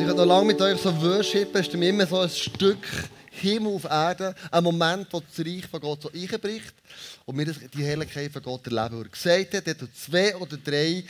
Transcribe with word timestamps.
Und 0.00 0.06
ich 0.06 0.12
habe 0.12 0.26
noch 0.26 0.34
lange 0.34 0.46
mit 0.46 0.60
euch 0.62 0.80
so 0.80 0.98
worshipen, 1.02 1.60
ist 1.60 1.74
immer 1.74 2.06
so 2.06 2.20
ein 2.20 2.30
Stück 2.30 2.86
Himmel 3.32 3.74
auf 3.74 3.84
Erde, 3.84 4.34
ein 4.50 4.64
Moment, 4.64 5.08
wo 5.10 5.20
das 5.20 5.46
Reich 5.46 5.66
von 5.66 5.78
Gott 5.78 6.00
so 6.00 6.10
einbricht 6.10 6.72
und 7.26 7.36
wir 7.36 7.44
die 7.44 7.84
Herrlichkeit 7.84 8.32
von 8.32 8.40
Gott 8.40 8.66
erleben. 8.66 8.96
Und 8.96 9.04
er 9.04 9.10
gesagt 9.10 9.52
hat, 9.52 9.66
dort 9.66 9.94
zwei 9.94 10.34
oder 10.36 10.56
drei 10.56 11.04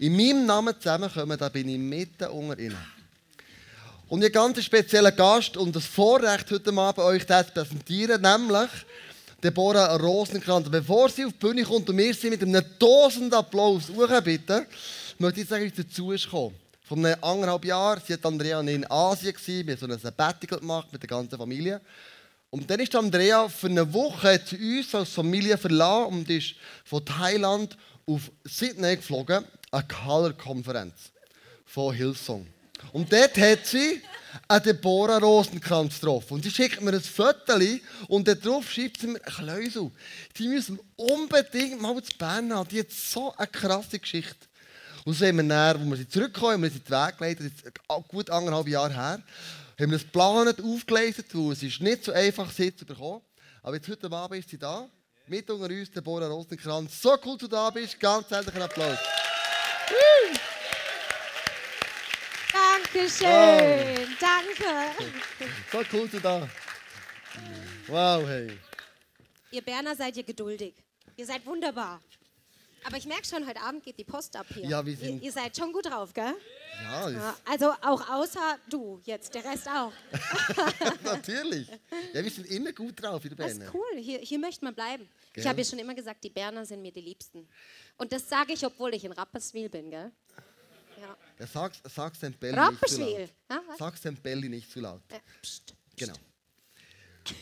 in 0.00 0.16
meinem 0.16 0.44
Namen 0.44 0.74
zusammenkommen, 0.76 1.38
da 1.38 1.48
bin 1.50 1.68
ich 1.68 1.78
mitten 1.78 2.26
unter 2.30 2.58
ihnen. 2.58 2.76
Und 4.08 4.24
einen 4.24 4.32
ganz 4.32 4.60
speziellen 4.64 5.14
Gast 5.14 5.56
und 5.56 5.76
das 5.76 5.86
Vorrecht 5.86 6.50
heute 6.50 6.76
Abend 6.76 6.98
euch 6.98 7.24
das 7.24 7.46
zu 7.46 7.52
präsentieren, 7.52 8.20
nämlich 8.22 8.70
Deborah 9.40 9.94
Rosenkranz. 9.94 10.68
Bevor 10.68 11.08
sie 11.10 11.26
auf 11.26 11.32
die 11.34 11.38
Bühne 11.38 11.62
kommt 11.62 11.88
und 11.88 11.96
wir 11.96 12.12
sie 12.12 12.28
mit 12.28 12.42
einem 12.42 12.64
tausend 12.80 13.32
Applaus 13.34 13.84
bitten, 14.24 14.66
möchte 15.18 15.42
ich 15.42 15.48
sagen, 15.48 15.64
wie 15.64 15.82
dazu 15.82 16.10
ist 16.10 16.24
gekommen. 16.24 16.56
Vor 16.84 16.96
einem 16.96 17.16
anderthalb 17.22 17.64
Jahren, 17.64 18.02
sie 18.06 18.12
hat 18.14 18.26
Andrea 18.26 18.60
in 18.60 18.90
Asien, 18.90 19.32
gewesen, 19.32 19.66
wir 19.66 19.74
haben 19.74 19.80
so 19.80 19.86
ein 19.86 19.98
Sabbatical 19.98 20.58
gemacht 20.58 20.88
mit 20.92 21.02
der 21.02 21.08
ganzen 21.08 21.38
Familie. 21.38 21.80
Und 22.50 22.68
dann 22.68 22.80
ist 22.80 22.94
Andrea 22.94 23.48
für 23.48 23.68
eine 23.68 23.92
Woche 23.94 24.44
zu 24.44 24.56
uns 24.56 24.94
als 24.94 25.10
Familie 25.10 25.56
verlassen 25.56 26.12
und 26.12 26.28
ist 26.28 26.54
von 26.84 27.04
Thailand 27.04 27.76
auf 28.04 28.30
Sydney 28.44 28.96
geflogen, 28.96 29.44
eine 29.70 29.84
Color-Konferenz 29.86 31.12
von 31.64 31.94
Hillsong. 31.94 32.46
Und 32.92 33.12
dort 33.12 33.38
hat 33.38 33.64
sie 33.64 34.02
eine 34.48 34.60
Deborah 34.60 35.18
Rosenkranz 35.18 36.00
getroffen. 36.00 36.34
Und 36.34 36.44
sie 36.44 36.50
schickt 36.50 36.80
mir 36.80 36.92
ein 36.92 37.00
Foto 37.00 37.54
und 38.08 38.28
darauf 38.28 38.70
schreibt 38.70 39.00
sie 39.00 39.06
mir, 39.06 39.20
Kleusel, 39.20 39.90
die 40.36 40.48
müssen 40.48 40.78
unbedingt 40.96 41.80
mal 41.80 42.02
zu 42.02 42.16
Bern 42.18 42.52
haben. 42.52 42.68
Die 42.68 42.80
hat 42.80 42.90
so 42.90 43.34
eine 43.36 43.46
krasse 43.46 43.98
Geschichte. 43.98 44.46
Und 45.04 45.14
so 45.14 45.26
haben 45.26 45.36
wir 45.36 45.42
dann, 45.42 45.52
als 45.52 45.80
wir 45.80 45.96
sie 45.96 46.08
zurückkommen, 46.08 46.62
wir 46.62 46.70
sind 46.70 46.88
den 46.88 46.92
Weg 46.92 47.18
geleitet, 47.18 47.52
gut 48.08 48.30
anderthalb 48.30 48.68
Jahre 48.68 48.92
her, 48.92 49.22
haben 49.80 49.90
wir 49.90 49.98
das 49.98 50.02
geplant, 50.02 50.62
aufgeleistet, 50.62 51.26
weil 51.32 51.52
es 51.52 51.62
ist 51.62 51.80
nicht 51.80 52.04
so 52.04 52.12
einfach 52.12 52.50
sie 52.50 52.74
zu 52.74 52.84
bekommen. 52.84 53.20
Aber 53.62 53.76
jetzt 53.76 53.88
heute 53.88 54.10
Abend 54.10 54.38
ist 54.38 54.50
sie 54.50 54.58
da, 54.58 54.88
mit 55.26 55.48
unter 55.50 55.66
uns, 55.66 55.90
Deborah 55.90 56.26
Rosenkranz. 56.26 57.00
So 57.00 57.16
cool, 57.24 57.32
dass 57.32 57.38
du 57.38 57.48
da 57.48 57.70
bist. 57.70 57.98
Ganz 57.98 58.30
herzlichen 58.30 58.62
Applaus. 58.62 58.98
Dankeschön, 62.52 63.28
wow. 63.28 64.18
danke. 64.20 65.50
So 65.72 65.78
cool, 65.92 66.02
dass 66.02 66.10
du 66.10 66.20
da 66.20 66.48
Wow, 67.88 68.26
hey. 68.26 68.58
Ihr 69.50 69.62
Berner 69.62 69.96
seid 69.96 70.16
ihr 70.16 70.22
geduldig. 70.22 70.74
Ihr 71.16 71.26
seid 71.26 71.44
wunderbar. 71.46 72.00
Aber 72.84 72.96
ich 72.96 73.06
merke 73.06 73.26
schon, 73.26 73.46
heute 73.46 73.60
Abend 73.60 73.82
geht 73.82 73.98
die 73.98 74.04
Post 74.04 74.36
ab 74.36 74.46
hier. 74.52 74.64
Ja, 74.64 74.84
wir 74.84 74.96
sind 74.96 75.16
ihr, 75.16 75.22
ihr 75.22 75.32
seid 75.32 75.56
schon 75.56 75.72
gut 75.72 75.86
drauf, 75.86 76.12
gell? 76.12 76.34
Ja, 76.82 77.08
ja. 77.08 77.36
Also 77.44 77.72
auch 77.82 78.08
außer 78.08 78.58
du 78.68 79.00
jetzt, 79.04 79.34
der 79.34 79.44
Rest 79.44 79.68
auch. 79.68 79.92
Natürlich. 81.04 81.68
Ja, 82.12 82.24
wir 82.24 82.30
sind 82.30 82.46
immer 82.46 82.72
gut 82.72 83.00
drauf, 83.00 83.24
ihr 83.24 83.36
Berner. 83.36 83.54
Das 83.54 83.68
ist 83.68 83.74
cool, 83.74 83.98
hier, 83.98 84.18
hier 84.18 84.38
möchte 84.38 84.64
man 84.64 84.74
bleiben. 84.74 85.08
Gell? 85.32 85.42
Ich 85.42 85.48
habe 85.48 85.60
ja 85.60 85.64
schon 85.64 85.78
immer 85.78 85.94
gesagt, 85.94 86.24
die 86.24 86.30
Berner 86.30 86.66
sind 86.66 86.82
mir 86.82 86.92
die 86.92 87.00
Liebsten. 87.00 87.48
Und 87.96 88.12
das 88.12 88.28
sage 88.28 88.52
ich, 88.52 88.64
obwohl 88.66 88.94
ich 88.94 89.04
in 89.04 89.12
Rapperswil 89.12 89.68
bin, 89.68 89.90
gell? 89.90 90.10
Ja. 91.00 91.16
ja 91.38 91.46
sag's, 91.46 91.80
sag's 91.84 92.18
dem 92.20 92.32
Belli 92.32 92.56
Rapperswil. 92.56 93.20
nicht 93.20 93.34
zu 93.48 93.54
laut. 93.54 93.78
sag's 93.78 94.00
dem 94.00 94.16
Belli 94.16 94.48
nicht 94.48 94.70
zu 94.70 94.80
laut. 94.80 95.02
Ja, 95.10 95.18
pst, 95.42 95.74
Genau. 95.96 96.14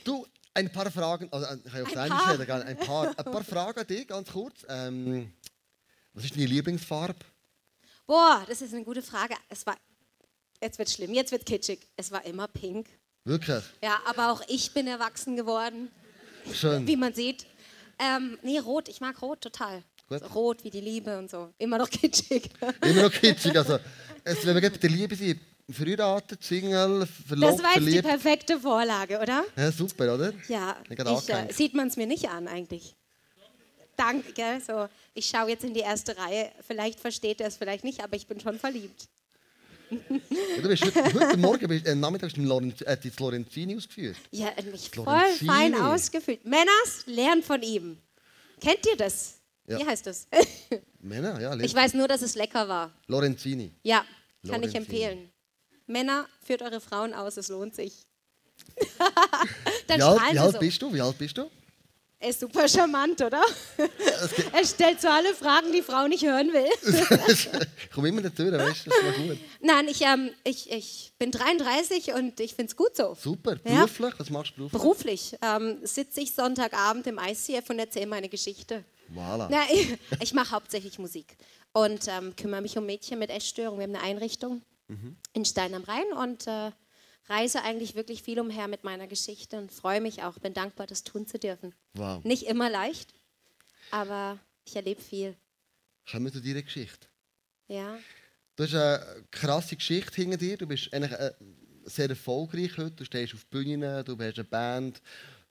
Du, 0.05 0.27
ein 0.55 0.73
paar 0.73 0.91
Fragen, 0.91 1.29
also 1.33 1.47
äh, 1.47 1.59
ich 1.65 1.83
auf 1.83 1.97
ein, 1.97 2.09
paar. 2.11 2.39
Reden, 2.39 2.51
ein, 2.51 2.77
paar, 2.77 3.09
ein 3.09 3.25
paar 3.25 3.45
Fragen 3.45 3.81
an 3.81 3.87
dich, 3.87 4.09
ganz 4.09 4.31
kurz. 4.31 4.65
Ähm, 4.69 5.33
was 6.13 6.25
ist 6.25 6.35
deine 6.35 6.47
Lieblingsfarbe? 6.47 7.21
Boah, 8.07 8.45
das 8.49 8.61
ist 8.61 8.75
eine 8.75 8.85
gute 8.85 9.03
Frage. 9.03 9.35
Es 9.49 9.65
war, 9.67 9.77
jetzt 10.61 10.79
wird 10.79 10.91
schlimm, 10.91 11.15
jetzt 11.15 11.31
wird 11.31 11.47
kitschig. 11.47 11.89
Es 11.97 12.11
war 12.11 12.25
immer 12.25 12.49
pink. 12.49 12.89
Wirklich? 13.25 13.63
Ja, 13.83 14.01
aber 14.07 14.33
auch 14.33 14.43
ich 14.49 14.73
bin 14.73 14.87
erwachsen 14.87 15.37
geworden. 15.37 15.91
Schön. 16.53 16.87
Wie 16.87 16.97
man 16.97 17.15
sieht. 17.15 17.47
Ähm, 17.99 18.39
nee, 18.43 18.59
rot, 18.59 18.89
ich 18.89 19.01
mag 19.01 19.21
rot 19.23 19.43
total. 19.43 19.85
So 20.09 20.17
rot 20.17 20.65
wie 20.65 20.71
die 20.71 20.81
Liebe 20.81 21.17
und 21.19 21.31
so. 21.31 21.53
Immer 21.59 21.79
noch 21.79 21.91
kitschig. 21.91 22.51
Immer 22.83 23.03
noch 23.03 23.13
kitschig. 23.13 23.57
Also, 23.57 23.79
es, 24.25 24.45
wenn 24.45 24.61
wir 24.61 24.71
bei 24.71 24.77
der 24.77 24.91
Liebe 24.91 25.15
sind, 25.15 25.41
verheiratet, 25.73 26.43
Single, 26.43 27.07
verlobt, 27.07 27.53
Das 27.55 27.63
war 27.63 27.71
jetzt 27.75 27.83
verliebt. 27.83 28.05
die 28.05 28.09
perfekte 28.09 28.61
Vorlage, 28.61 29.19
oder? 29.21 29.45
Ja, 29.57 29.73
super, 29.73 30.15
oder? 30.15 30.33
Ja, 30.49 30.77
ich, 30.89 31.29
äh, 31.29 31.53
sieht 31.53 31.75
man 31.75 31.89
es 31.89 31.97
mir 31.97 32.07
nicht 32.07 32.29
an 32.29 32.49
eigentlich. 32.49 32.97
Danke, 33.97 34.33
gell? 34.33 34.61
So, 34.67 34.89
ich 35.15 35.27
schaue 35.27 35.51
jetzt 35.51 35.65
in 35.65 35.75
die 35.75 35.81
erste 35.81 36.17
Reihe. 36.17 36.51
Vielleicht 36.67 36.99
versteht 37.01 37.41
er 37.41 37.49
es, 37.49 37.57
vielleicht 37.57 37.85
nicht, 37.85 38.03
aber 38.03 38.17
ich 38.17 38.27
bin 38.27 38.41
schon 38.41 38.59
verliebt. 38.59 39.09
Ja, 39.91 39.99
du 40.63 40.69
bist 40.69 40.85
heute, 40.85 41.15
heute 41.15 41.37
Morgen, 41.37 41.69
bist, 41.69 41.87
äh, 41.87 41.95
Nachmittag 41.95 42.37
Lorenz, 42.37 42.81
äh, 42.83 42.97
das 42.97 43.19
Lorenzini 43.19 43.77
ausgeführt. 43.77 44.17
Ja, 44.31 44.53
mich 44.71 44.89
voll 44.91 45.21
fein 45.45 45.75
ausgefüllt. 45.75 46.45
Männers, 46.45 47.05
lernt 47.07 47.45
von 47.45 47.61
ihm. 47.63 47.99
Kennt 48.61 48.87
ihr 48.87 48.97
das? 48.97 49.41
Ja. 49.67 49.79
Wie 49.79 49.87
heißt 49.87 50.07
das? 50.07 50.29
Männer, 51.01 51.41
ja. 51.41 51.59
Ich 51.59 51.75
weiß 51.75 51.95
nur, 51.95 52.09
dass 52.09 52.23
es 52.23 52.35
lecker 52.37 52.69
war. 52.69 52.93
Lorenzini. 53.07 53.73
Ja, 53.83 53.99
kann 53.99 54.61
Lorenzini. 54.61 54.69
ich 54.69 54.75
empfehlen. 54.77 55.33
Männer, 55.91 56.27
führt 56.43 56.63
eure 56.63 56.81
Frauen 56.81 57.13
aus, 57.13 57.37
es 57.37 57.49
lohnt 57.49 57.75
sich. 57.75 58.07
Dann 59.87 59.99
wie 59.99 60.03
alt, 60.03 60.21
wie 60.33 60.39
alt 60.39 60.53
so. 60.53 60.59
bist 60.59 60.83
du? 60.83 60.93
Wie 60.93 61.01
alt 61.01 61.19
bist 61.19 61.37
du? 61.37 61.51
Er 62.23 62.29
ist 62.29 62.41
super 62.41 62.69
charmant, 62.69 63.23
oder? 63.23 63.43
er 64.53 64.67
stellt 64.67 65.01
so 65.01 65.09
alle 65.09 65.35
Fragen, 65.35 65.73
die 65.73 65.81
Frau 65.81 66.07
nicht 66.07 66.23
hören 66.23 66.53
will. 66.53 66.69
ich 67.29 67.91
komme 67.91 68.09
immer 68.09 68.21
dazu, 68.21 68.45
weißt 68.45 68.87
du, 68.87 68.91
das 68.91 69.17
ist 69.17 69.17
gut. 69.17 69.39
Nein, 69.63 69.89
ich, 69.89 70.03
ähm, 70.03 70.31
ich, 70.45 70.71
ich 70.71 71.13
bin 71.19 71.31
33 71.31 72.13
und 72.13 72.39
ich 72.39 72.55
finde 72.55 72.71
es 72.71 72.77
gut 72.77 72.95
so. 72.95 73.17
Super. 73.19 73.57
Beruflich? 73.57 74.13
Ja. 74.13 74.19
Was 74.19 74.29
machst 74.29 74.53
du 74.59 74.69
beruflich? 74.69 75.31
Beruflich 75.31 75.39
ähm, 75.41 75.79
sitze 75.83 76.21
ich 76.21 76.33
Sonntagabend 76.35 77.07
im 77.07 77.19
ICF 77.19 77.71
und 77.71 77.79
erzähle 77.79 78.07
meine 78.07 78.29
Geschichte. 78.29 78.85
Voilà. 79.15 79.49
Na, 79.51 79.63
ich, 79.73 79.97
ich 80.21 80.35
mache 80.35 80.51
hauptsächlich 80.51 80.99
Musik 80.99 81.39
und 81.73 82.07
ähm, 82.07 82.37
kümmere 82.37 82.61
mich 82.61 82.77
um 82.77 82.85
Mädchen 82.85 83.19
mit 83.19 83.31
Essstörungen. 83.31 83.79
Wir 83.79 83.85
haben 83.85 84.05
eine 84.05 84.05
Einrichtung 84.05 84.61
mhm. 84.91 85.17
in 85.33 85.45
Stein 85.45 85.75
am 85.75 85.85
Rhein 85.85 86.13
und 86.13 86.47
äh, 86.47 86.73
reise 87.29 87.63
eigentlich 87.63 87.95
wirklich 87.95 88.23
viel 88.23 88.41
umher 88.41 88.69
mit 88.69 88.85
meiner 88.85 89.07
Geschichte 89.07 89.57
und 89.59 89.73
freue 89.73 90.01
mich 90.01 90.23
auch, 90.23 90.39
bin 90.39 90.53
dankbar, 90.53 90.87
das 90.87 91.05
tun 91.05 91.27
zu 91.27 91.39
dürfen. 91.39 91.75
Wow. 91.95 92.25
Nicht 92.25 92.47
immer 92.47 92.69
leicht, 92.69 93.15
aber 93.91 94.39
ich 94.65 94.77
erlebe 94.77 95.01
viel. 95.01 95.37
Kommen 96.11 96.27
wir 96.27 96.33
zu 96.33 96.41
deiner 96.41 96.63
Geschichte. 96.63 97.07
Ja. 97.69 97.99
Du 98.57 98.65
hast 98.65 98.75
eine 98.75 99.25
krasse 99.31 99.77
Geschichte 99.77 100.17
hinter 100.17 100.37
dir. 100.37 100.57
Du 100.57 100.67
bist 100.67 100.93
eigentlich 100.93 101.13
äh, 101.13 101.33
sehr 101.85 102.11
erfolgreich 102.11 102.77
heute. 102.77 102.97
Du 102.97 103.05
stehst 103.05 103.35
auf 103.35 103.47
Bühnen, 103.47 104.05
du 104.05 104.19
hast 104.19 104.39
eine 104.39 104.45
Band, 104.45 105.01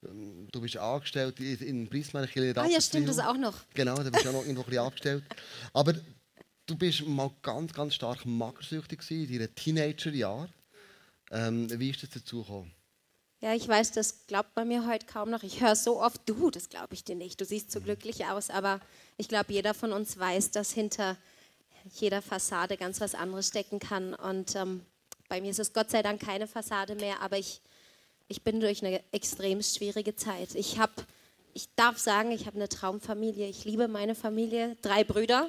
ähm, 0.04 0.48
du 0.52 0.60
bist 0.60 0.76
angestellt 0.76 1.40
in 1.40 1.88
Prisma. 1.88 2.20
Ah 2.20 2.66
ja, 2.66 2.80
stimmt, 2.80 3.08
das 3.08 3.18
auch 3.18 3.36
noch. 3.36 3.64
Genau, 3.74 3.96
da 3.96 4.10
bist 4.10 4.24
du 4.24 4.28
auch 4.28 4.34
noch 4.34 4.42
irgendwo 4.42 4.62
ein 4.62 4.66
bisschen 4.66 4.84
angestellt. 4.84 5.24
Aber 5.72 5.94
du 6.70 6.76
bist 6.76 7.06
mal 7.06 7.30
ganz, 7.42 7.72
ganz 7.72 7.94
stark 7.94 8.24
magersüchtig 8.24 9.00
in 9.10 9.38
deinen 9.38 9.54
Teenagerjahren. 9.54 10.48
Ähm, 11.32 11.68
wie 11.78 11.90
ist 11.90 12.02
das 12.02 12.10
dazu 12.10 12.42
gekommen? 12.42 12.72
Ja, 13.40 13.54
ich 13.54 13.66
weiß, 13.66 13.92
das 13.92 14.26
glaubt 14.26 14.54
man 14.54 14.68
mir 14.68 14.86
heute 14.86 15.06
kaum 15.06 15.30
noch. 15.30 15.42
Ich 15.42 15.62
höre 15.62 15.74
so 15.74 16.00
oft, 16.00 16.20
du, 16.26 16.50
das 16.50 16.68
glaube 16.68 16.94
ich 16.94 17.04
dir 17.04 17.16
nicht. 17.16 17.40
Du 17.40 17.44
siehst 17.44 17.72
so 17.72 17.80
mhm. 17.80 17.84
glücklich 17.84 18.26
aus, 18.26 18.50
aber 18.50 18.80
ich 19.16 19.28
glaube, 19.28 19.52
jeder 19.52 19.74
von 19.74 19.92
uns 19.92 20.18
weiß, 20.18 20.50
dass 20.50 20.72
hinter 20.72 21.16
jeder 21.94 22.20
Fassade 22.20 22.76
ganz 22.76 23.00
was 23.00 23.14
anderes 23.14 23.48
stecken 23.48 23.78
kann. 23.78 24.14
Und 24.14 24.54
ähm, 24.54 24.84
bei 25.28 25.40
mir 25.40 25.50
ist 25.50 25.58
es 25.58 25.72
Gott 25.72 25.90
sei 25.90 26.02
Dank 26.02 26.20
keine 26.20 26.46
Fassade 26.46 26.94
mehr, 26.94 27.20
aber 27.20 27.38
ich, 27.38 27.62
ich 28.28 28.42
bin 28.42 28.60
durch 28.60 28.84
eine 28.84 29.02
extrem 29.12 29.62
schwierige 29.62 30.14
Zeit. 30.14 30.54
Ich 30.54 30.78
habe, 30.78 30.92
ich 31.54 31.68
darf 31.74 31.98
sagen, 31.98 32.32
ich 32.32 32.46
habe 32.46 32.56
eine 32.56 32.68
Traumfamilie. 32.68 33.48
Ich 33.48 33.64
liebe 33.64 33.88
meine 33.88 34.14
Familie, 34.14 34.76
drei 34.82 35.02
Brüder. 35.02 35.48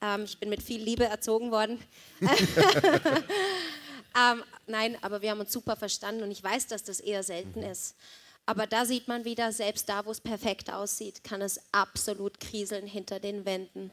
Ähm, 0.00 0.24
ich 0.24 0.38
bin 0.38 0.48
mit 0.48 0.62
viel 0.62 0.82
Liebe 0.82 1.04
erzogen 1.04 1.50
worden. 1.50 1.82
Ähm, 4.16 4.42
nein, 4.66 4.96
aber 5.02 5.22
wir 5.22 5.30
haben 5.30 5.40
uns 5.40 5.52
super 5.52 5.76
verstanden 5.76 6.22
und 6.22 6.30
ich 6.30 6.42
weiß, 6.42 6.66
dass 6.66 6.82
das 6.82 7.00
eher 7.00 7.22
selten 7.22 7.60
mhm. 7.60 7.70
ist. 7.70 7.96
Aber 8.46 8.66
da 8.66 8.84
sieht 8.84 9.06
man 9.06 9.24
wieder, 9.24 9.52
selbst 9.52 9.88
da, 9.88 10.04
wo 10.06 10.10
es 10.10 10.20
perfekt 10.20 10.72
aussieht, 10.72 11.22
kann 11.22 11.42
es 11.42 11.60
absolut 11.72 12.40
kriseln 12.40 12.86
hinter 12.86 13.20
den 13.20 13.44
Wänden. 13.44 13.92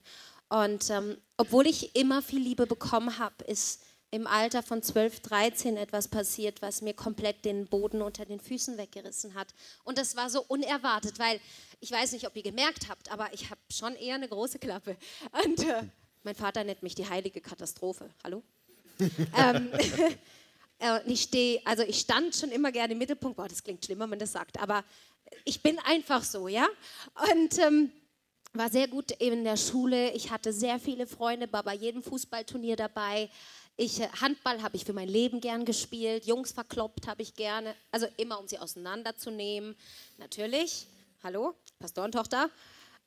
Und 0.50 0.90
ähm, 0.90 1.18
obwohl 1.36 1.68
ich 1.68 1.96
immer 1.96 2.22
viel 2.22 2.42
Liebe 2.42 2.66
bekommen 2.66 3.20
habe, 3.20 3.44
ist 3.44 3.84
im 4.10 4.26
Alter 4.26 4.64
von 4.64 4.81
12, 4.81 5.20
13 5.20 5.76
etwas 5.76 6.08
passiert, 6.08 6.62
was 6.62 6.81
mir 6.81 6.94
komplett 6.94 7.44
den 7.44 7.68
Boden 7.68 8.02
unter 8.02 8.26
den 8.26 8.40
Füßen 8.40 8.78
weggerissen 8.78 9.36
hat. 9.36 9.50
Und 9.84 9.98
das 9.98 10.16
war 10.16 10.30
so 10.30 10.42
unerwartet, 10.48 11.20
weil 11.20 11.42
ich 11.81 11.92
weiß 11.92 12.14
nicht, 12.14 12.26
ob 12.26 12.36
ihr 12.38 12.44
gemerkt 12.44 12.88
habt, 12.88 13.12
aber 13.12 13.31
ich 13.34 13.50
habe 13.50 13.60
schon 13.70 13.96
eher 13.98 14.16
eine 14.16 14.30
große 14.30 14.60
Klappe. 14.60 14.96
Und 15.44 15.68
äh, 15.68 15.84
mein 16.28 16.36
Vater 16.36 16.62
nennt 16.66 16.84
mich 16.84 16.94
die 16.94 17.08
heilige 17.08 17.40
Katastrophe. 17.40 18.10
Hallo? 18.22 18.44
ähm, 19.00 19.72
äh, 20.80 21.00
ich 21.06 21.22
stehe, 21.22 21.62
also 21.64 21.84
ich 21.84 22.02
stand 22.02 22.36
schon 22.36 22.52
immer 22.52 22.70
gerne 22.74 22.92
im 22.92 23.00
Mittelpunkt. 23.00 23.38
Boah, 23.38 23.48
das 23.48 23.64
klingt 23.64 23.86
schlimmer, 23.86 24.04
wenn 24.04 24.10
man 24.10 24.20
das 24.20 24.34
sagt, 24.34 24.60
aber 24.60 24.84
ich 25.46 25.64
bin 25.64 25.80
einfach 25.80 26.22
so, 26.26 26.50
ja. 26.50 26.68
Und 27.32 27.58
ähm, 27.60 27.94
war 28.52 28.70
sehr 28.70 28.90
gut 28.90 29.12
in 29.12 29.46
der 29.46 29.56
Schule. 29.56 30.12
Ich 30.12 30.30
hatte 30.30 30.52
sehr 30.52 30.82
viele 30.82 31.08
Freunde, 31.08 31.50
war 31.54 31.64
bei 31.64 31.76
jedem 31.76 32.04
Fußballturnier 32.04 32.76
dabei. 32.76 33.30
Ich, 33.78 34.02
äh, 34.02 34.10
Handball 34.20 34.62
habe 34.62 34.76
ich 34.76 34.84
für 34.84 34.92
mein 34.92 35.08
Leben 35.08 35.40
gern 35.40 35.64
gespielt, 35.64 36.26
Jungs 36.26 36.52
verkloppt 36.52 37.08
habe 37.08 37.22
ich 37.22 37.36
gerne, 37.36 37.74
also 37.90 38.06
immer 38.18 38.38
um 38.38 38.50
sie 38.50 38.60
auseinanderzunehmen. 38.60 39.78
Natürlich, 40.18 40.88
hallo, 41.24 41.56
Pastorentochter. 41.80 42.50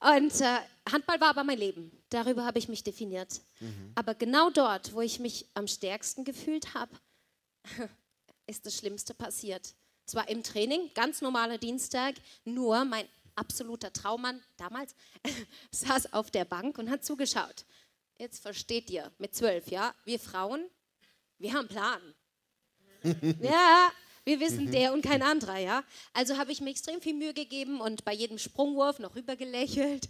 Und 0.00 0.40
äh, 0.40 0.58
Handball 0.90 1.20
war 1.20 1.28
aber 1.28 1.44
mein 1.44 1.58
Leben. 1.58 1.92
Darüber 2.08 2.44
habe 2.44 2.58
ich 2.58 2.68
mich 2.68 2.82
definiert. 2.82 3.40
Mhm. 3.60 3.92
Aber 3.94 4.14
genau 4.14 4.50
dort, 4.50 4.94
wo 4.94 5.00
ich 5.00 5.20
mich 5.20 5.46
am 5.54 5.68
stärksten 5.68 6.24
gefühlt 6.24 6.74
habe, 6.74 6.92
ist 8.46 8.66
das 8.66 8.76
Schlimmste 8.76 9.14
passiert. 9.14 9.74
Es 10.06 10.14
war 10.14 10.28
im 10.28 10.42
Training, 10.42 10.90
ganz 10.94 11.20
normaler 11.20 11.58
Dienstag, 11.58 12.16
nur 12.44 12.84
mein 12.84 13.06
absoluter 13.36 13.92
Traummann 13.92 14.42
damals 14.56 14.94
saß 15.70 16.12
auf 16.12 16.30
der 16.30 16.44
Bank 16.44 16.78
und 16.78 16.90
hat 16.90 17.04
zugeschaut. 17.04 17.64
Jetzt 18.18 18.40
versteht 18.40 18.90
ihr, 18.90 19.10
mit 19.18 19.34
zwölf, 19.34 19.70
ja, 19.70 19.94
wir 20.04 20.18
Frauen, 20.18 20.68
wir 21.38 21.54
haben 21.54 21.68
Plan. 21.68 22.02
ja, 23.40 23.90
wir 24.24 24.40
wissen 24.40 24.66
mhm. 24.66 24.70
der 24.72 24.92
und 24.92 25.02
kein 25.02 25.22
anderer, 25.22 25.58
ja. 25.58 25.82
Also 26.12 26.36
habe 26.36 26.52
ich 26.52 26.60
mir 26.60 26.70
extrem 26.70 27.00
viel 27.00 27.14
Mühe 27.14 27.34
gegeben 27.34 27.80
und 27.80 28.04
bei 28.04 28.12
jedem 28.12 28.38
Sprungwurf 28.38 28.98
noch 28.98 29.14
rüber 29.14 29.36
gelächelt. 29.36 30.08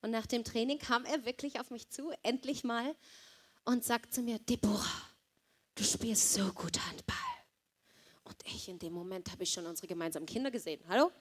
Und 0.00 0.10
nach 0.10 0.26
dem 0.26 0.42
Training 0.42 0.78
kam 0.78 1.04
er 1.04 1.24
wirklich 1.24 1.60
auf 1.60 1.70
mich 1.70 1.88
zu, 1.88 2.10
endlich 2.22 2.64
mal, 2.64 2.94
und 3.64 3.84
sagt 3.84 4.12
zu 4.12 4.22
mir, 4.22 4.40
Deborah, 4.40 5.08
du 5.76 5.84
spielst 5.84 6.34
so 6.34 6.52
gut 6.52 6.78
Handball. 6.88 7.16
Und 8.24 8.36
ich 8.44 8.68
in 8.68 8.80
dem 8.80 8.92
Moment 8.92 9.30
habe 9.30 9.44
ich 9.44 9.52
schon 9.52 9.66
unsere 9.66 9.86
gemeinsamen 9.86 10.26
Kinder 10.26 10.50
gesehen. 10.50 10.80
Hallo? 10.88 11.12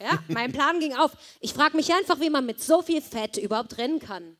Ja, 0.00 0.22
mein 0.28 0.52
Plan 0.52 0.80
ging 0.80 0.94
auf. 0.94 1.16
Ich 1.40 1.54
frage 1.54 1.76
mich 1.76 1.92
einfach, 1.92 2.18
wie 2.18 2.30
man 2.30 2.44
mit 2.44 2.60
so 2.60 2.82
viel 2.82 3.00
Fett 3.00 3.36
überhaupt 3.36 3.78
rennen 3.78 4.00
kann. 4.00 4.36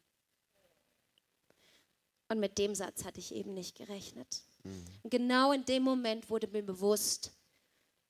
Und 2.28 2.40
mit 2.40 2.58
dem 2.58 2.74
Satz 2.74 3.04
hatte 3.04 3.20
ich 3.20 3.32
eben 3.32 3.54
nicht 3.54 3.76
gerechnet. 3.76 4.42
Mhm. 4.64 4.84
Genau 5.04 5.52
in 5.52 5.64
dem 5.64 5.82
Moment 5.84 6.30
wurde 6.30 6.48
mir 6.48 6.62
bewusst, 6.62 7.32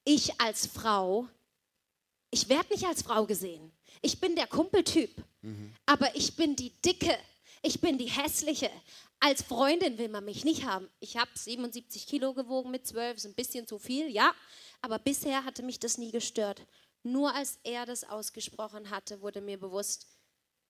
ich 0.04 0.40
als 0.40 0.66
Frau, 0.66 1.28
ich 2.30 2.48
werde 2.48 2.72
nicht 2.72 2.84
als 2.84 3.02
Frau 3.02 3.26
gesehen. 3.26 3.72
Ich 4.02 4.20
bin 4.20 4.36
der 4.36 4.46
Kumpeltyp, 4.46 5.22
mhm. 5.42 5.74
aber 5.86 6.14
ich 6.14 6.36
bin 6.36 6.56
die 6.56 6.70
Dicke, 6.82 7.16
ich 7.62 7.80
bin 7.80 7.96
die 7.96 8.10
Hässliche. 8.10 8.70
Als 9.20 9.42
Freundin 9.42 9.96
will 9.96 10.08
man 10.08 10.24
mich 10.24 10.44
nicht 10.44 10.66
haben. 10.66 10.88
Ich 11.00 11.16
habe 11.16 11.30
77 11.34 12.06
Kilo 12.06 12.34
gewogen 12.34 12.70
mit 12.70 12.86
12, 12.86 13.16
ist 13.16 13.26
ein 13.26 13.34
bisschen 13.34 13.66
zu 13.66 13.78
viel, 13.78 14.08
ja, 14.08 14.34
aber 14.82 14.98
bisher 14.98 15.44
hatte 15.44 15.62
mich 15.62 15.80
das 15.80 15.96
nie 15.96 16.10
gestört. 16.10 16.60
Nur 17.02 17.34
als 17.34 17.58
er 17.62 17.86
das 17.86 18.04
ausgesprochen 18.04 18.90
hatte, 18.90 19.22
wurde 19.22 19.40
mir 19.40 19.58
bewusst, 19.58 20.06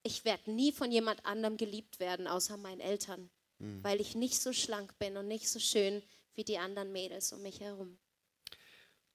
ich 0.02 0.24
werde 0.24 0.52
nie 0.52 0.70
von 0.70 0.92
jemand 0.92 1.24
anderem 1.24 1.56
geliebt 1.56 1.98
werden, 1.98 2.28
außer 2.28 2.56
meinen 2.56 2.80
Eltern, 2.80 3.30
mhm. 3.58 3.82
weil 3.82 4.00
ich 4.00 4.14
nicht 4.14 4.40
so 4.40 4.52
schlank 4.52 4.96
bin 4.98 5.16
und 5.16 5.26
nicht 5.26 5.48
so 5.48 5.58
schön 5.58 6.02
wie 6.34 6.44
die 6.44 6.58
anderen 6.58 6.92
Mädels 6.92 7.32
um 7.32 7.42
mich 7.42 7.60
herum. 7.60 7.98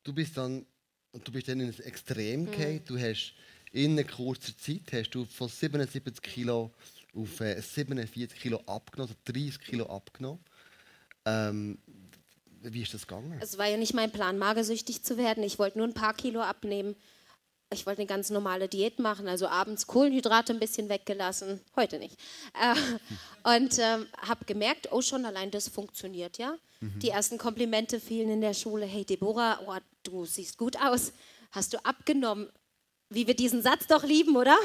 Du 0.10 0.16
bist 0.16 0.36
dann, 0.36 0.66
und 1.12 1.28
du 1.28 1.32
bist 1.32 1.48
dann 1.50 1.60
in 1.60 1.68
ein 1.68 1.80
Extrem 1.82 2.46
mhm. 2.46 2.84
Du 2.84 2.98
hast 2.98 3.36
in 3.72 4.08
kurzer 4.08 4.58
Zeit 4.58 4.92
hast 4.92 5.12
du 5.12 5.24
von 5.26 5.48
77 5.48 6.20
Kilo 6.20 6.72
auf 7.14 7.38
47 7.38 8.24
äh, 8.24 8.28
Kilo 8.28 8.58
abgenommen, 8.66 9.14
also 9.24 9.32
30 9.32 9.60
Kilo 9.60 9.86
abgenommen. 9.86 10.44
Ähm, 11.26 11.78
wie 12.64 12.82
ist 12.82 12.96
das 12.96 13.06
gegangen? 13.06 13.38
Es 13.40 13.60
war 13.60 13.68
ja 13.68 13.78
nicht 13.78 13.94
mein 13.94 14.12
Plan, 14.12 14.40
magersüchtig 14.40 15.04
zu 15.04 15.16
werden. 15.16 15.44
Ich 15.44 15.60
wollte 15.60 15.78
nur 15.78 15.86
ein 15.86 15.94
paar 15.94 16.16
Kilo 16.16 16.42
abnehmen. 16.42 16.96
Ich 17.72 17.86
wollte 17.86 18.02
eine 18.02 18.08
ganz 18.08 18.32
normale 18.32 18.68
Diät 18.68 18.98
machen, 18.98 19.28
also 19.28 19.48
abends 19.48 19.86
Kohlenhydrate 19.86 20.54
ein 20.54 20.60
bisschen 20.60 20.90
weggelassen, 20.90 21.62
heute 21.76 22.00
nicht. 22.00 22.18
Äh, 22.60 22.74
und 23.56 23.78
äh, 23.78 24.00
habe 24.18 24.46
gemerkt, 24.46 24.92
oh 24.92 25.04
schon 25.04 25.24
allein 25.24 25.52
das 25.52 25.68
funktioniert 25.70 26.40
ja. 26.40 26.58
Mhm. 26.80 27.00
Die 27.00 27.10
ersten 27.10 27.38
Komplimente 27.38 28.00
fielen 28.00 28.32
in 28.32 28.42
der 28.42 28.56
Schule. 28.56 28.88
Hey 28.88 29.06
Deborah, 29.06 29.60
oh, 29.68 29.78
du 30.04 30.26
siehst 30.26 30.58
gut 30.58 30.78
aus. 30.82 31.14
Hast 31.52 31.74
du 31.74 31.84
abgenommen? 31.86 32.50
Wie 33.10 33.28
wir 33.28 33.36
diesen 33.36 33.62
Satz 33.62 33.88
doch 33.88 34.04
lieben, 34.04 34.36
oder? 34.36 34.58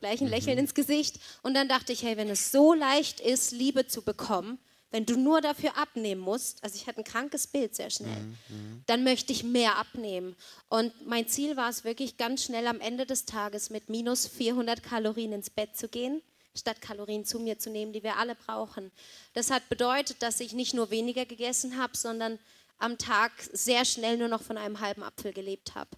Gleich 0.00 0.20
ein 0.20 0.28
Lächeln 0.28 0.56
mhm. 0.56 0.60
ins 0.60 0.74
Gesicht. 0.74 1.20
Und 1.42 1.54
dann 1.54 1.68
dachte 1.68 1.92
ich, 1.92 2.02
hey, 2.02 2.16
wenn 2.16 2.28
es 2.28 2.50
so 2.50 2.74
leicht 2.74 3.20
ist, 3.20 3.52
Liebe 3.52 3.86
zu 3.86 4.02
bekommen, 4.02 4.58
wenn 4.90 5.04
du 5.04 5.16
nur 5.16 5.40
dafür 5.40 5.76
abnehmen 5.76 6.20
musst, 6.20 6.62
also 6.62 6.76
ich 6.76 6.86
hatte 6.86 7.00
ein 7.00 7.04
krankes 7.04 7.46
Bild 7.46 7.74
sehr 7.74 7.90
schnell, 7.90 8.18
mhm, 8.18 8.36
mhm. 8.48 8.82
dann 8.86 9.04
möchte 9.04 9.32
ich 9.32 9.42
mehr 9.42 9.76
abnehmen. 9.76 10.36
Und 10.68 11.06
mein 11.06 11.28
Ziel 11.28 11.56
war 11.56 11.68
es 11.68 11.84
wirklich 11.84 12.16
ganz 12.16 12.44
schnell 12.44 12.66
am 12.66 12.80
Ende 12.80 13.04
des 13.04 13.24
Tages 13.24 13.68
mit 13.68 13.88
minus 13.88 14.26
400 14.26 14.82
Kalorien 14.82 15.32
ins 15.32 15.50
Bett 15.50 15.76
zu 15.76 15.88
gehen, 15.88 16.22
statt 16.54 16.80
Kalorien 16.80 17.24
zu 17.24 17.40
mir 17.40 17.58
zu 17.58 17.68
nehmen, 17.68 17.92
die 17.92 18.02
wir 18.02 18.16
alle 18.16 18.36
brauchen. 18.36 18.90
Das 19.34 19.50
hat 19.50 19.68
bedeutet, 19.68 20.22
dass 20.22 20.40
ich 20.40 20.52
nicht 20.52 20.72
nur 20.72 20.90
weniger 20.90 21.26
gegessen 21.26 21.76
habe, 21.76 21.96
sondern 21.96 22.38
am 22.78 22.98
Tag 22.98 23.32
sehr 23.52 23.84
schnell 23.84 24.16
nur 24.18 24.28
noch 24.28 24.42
von 24.42 24.58
einem 24.58 24.80
halben 24.80 25.02
Apfel 25.02 25.32
gelebt 25.32 25.74
habe. 25.74 25.90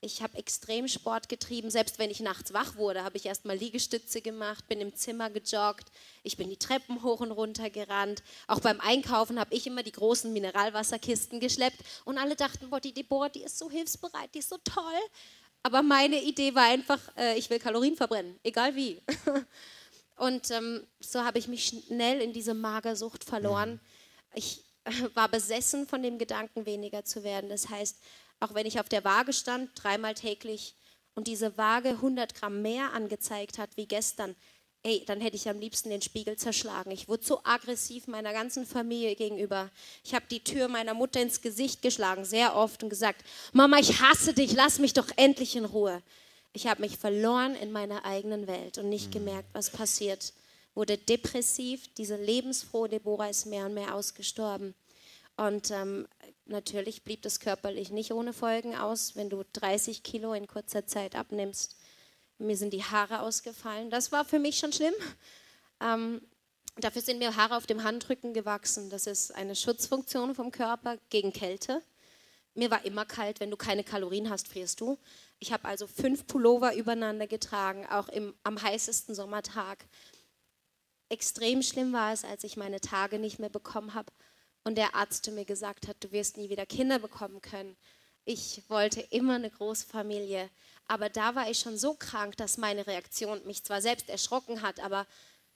Ich 0.00 0.22
habe 0.22 0.38
extrem 0.38 0.86
Sport 0.86 1.28
getrieben. 1.28 1.70
Selbst 1.70 1.98
wenn 1.98 2.10
ich 2.10 2.20
nachts 2.20 2.52
wach 2.52 2.76
wurde, 2.76 3.02
habe 3.02 3.16
ich 3.16 3.26
erstmal 3.26 3.56
Liegestütze 3.56 4.20
gemacht, 4.20 4.68
bin 4.68 4.80
im 4.80 4.94
Zimmer 4.94 5.30
gejoggt, 5.30 5.90
ich 6.22 6.36
bin 6.36 6.48
die 6.48 6.56
Treppen 6.56 7.02
hoch 7.02 7.20
und 7.20 7.32
runter 7.32 7.68
gerannt. 7.68 8.22
Auch 8.46 8.60
beim 8.60 8.80
Einkaufen 8.80 9.40
habe 9.40 9.54
ich 9.54 9.66
immer 9.66 9.82
die 9.82 9.92
großen 9.92 10.32
Mineralwasserkisten 10.32 11.40
geschleppt 11.40 11.80
und 12.04 12.18
alle 12.18 12.36
dachten, 12.36 12.70
boah, 12.70 12.80
die 12.80 12.94
Deborah, 12.94 13.28
die 13.28 13.42
ist 13.42 13.58
so 13.58 13.68
hilfsbereit, 13.68 14.32
die 14.34 14.38
ist 14.38 14.50
so 14.50 14.58
toll. 14.62 15.00
Aber 15.64 15.82
meine 15.82 16.22
Idee 16.22 16.54
war 16.54 16.64
einfach, 16.64 17.00
äh, 17.16 17.36
ich 17.36 17.50
will 17.50 17.58
Kalorien 17.58 17.96
verbrennen, 17.96 18.38
egal 18.44 18.76
wie. 18.76 19.02
und 20.16 20.52
ähm, 20.52 20.86
so 21.00 21.24
habe 21.24 21.40
ich 21.40 21.48
mich 21.48 21.66
schnell 21.66 22.20
in 22.20 22.32
diese 22.32 22.54
Magersucht 22.54 23.24
verloren. 23.24 23.80
Ich 24.34 24.60
äh, 24.60 24.67
war 25.14 25.28
besessen 25.28 25.86
von 25.86 26.02
dem 26.02 26.18
Gedanken, 26.18 26.66
weniger 26.66 27.04
zu 27.04 27.24
werden. 27.24 27.50
Das 27.50 27.68
heißt, 27.68 27.98
auch 28.40 28.54
wenn 28.54 28.66
ich 28.66 28.80
auf 28.80 28.88
der 28.88 29.04
Waage 29.04 29.32
stand, 29.32 29.70
dreimal 29.74 30.14
täglich, 30.14 30.74
und 31.14 31.26
diese 31.26 31.58
Waage 31.58 31.88
100 31.88 32.36
Gramm 32.36 32.62
mehr 32.62 32.92
angezeigt 32.92 33.58
hat 33.58 33.70
wie 33.76 33.86
gestern, 33.86 34.36
ey, 34.84 35.02
dann 35.04 35.20
hätte 35.20 35.34
ich 35.34 35.48
am 35.48 35.58
liebsten 35.58 35.90
den 35.90 36.00
Spiegel 36.00 36.36
zerschlagen. 36.36 36.92
Ich 36.92 37.08
wurde 37.08 37.24
so 37.24 37.40
aggressiv 37.42 38.06
meiner 38.06 38.32
ganzen 38.32 38.64
Familie 38.64 39.16
gegenüber. 39.16 39.70
Ich 40.04 40.14
habe 40.14 40.26
die 40.30 40.44
Tür 40.44 40.68
meiner 40.68 40.94
Mutter 40.94 41.20
ins 41.20 41.40
Gesicht 41.40 41.82
geschlagen, 41.82 42.24
sehr 42.24 42.54
oft, 42.54 42.84
und 42.84 42.90
gesagt, 42.90 43.24
Mama, 43.52 43.78
ich 43.78 44.00
hasse 44.00 44.32
dich, 44.32 44.52
lass 44.52 44.78
mich 44.78 44.92
doch 44.92 45.08
endlich 45.16 45.56
in 45.56 45.64
Ruhe. 45.64 46.02
Ich 46.52 46.66
habe 46.66 46.82
mich 46.82 46.96
verloren 46.96 47.56
in 47.56 47.72
meiner 47.72 48.04
eigenen 48.04 48.46
Welt 48.46 48.78
und 48.78 48.88
nicht 48.88 49.08
mhm. 49.08 49.12
gemerkt, 49.12 49.48
was 49.52 49.70
passiert. 49.70 50.32
Wurde 50.78 50.96
depressiv, 50.96 51.92
diese 51.94 52.14
lebensfrohe 52.14 52.88
Deborah 52.88 53.28
ist 53.28 53.46
mehr 53.46 53.66
und 53.66 53.74
mehr 53.74 53.96
ausgestorben. 53.96 54.76
Und 55.36 55.72
ähm, 55.72 56.06
natürlich 56.46 57.02
blieb 57.02 57.22
das 57.22 57.40
körperlich 57.40 57.90
nicht 57.90 58.12
ohne 58.12 58.32
Folgen 58.32 58.76
aus, 58.76 59.16
wenn 59.16 59.28
du 59.28 59.42
30 59.54 60.04
Kilo 60.04 60.34
in 60.34 60.46
kurzer 60.46 60.86
Zeit 60.86 61.16
abnimmst. 61.16 61.74
Mir 62.38 62.56
sind 62.56 62.72
die 62.72 62.84
Haare 62.84 63.22
ausgefallen. 63.22 63.90
Das 63.90 64.12
war 64.12 64.24
für 64.24 64.38
mich 64.38 64.60
schon 64.60 64.72
schlimm. 64.72 64.94
Ähm, 65.80 66.22
dafür 66.76 67.02
sind 67.02 67.18
mir 67.18 67.34
Haare 67.34 67.56
auf 67.56 67.66
dem 67.66 67.82
Handrücken 67.82 68.32
gewachsen. 68.32 68.88
Das 68.88 69.08
ist 69.08 69.34
eine 69.34 69.56
Schutzfunktion 69.56 70.36
vom 70.36 70.52
Körper 70.52 70.96
gegen 71.10 71.32
Kälte. 71.32 71.82
Mir 72.54 72.70
war 72.70 72.84
immer 72.84 73.04
kalt. 73.04 73.40
Wenn 73.40 73.50
du 73.50 73.56
keine 73.56 73.82
Kalorien 73.82 74.30
hast, 74.30 74.46
frierst 74.46 74.80
du. 74.80 74.96
Ich 75.40 75.52
habe 75.52 75.64
also 75.64 75.88
fünf 75.88 76.28
Pullover 76.28 76.76
übereinander 76.76 77.26
getragen, 77.26 77.84
auch 77.90 78.08
im, 78.08 78.32
am 78.44 78.62
heißesten 78.62 79.16
Sommertag. 79.16 79.84
Extrem 81.08 81.62
schlimm 81.62 81.92
war 81.92 82.12
es, 82.12 82.24
als 82.24 82.44
ich 82.44 82.56
meine 82.56 82.80
Tage 82.80 83.18
nicht 83.18 83.38
mehr 83.38 83.48
bekommen 83.48 83.94
habe 83.94 84.12
und 84.64 84.76
der 84.76 84.94
Arzt 84.94 85.30
mir 85.30 85.44
gesagt 85.44 85.88
hat, 85.88 85.96
du 86.00 86.12
wirst 86.12 86.36
nie 86.36 86.50
wieder 86.50 86.66
Kinder 86.66 86.98
bekommen 86.98 87.40
können. 87.40 87.76
Ich 88.24 88.62
wollte 88.68 89.00
immer 89.00 89.36
eine 89.36 89.50
große 89.50 89.86
Familie, 89.86 90.50
aber 90.86 91.08
da 91.08 91.34
war 91.34 91.50
ich 91.50 91.58
schon 91.58 91.78
so 91.78 91.94
krank, 91.94 92.36
dass 92.36 92.58
meine 92.58 92.86
Reaktion 92.86 93.40
mich 93.46 93.64
zwar 93.64 93.80
selbst 93.80 94.10
erschrocken 94.10 94.60
hat, 94.60 94.80
aber 94.80 95.06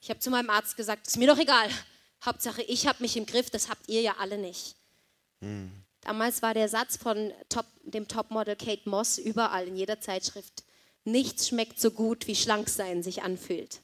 ich 0.00 0.08
habe 0.08 0.20
zu 0.20 0.30
meinem 0.30 0.48
Arzt 0.48 0.76
gesagt, 0.76 1.06
ist 1.06 1.18
mir 1.18 1.28
doch 1.28 1.38
egal. 1.38 1.68
Hauptsache, 2.24 2.62
ich 2.62 2.86
habe 2.86 3.02
mich 3.02 3.16
im 3.16 3.26
Griff, 3.26 3.50
das 3.50 3.68
habt 3.68 3.88
ihr 3.88 4.00
ja 4.00 4.16
alle 4.18 4.38
nicht. 4.38 4.76
Mhm. 5.40 5.70
Damals 6.00 6.42
war 6.42 6.54
der 6.54 6.68
Satz 6.68 6.96
von 6.96 7.32
Top, 7.48 7.66
dem 7.84 8.08
Topmodel 8.08 8.56
Kate 8.56 8.88
Moss 8.88 9.18
überall 9.18 9.68
in 9.68 9.76
jeder 9.76 10.00
Zeitschrift, 10.00 10.64
nichts 11.04 11.48
schmeckt 11.48 11.80
so 11.80 11.90
gut, 11.90 12.26
wie 12.26 12.36
schlank 12.36 12.68
sein 12.68 13.02
sich 13.02 13.22
anfühlt. 13.22 13.80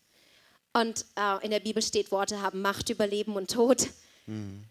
Und 0.73 1.05
äh, 1.17 1.45
in 1.45 1.51
der 1.51 1.61
Bibel 1.61 1.83
steht, 1.83 2.11
Worte 2.11 2.43
haben 2.43 2.61
Macht 2.61 2.91
über 2.91 3.07
Leben 3.07 3.37
und 3.37 3.51
Tod. 3.51 3.89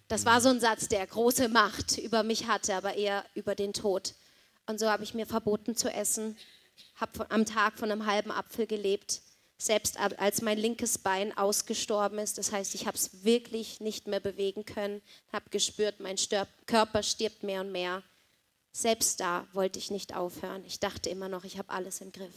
Das 0.08 0.26
war 0.26 0.40
so 0.40 0.50
ein 0.50 0.60
Satz, 0.60 0.88
der 0.88 1.06
große 1.06 1.50
Macht 1.50 1.98
über 1.98 2.22
mich 2.22 2.48
hatte, 2.48 2.76
aber 2.76 2.96
eher 2.96 3.26
über 3.34 3.56
den 3.56 3.74
Tod. 3.74 4.14
Und 4.68 4.80
so 4.80 4.88
habe 4.88 5.04
ich 5.04 5.16
mir 5.16 5.26
verboten 5.26 5.76
zu 5.76 5.92
essen, 5.92 6.38
habe 6.96 7.30
am 7.32 7.46
Tag 7.46 7.80
von 7.80 7.92
einem 7.92 8.06
halben 8.06 8.32
Apfel 8.32 8.68
gelebt, 8.68 9.22
selbst 9.58 9.98
als 10.00 10.44
mein 10.44 10.60
linkes 10.60 11.00
Bein 11.00 11.36
ausgestorben 11.36 12.20
ist. 12.20 12.38
Das 12.38 12.52
heißt, 12.52 12.76
ich 12.76 12.86
habe 12.86 12.98
es 12.98 13.24
wirklich 13.24 13.80
nicht 13.80 14.06
mehr 14.06 14.20
bewegen 14.20 14.66
können, 14.66 15.02
habe 15.34 15.50
gespürt, 15.50 16.00
mein 16.00 16.20
Stirb 16.20 16.48
Körper 16.68 17.02
stirbt 17.02 17.42
mehr 17.42 17.62
und 17.62 17.72
mehr. 17.72 18.04
Selbst 18.72 19.20
da 19.20 19.48
wollte 19.54 19.80
ich 19.80 19.90
nicht 19.90 20.16
aufhören. 20.16 20.64
Ich 20.66 20.80
dachte 20.80 21.10
immer 21.10 21.30
noch, 21.30 21.46
ich 21.46 21.58
habe 21.58 21.72
alles 21.72 22.02
im 22.02 22.12
Griff. 22.12 22.36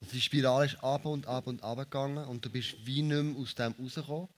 Die 0.00 0.20
Spirale 0.20 0.66
ist 0.66 0.82
ab 0.82 1.04
und 1.04 1.26
ab 1.26 1.46
und 1.46 1.62
ab 1.62 1.78
gegangen 1.78 2.24
und 2.26 2.44
du 2.44 2.50
bist 2.50 2.74
wie 2.84 3.02
nicht 3.02 3.22
mehr 3.22 3.36
aus 3.40 3.54
dem 3.54 3.74
rausgekommen. 3.78 4.28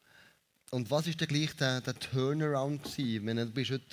Und 0.70 0.90
was 0.90 1.06
war 1.06 1.12
denn 1.14 1.28
gleich 1.28 1.54
der, 1.56 1.80
der 1.80 1.94
Turnaround 1.98 2.82
gewesen? 2.82 3.26
Wenn 3.26 3.36
du 3.36 3.46
bist 3.46 3.70
heute 3.70 3.84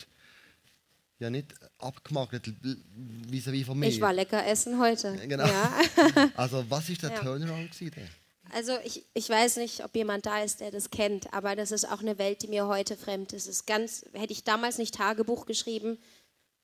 ja 1.20 1.30
nicht 1.30 1.54
abgemagert, 1.78 2.52
wie 2.62 3.46
wie 3.46 3.64
von 3.64 3.78
mir. 3.78 3.88
Ich 3.88 4.02
war 4.02 4.14
lecker 4.14 4.46
essen 4.46 4.80
heute. 4.80 5.16
Genau. 5.28 5.46
Ja. 5.46 5.74
Also 6.36 6.66
was 6.70 6.90
ist 6.90 7.04
der 7.04 7.12
Ja. 7.12 7.20
Turnaround 7.20 7.72
gewesen? 7.72 7.92
denn? 7.96 8.10
Also 8.52 8.72
ich, 8.84 9.06
ich 9.14 9.30
weiß 9.30 9.58
nicht, 9.58 9.84
ob 9.84 9.96
jemand 9.96 10.26
da 10.26 10.42
ist, 10.42 10.60
der 10.60 10.72
das 10.72 10.90
kennt, 10.90 11.32
aber 11.34 11.56
das 11.56 11.72
ist 11.72 11.86
auch 11.86 12.00
eine 12.00 12.18
Welt, 12.18 12.42
die 12.42 12.48
mir 12.48 12.66
heute 12.66 12.98
fremd 12.98 13.32
ist. 13.34 13.44
Es 13.44 13.58
ist 13.58 13.68
ganz, 13.68 14.04
hätte 14.14 14.34
ich 14.34 14.44
damals 14.44 14.80
nicht 14.80 14.96
Tagebuch 14.96 15.46
geschrieben, 15.46 16.00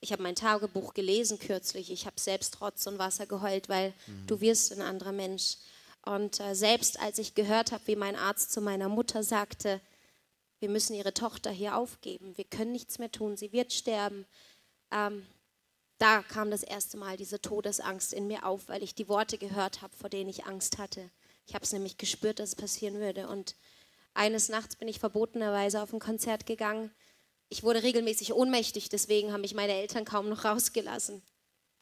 ich 0.06 0.12
habe 0.12 0.24
mein 0.24 0.36
Tagebuch 0.36 0.94
gelesen 0.94 1.40
kürzlich, 1.40 1.92
ich 1.92 2.06
habe 2.06 2.20
selbst 2.20 2.62
Rotz 2.62 2.86
und 2.86 3.00
Wasser 3.00 3.26
geheult, 3.26 3.70
weil 3.70 3.94
du 4.28 4.40
wirst 4.40 4.72
ein 4.72 4.82
anderer 4.82 5.12
Mensch. 5.12 5.58
Und 6.04 6.40
äh, 6.40 6.54
selbst 6.54 7.00
als 7.00 7.18
ich 7.18 7.34
gehört 7.34 7.72
habe, 7.72 7.88
wie 7.88 7.96
mein 7.96 8.16
Arzt 8.16 8.54
zu 8.54 8.62
meiner 8.62 8.88
Mutter 8.88 9.24
sagte, 9.24 9.82
wir 10.60 10.70
müssen 10.70 10.94
ihre 10.94 11.14
Tochter 11.14 11.50
hier 11.50 11.76
aufgeben, 11.76 12.38
wir 12.38 12.46
können 12.46 12.72
nichts 12.72 13.00
mehr 13.00 13.12
tun, 13.12 13.36
sie 13.36 13.52
wird 13.52 13.74
sterben, 13.74 14.28
ähm, 14.92 15.26
da 15.98 16.22
kam 16.22 16.52
das 16.52 16.62
erste 16.62 16.98
Mal 16.98 17.18
diese 17.18 17.42
Todesangst 17.42 18.14
in 18.14 18.28
mir 18.28 18.46
auf, 18.46 18.68
weil 18.70 18.84
ich 18.84 18.94
die 18.94 19.08
Worte 19.08 19.40
gehört 19.40 19.82
habe, 19.82 19.96
vor 19.96 20.10
denen 20.10 20.30
ich 20.30 20.46
Angst 20.46 20.78
hatte. 20.78 21.10
Ich 21.48 21.56
habe 21.56 21.64
es 21.64 21.74
nämlich 21.74 21.98
gespürt, 21.98 22.40
dass 22.40 22.50
es 22.50 22.56
passieren 22.56 23.00
würde. 23.00 23.28
Und 23.28 23.56
eines 24.14 24.50
Nachts 24.50 24.76
bin 24.76 24.88
ich 24.88 25.00
verbotenerweise 25.00 25.82
auf 25.82 25.94
ein 25.94 26.00
Konzert 26.00 26.46
gegangen. 26.46 26.92
Ich 27.50 27.64
wurde 27.64 27.84
regelmäßig 27.84 28.34
ohnmächtig, 28.34 28.90
deswegen 28.90 29.32
haben 29.32 29.42
mich 29.42 29.54
meine 29.54 29.74
Eltern 29.74 30.06
kaum 30.06 30.30
noch 30.30 30.46
rausgelassen. 30.46 31.22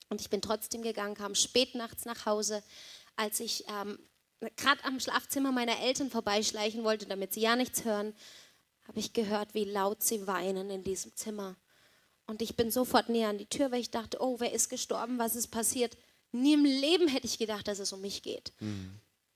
Und 0.09 0.21
ich 0.21 0.29
bin 0.29 0.41
trotzdem 0.41 0.81
gegangen, 0.81 1.15
kam 1.15 1.35
spät 1.35 1.75
nachts 1.75 2.05
nach 2.05 2.25
Hause, 2.25 2.63
als 3.15 3.39
ich 3.39 3.65
ähm, 3.67 3.97
gerade 4.57 4.83
am 4.83 4.99
Schlafzimmer 4.99 5.51
meiner 5.51 5.79
Eltern 5.79 6.09
vorbeischleichen 6.09 6.83
wollte, 6.83 7.05
damit 7.05 7.33
sie 7.33 7.41
ja 7.41 7.55
nichts 7.55 7.85
hören, 7.85 8.13
habe 8.87 8.99
ich 8.99 9.13
gehört, 9.13 9.53
wie 9.53 9.63
laut 9.63 10.03
sie 10.03 10.27
weinen 10.27 10.69
in 10.69 10.83
diesem 10.83 11.15
Zimmer. 11.15 11.55
Und 12.25 12.41
ich 12.41 12.55
bin 12.55 12.71
sofort 12.71 13.09
näher 13.09 13.29
an 13.29 13.37
die 13.37 13.45
Tür, 13.45 13.71
weil 13.71 13.81
ich 13.81 13.91
dachte, 13.91 14.17
oh, 14.21 14.39
wer 14.39 14.51
ist 14.53 14.69
gestorben, 14.69 15.19
was 15.19 15.35
ist 15.35 15.47
passiert? 15.47 15.97
Nie 16.31 16.53
im 16.53 16.65
Leben 16.65 17.07
hätte 17.07 17.27
ich 17.27 17.37
gedacht, 17.37 17.67
dass 17.67 17.79
es 17.79 17.93
um 17.93 18.01
mich 18.01 18.23
geht. 18.23 18.53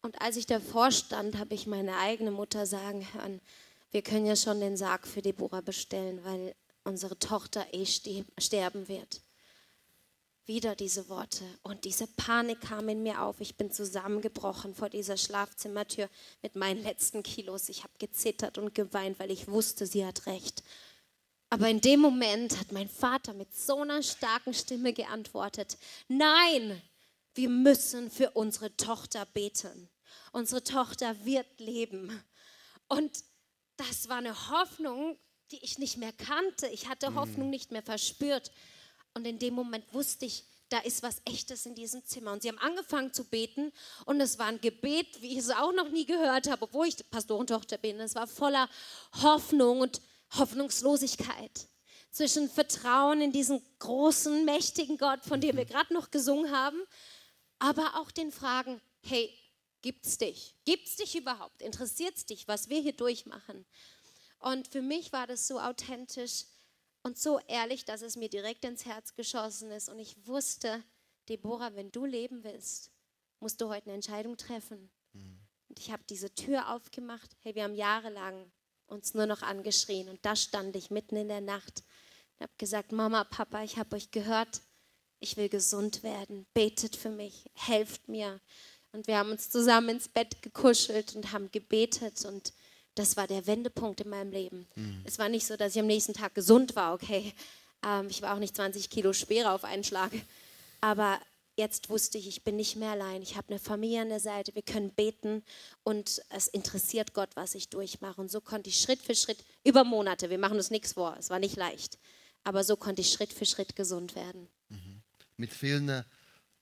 Und 0.02 0.22
als 0.22 0.38
ich 0.38 0.46
davor 0.46 0.92
stand, 0.92 1.38
habe 1.38 1.54
ich 1.54 1.68
meine 1.68 1.98
eigene 1.98 2.32
Mutter 2.32 2.66
sagen 2.66 3.06
hören, 3.14 3.42
wir 3.92 4.02
können 4.02 4.26
ja 4.26 4.36
schon 4.36 4.60
den 4.60 4.78
Sarg 4.78 5.08
für 5.08 5.22
Deborah 5.22 5.62
bestellen, 5.62 6.24
weil 6.24 6.56
unsere 6.84 7.18
Tochter 7.18 7.66
eh 7.74 7.86
ste- 7.86 8.26
sterben 8.38 8.88
wird. 8.88 9.22
Wieder 10.46 10.76
diese 10.76 11.10
Worte 11.10 11.44
und 11.64 11.84
diese 11.84 12.08
Panik 12.08 12.62
kam 12.62 12.88
in 12.88 13.04
mir 13.04 13.22
auf. 13.22 13.42
Ich 13.42 13.58
bin 13.58 13.70
zusammengebrochen 13.70 14.74
vor 14.74 14.90
dieser 14.90 15.18
Schlafzimmertür 15.18 16.10
mit 16.42 16.56
meinen 16.56 16.82
letzten 16.82 17.22
Kilos. 17.22 17.68
Ich 17.68 17.84
habe 17.84 17.94
gezittert 17.98 18.58
und 18.58 18.74
geweint, 18.74 19.20
weil 19.20 19.30
ich 19.30 19.50
wusste, 19.50 19.86
sie 19.86 20.06
hat 20.06 20.26
recht. 20.26 20.64
Aber 21.50 21.70
in 21.70 21.82
dem 21.82 22.00
Moment 22.00 22.60
hat 22.60 22.72
mein 22.72 22.90
Vater 22.90 23.34
mit 23.34 23.54
so 23.56 23.82
einer 23.82 24.04
starken 24.04 24.54
Stimme 24.54 24.94
geantwortet, 24.94 25.78
nein, 26.08 26.82
wir 27.36 27.50
müssen 27.50 28.10
für 28.10 28.32
unsere 28.32 28.76
Tochter 28.78 29.26
beten. 29.26 29.90
Unsere 30.32 30.64
Tochter 30.64 31.26
wird 31.26 31.60
leben. 31.60 32.24
Und 32.88 33.12
das 33.78 34.10
war 34.10 34.18
eine 34.18 34.50
Hoffnung, 34.50 35.18
die 35.52 35.64
ich 35.64 35.78
nicht 35.78 35.98
mehr 35.98 36.14
kannte. 36.14 36.68
Ich 36.68 36.88
hatte 36.88 37.16
Hoffnung 37.16 37.50
nicht 37.50 37.72
mehr 37.72 37.84
verspürt. 37.84 38.52
Und 39.14 39.26
in 39.26 39.40
dem 39.40 39.54
Moment 39.54 39.86
wusste 39.94 40.26
ich, 40.26 40.46
da 40.70 40.80
ist 40.80 41.02
was 41.02 41.22
Echtes 41.26 41.66
in 41.66 41.76
diesem 41.76 42.04
Zimmer. 42.06 42.34
Und 42.34 42.42
sie 42.42 42.50
haben 42.50 42.58
angefangen 42.58 43.14
zu 43.14 43.24
beten. 43.24 43.72
Und 44.06 44.20
es 44.20 44.38
war 44.38 44.48
ein 44.48 44.60
Gebet, 44.60 45.22
wie 45.22 45.34
ich 45.34 45.40
es 45.40 45.50
auch 45.50 45.72
noch 45.72 45.90
nie 45.90 46.06
gehört 46.06 46.50
habe, 46.50 46.64
obwohl 46.64 46.88
ich 46.88 47.10
Pastorentochter 47.10 47.78
bin. 47.78 48.00
Es 48.00 48.16
war 48.16 48.28
voller 48.28 48.70
Hoffnung 49.22 49.80
und 49.80 50.02
Hoffnungslosigkeit. 50.38 51.70
Zwischen 52.12 52.50
Vertrauen 52.50 53.22
in 53.22 53.32
diesen 53.32 53.62
großen, 53.80 54.44
mächtigen 54.44 54.98
Gott, 54.98 55.24
von 55.24 55.40
dem 55.40 55.56
wir 55.56 55.66
gerade 55.66 55.94
noch 55.94 56.12
gesungen 56.12 56.52
haben, 56.52 56.82
aber 57.60 57.96
auch 57.96 58.12
den 58.12 58.32
Fragen, 58.32 58.82
hey, 59.04 59.34
gibt's 59.88 60.18
dich? 60.18 60.54
Gibt's 60.66 60.98
dich 60.98 61.16
überhaupt? 61.16 61.62
Interessiert's 61.62 62.26
dich, 62.26 62.46
was 62.46 62.68
wir 62.68 62.82
hier 62.82 62.92
durchmachen? 62.92 63.66
Und 64.40 64.68
für 64.68 64.82
mich 64.82 65.14
war 65.14 65.28
das 65.28 65.48
so 65.48 65.62
authentisch 65.62 66.44
und 67.04 67.18
so 67.18 67.40
ehrlich, 67.48 67.86
dass 67.86 68.02
es 68.02 68.18
mir 68.18 68.28
direkt 68.28 68.66
ins 68.66 68.86
Herz 68.86 69.16
geschossen 69.16 69.72
ist. 69.72 69.88
Und 69.88 70.00
ich 70.00 70.28
wusste, 70.28 70.84
Deborah, 71.30 71.74
wenn 71.76 71.90
du 71.90 72.04
leben 72.04 72.44
willst, 72.44 72.92
musst 73.40 73.62
du 73.62 73.70
heute 73.70 73.86
eine 73.86 73.94
Entscheidung 73.94 74.36
treffen. 74.36 74.92
Und 75.70 75.80
ich 75.80 75.90
habe 75.90 76.04
diese 76.10 76.36
Tür 76.36 76.70
aufgemacht. 76.76 77.38
Hey, 77.40 77.56
wir 77.56 77.64
haben 77.64 77.74
jahrelang 77.74 78.52
uns 78.88 79.14
nur 79.14 79.26
noch 79.26 79.42
angeschrien. 79.42 80.10
Und 80.10 80.20
da 80.26 80.36
stand 80.36 80.76
ich 80.76 80.92
mitten 80.92 81.16
in 81.16 81.30
der 81.30 81.40
Nacht 81.40 81.86
und 82.36 82.44
habe 82.44 82.54
gesagt, 82.58 82.92
Mama, 82.92 83.24
Papa, 83.24 83.64
ich 83.64 83.78
habe 83.78 83.96
euch 83.96 84.12
gehört. 84.12 84.62
Ich 85.22 85.38
will 85.38 85.48
gesund 85.48 86.04
werden. 86.04 86.46
Betet 86.54 86.98
für 86.98 87.10
mich. 87.10 87.50
Helft 87.54 88.10
mir. 88.10 88.42
Und 88.98 89.06
wir 89.06 89.20
haben 89.20 89.30
uns 89.30 89.52
zusammen 89.52 89.90
ins 89.90 90.08
Bett 90.08 90.42
gekuschelt 90.42 91.16
und 91.16 91.32
haben 91.32 91.52
gebetet. 91.52 92.26
Und 92.26 92.52
das 92.96 93.16
war 93.16 93.28
der 93.28 93.46
Wendepunkt 93.46 94.02
in 94.02 94.10
meinem 94.10 94.32
Leben. 94.32 94.68
Es 95.06 95.20
war 95.20 95.30
nicht 95.30 95.46
so, 95.46 95.56
dass 95.56 95.76
ich 95.76 95.80
am 95.80 95.86
nächsten 95.86 96.14
Tag 96.14 96.34
gesund 96.34 96.76
war, 96.76 96.96
okay. 96.96 97.32
Ähm, 97.86 98.08
ich 98.10 98.24
war 98.24 98.34
auch 98.34 98.40
nicht 98.40 98.56
20 98.56 98.90
Kilo 98.90 99.14
schwerer 99.14 99.54
auf 99.54 99.64
einen 99.64 99.84
Schlag. 99.84 100.12
Aber 100.82 101.20
jetzt 101.58 101.92
wusste 101.92 102.18
ich, 102.18 102.28
ich 102.28 102.44
bin 102.44 102.56
nicht 102.56 102.76
mehr 102.76 102.90
allein. 102.90 103.22
Ich 103.22 103.38
habe 103.38 103.50
eine 103.50 103.60
Familie 103.60 104.02
an 104.02 104.10
der 104.10 104.20
Seite, 104.20 104.56
wir 104.56 104.64
können 104.64 104.90
beten 104.90 105.44
und 105.84 106.24
es 106.30 106.48
interessiert 106.48 107.14
Gott, 107.14 107.30
was 107.36 107.54
ich 107.54 107.70
durchmache. 107.70 108.20
Und 108.20 108.32
so 108.32 108.42
konnte 108.42 108.72
ich 108.72 108.80
Schritt 108.80 109.02
für 109.04 109.14
Schritt, 109.14 109.44
über 109.64 109.84
Monate, 109.84 110.32
wir 110.32 110.40
machen 110.40 110.58
uns 110.58 110.72
nichts 110.72 110.94
vor, 110.94 111.16
es 111.20 111.30
war 111.30 111.38
nicht 111.38 111.56
leicht, 111.56 112.00
aber 112.44 112.64
so 112.64 112.76
konnte 112.76 113.02
ich 113.02 113.12
Schritt 113.12 113.32
für 113.32 113.46
Schritt 113.46 113.76
gesund 113.76 114.16
werden. 114.16 114.48
Mit 115.36 115.54
vielen 115.54 116.04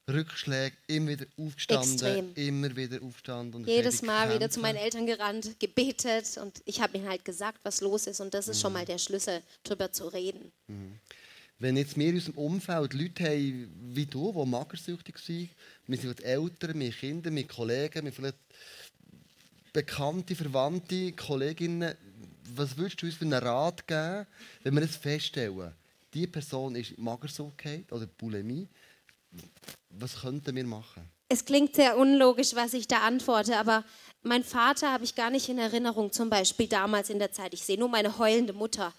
Rückschlägen, 0.08 0.78
immer 0.88 1.10
wieder 1.10 1.26
aufgestanden, 1.38 1.94
Extrem. 1.94 2.34
immer 2.36 2.76
wieder 2.76 3.02
aufgestanden. 3.02 3.62
Und 3.62 3.68
Jedes 3.68 4.04
Mal 4.04 4.34
wieder 4.34 4.50
zu 4.50 4.60
meinen 4.60 4.76
Eltern 4.76 5.08
gerannt, 5.08 5.60
gebetet 5.60 6.38
und 6.38 6.62
ich 6.66 6.80
habe 6.82 6.98
ihnen 6.98 7.10
halt 7.10 7.26
gesagt, 7.26 7.60
was 7.64 7.82
los 7.82 8.06
ist 8.06 8.22
und 8.22 8.34
das 8.34 8.48
ist 8.48 8.62
schon 8.62 8.74
mal 8.74 8.86
der 8.86 9.00
Schlüssel, 9.00 9.42
darüber 9.64 9.92
zu 9.92 10.08
reden. 10.08 10.52
Wenn 11.58 11.78
jetzt 11.78 11.98
wir 11.98 12.08
in 12.08 12.16
unserem 12.16 12.38
Umfeld 12.38 12.94
Leute 12.94 13.24
haben 13.24 13.72
wie 13.94 14.06
du, 14.06 14.32
die 14.32 14.50
magersüchtig 14.50 15.16
waren, 15.16 15.50
wir 15.88 15.98
sind 15.98 16.24
Eltern, 16.24 16.80
wir 16.80 16.92
Kinder, 16.92 17.34
wir 17.34 17.48
Kollegen, 17.48 18.06
wir 18.06 18.14
vielleicht 18.14 18.38
bekannte, 19.74 20.36
Verwandte, 20.36 21.14
Kolleginnen, 21.14 21.96
was 22.56 22.78
würdest 22.78 23.02
du 23.02 23.08
uns 23.08 23.16
für 23.16 23.26
einen 23.26 23.34
Rat 23.34 23.88
geben, 23.88 24.28
wenn 24.64 24.76
wir 24.76 24.84
es 24.84 24.98
feststellen, 24.98 25.72
die 26.14 26.28
Person 26.28 26.76
ist 26.76 26.98
Magersucht 26.98 27.66
oder 27.92 28.06
Bulimie, 28.06 28.68
was 29.90 30.22
könnten 30.22 30.56
wir 30.56 30.64
machen? 30.64 31.10
Es 31.30 31.46
klingt 31.46 31.76
sehr 31.76 31.98
unlogisch, 31.98 32.54
was 32.56 32.74
ich 32.74 32.88
da 32.88 33.00
antworte, 33.00 33.58
aber 33.58 33.84
mein 34.22 34.44
Vater 34.44 34.92
habe 34.92 35.04
ich 35.04 35.16
gar 35.16 35.30
nicht 35.30 35.50
in 35.50 35.58
Erinnerung, 35.58 36.12
zum 36.12 36.30
Beispiel 36.30 36.68
damals 36.68 37.10
in 37.10 37.20
der 37.20 37.32
Zeit. 37.32 37.54
Ich 37.54 37.64
sehe 37.64 37.80
nur 37.80 37.90
meine 37.90 38.18
heulende 38.18 38.54
Mutter. 38.54 38.94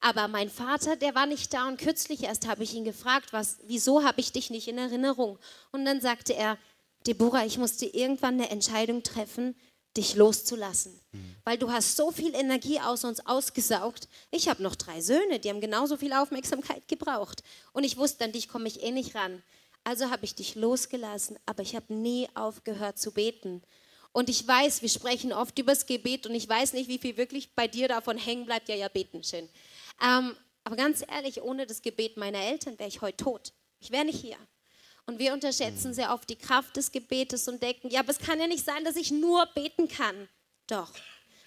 Aber 0.00 0.26
mein 0.26 0.50
Vater, 0.50 0.96
der 0.96 1.14
war 1.14 1.26
nicht 1.26 1.54
da 1.54 1.68
und 1.68 1.78
kürzlich 1.78 2.24
erst 2.24 2.48
habe 2.48 2.64
ich 2.64 2.74
ihn 2.74 2.84
gefragt, 2.84 3.32
was, 3.32 3.58
wieso 3.66 4.02
habe 4.02 4.20
ich 4.20 4.32
dich 4.32 4.50
nicht 4.50 4.66
in 4.66 4.78
Erinnerung? 4.78 5.38
Und 5.70 5.84
dann 5.84 6.00
sagte 6.00 6.34
er, 6.34 6.58
Deborah, 7.06 7.46
ich 7.46 7.58
musste 7.58 7.86
irgendwann 7.86 8.34
eine 8.34 8.50
Entscheidung 8.50 9.04
treffen, 9.04 9.54
dich 9.96 10.16
loszulassen. 10.16 10.98
Weil 11.44 11.58
du 11.58 11.70
hast 11.70 11.96
so 11.96 12.10
viel 12.10 12.34
Energie 12.34 12.80
aus 12.80 13.04
uns 13.04 13.24
ausgesaugt. 13.26 14.08
Ich 14.30 14.48
habe 14.48 14.62
noch 14.62 14.74
drei 14.74 15.00
Söhne, 15.00 15.38
die 15.38 15.50
haben 15.50 15.60
genauso 15.60 15.96
viel 15.96 16.12
Aufmerksamkeit 16.12 16.88
gebraucht. 16.88 17.42
Und 17.72 17.84
ich 17.84 17.96
wusste, 17.96 18.24
an 18.24 18.32
dich 18.32 18.48
komme 18.48 18.68
ich 18.68 18.82
eh 18.82 18.90
nicht 18.90 19.14
ran. 19.14 19.42
Also 19.84 20.10
habe 20.10 20.24
ich 20.24 20.34
dich 20.34 20.54
losgelassen, 20.54 21.38
aber 21.46 21.62
ich 21.62 21.74
habe 21.74 21.92
nie 21.92 22.28
aufgehört 22.34 22.98
zu 22.98 23.12
beten. 23.12 23.62
Und 24.12 24.28
ich 24.28 24.46
weiß, 24.46 24.82
wir 24.82 24.88
sprechen 24.88 25.32
oft 25.32 25.58
über 25.58 25.72
das 25.72 25.86
Gebet 25.86 26.26
und 26.26 26.34
ich 26.34 26.48
weiß 26.48 26.74
nicht, 26.74 26.88
wie 26.88 26.98
viel 26.98 27.16
wirklich 27.16 27.54
bei 27.54 27.66
dir 27.66 27.88
davon 27.88 28.18
hängen 28.18 28.44
bleibt. 28.44 28.68
Ja, 28.68 28.74
ja, 28.74 28.88
beten, 28.88 29.24
schön. 29.24 29.48
Ähm, 30.02 30.36
aber 30.64 30.76
ganz 30.76 31.02
ehrlich, 31.08 31.42
ohne 31.42 31.66
das 31.66 31.82
Gebet 31.82 32.16
meiner 32.16 32.40
Eltern 32.40 32.78
wäre 32.78 32.88
ich 32.88 33.00
heute 33.00 33.16
tot. 33.16 33.52
Ich 33.80 33.90
wäre 33.90 34.04
nicht 34.04 34.20
hier. 34.20 34.36
Und 35.06 35.18
wir 35.18 35.32
unterschätzen 35.32 35.94
sehr 35.94 36.12
oft 36.12 36.28
die 36.30 36.36
Kraft 36.36 36.76
des 36.76 36.92
Gebetes 36.92 37.48
und 37.48 37.62
denken, 37.62 37.88
ja, 37.90 38.00
aber 38.00 38.10
es 38.10 38.18
kann 38.18 38.38
ja 38.38 38.46
nicht 38.46 38.64
sein, 38.64 38.84
dass 38.84 38.96
ich 38.96 39.10
nur 39.10 39.46
beten 39.54 39.88
kann. 39.88 40.28
Doch, 40.68 40.92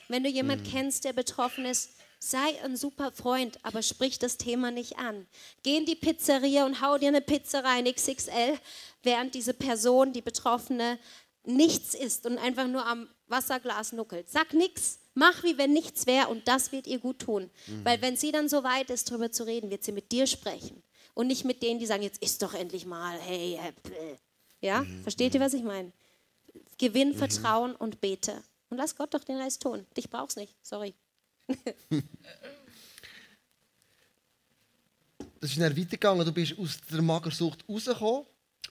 wenn 0.10 0.24
du 0.24 0.30
jemanden 0.30 0.70
kennst, 0.70 1.06
der 1.06 1.14
betroffen 1.14 1.66
ist, 1.66 1.92
sei 2.30 2.62
ein 2.64 2.76
super 2.76 3.12
Freund, 3.12 3.60
aber 3.64 3.82
sprich 3.82 4.20
das 4.20 4.38
Thema 4.38 4.72
nicht 4.72 4.98
an. 4.98 5.28
Geh 5.64 5.78
in 5.78 5.86
die 5.86 5.96
Pizzeria 5.96 6.66
und 6.66 6.82
hau 6.82 6.98
dir 6.98 7.10
eine 7.10 7.22
Pizza 7.22 7.64
rein, 7.64 7.86
XXL, 7.86 8.58
während 9.04 9.36
diese 9.36 9.54
Person, 9.54 10.12
die 10.12 10.22
Betroffene, 10.22 10.98
nichts 11.44 11.94
isst 11.94 12.26
und 12.26 12.38
einfach 12.40 12.68
nur 12.68 12.86
am 12.86 13.08
Wasserglas 13.28 13.92
nuckelt. 13.92 14.30
Sag 14.30 14.54
nichts, 14.54 15.00
mach 15.14 15.44
wie 15.44 15.58
wenn 15.58 15.74
nichts 15.74 16.08
wäre 16.08 16.30
und 16.30 16.48
das 16.48 16.72
wird 16.72 16.88
ihr 16.88 17.00
gut 17.00 17.20
tun. 17.20 17.52
Weil 17.84 18.02
wenn 18.02 18.18
sie 18.18 18.32
dann 18.32 18.50
so 18.50 18.64
weit 18.64 18.90
ist, 18.90 19.10
darüber 19.10 19.32
zu 19.32 19.46
reden, 19.46 19.70
wird 19.70 19.84
sie 19.84 19.92
mit 19.92 20.12
dir 20.12 20.26
sprechen 20.26 20.82
und 21.14 21.28
nicht 21.28 21.46
mit 21.46 21.62
denen, 21.62 21.80
die 21.80 21.86
sagen, 21.86 22.04
jetzt 22.04 22.22
isst 22.24 22.42
doch 22.42 22.54
endlich 22.54 22.86
mal, 22.86 23.18
hey, 23.20 23.60
äh, 23.62 23.72
bläh. 23.84 24.18
ja, 24.62 24.86
versteht 25.04 25.36
ihr, 25.36 25.42
was 25.42 25.54
ich 25.54 25.64
meine? 25.64 25.92
Gewinn 26.78 27.14
Vertrauen 27.14 27.76
und 27.76 28.02
bete 28.02 28.44
und 28.70 28.78
lass 28.78 28.96
Gott 28.96 29.14
doch 29.14 29.24
den 29.24 29.38
Rest 29.38 29.62
tun. 29.62 29.86
Dich 29.96 30.10
brauchst 30.10 30.38
nicht, 30.38 30.56
sorry. 30.64 30.96
das 35.40 35.52
ist 35.52 35.60
dann 35.60 35.76
weitergegangen. 35.78 36.26
Du 36.26 36.32
bist 36.32 36.58
aus 36.58 36.80
der 36.92 37.02
Magersucht 37.02 37.64
rausgekommen 37.70 38.26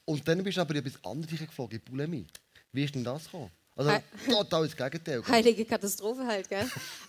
und 0.05 0.27
dann 0.29 0.43
bist 0.43 0.57
du 0.57 0.61
aber 0.63 0.75
etwas 0.77 1.03
anderes 1.05 1.39
geflogen, 1.39 1.79
in 1.79 1.85
Bulimie. 1.85 2.27
Wie 2.73 2.85
ist 2.85 2.95
denn 2.95 3.05
das 3.05 3.25
gekommen? 3.25 3.51
Also 3.77 3.91
He- 3.91 4.01
total 4.33 4.69
das 4.69 4.77
Gegenteil. 4.77 5.23
Heilige 5.27 5.65
Katastrophe 5.65 6.25
halt, 6.27 6.49
gell? 6.49 6.63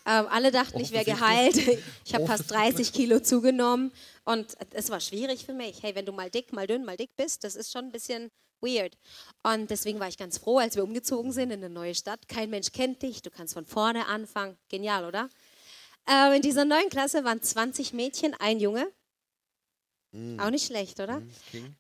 ähm, 0.05 0.25
alle 0.29 0.51
dachten, 0.51 0.79
ich 0.79 0.91
wäre 0.91 1.05
geheilt. 1.05 1.55
Ich 2.05 2.13
habe 2.15 2.25
fast 2.25 2.49
30 2.49 2.91
Kilo 2.91 3.19
zugenommen 3.19 3.91
und 4.23 4.55
es 4.71 4.89
war 4.89 4.99
schwierig 4.99 5.45
für 5.45 5.53
mich. 5.53 5.81
Hey, 5.83 5.93
wenn 5.95 6.05
du 6.05 6.11
mal 6.11 6.29
dick, 6.29 6.53
mal 6.53 6.65
dünn, 6.67 6.83
mal 6.85 6.97
dick 6.97 7.15
bist, 7.15 7.43
das 7.43 7.55
ist 7.55 7.71
schon 7.71 7.85
ein 7.85 7.91
bisschen 7.91 8.31
weird. 8.61 8.97
Und 9.43 9.69
deswegen 9.69 9.99
war 9.99 10.07
ich 10.07 10.17
ganz 10.17 10.37
froh, 10.39 10.57
als 10.57 10.75
wir 10.75 10.83
umgezogen 10.83 11.31
sind 11.31 11.51
in 11.51 11.63
eine 11.63 11.69
neue 11.73 11.93
Stadt. 11.93 12.27
Kein 12.27 12.49
Mensch 12.49 12.71
kennt 12.71 13.01
dich, 13.03 13.21
du 13.21 13.29
kannst 13.29 13.53
von 13.53 13.65
vorne 13.65 14.07
anfangen. 14.07 14.57
Genial, 14.69 15.05
oder? 15.05 15.29
Ähm, 16.07 16.33
in 16.33 16.41
dieser 16.41 16.65
neuen 16.65 16.89
Klasse 16.89 17.23
waren 17.23 17.41
20 17.41 17.93
Mädchen, 17.93 18.33
ein 18.35 18.59
Junge. 18.59 18.91
Auch 20.39 20.49
nicht 20.49 20.67
schlecht, 20.67 20.99
oder? 20.99 21.21
King. 21.51 21.75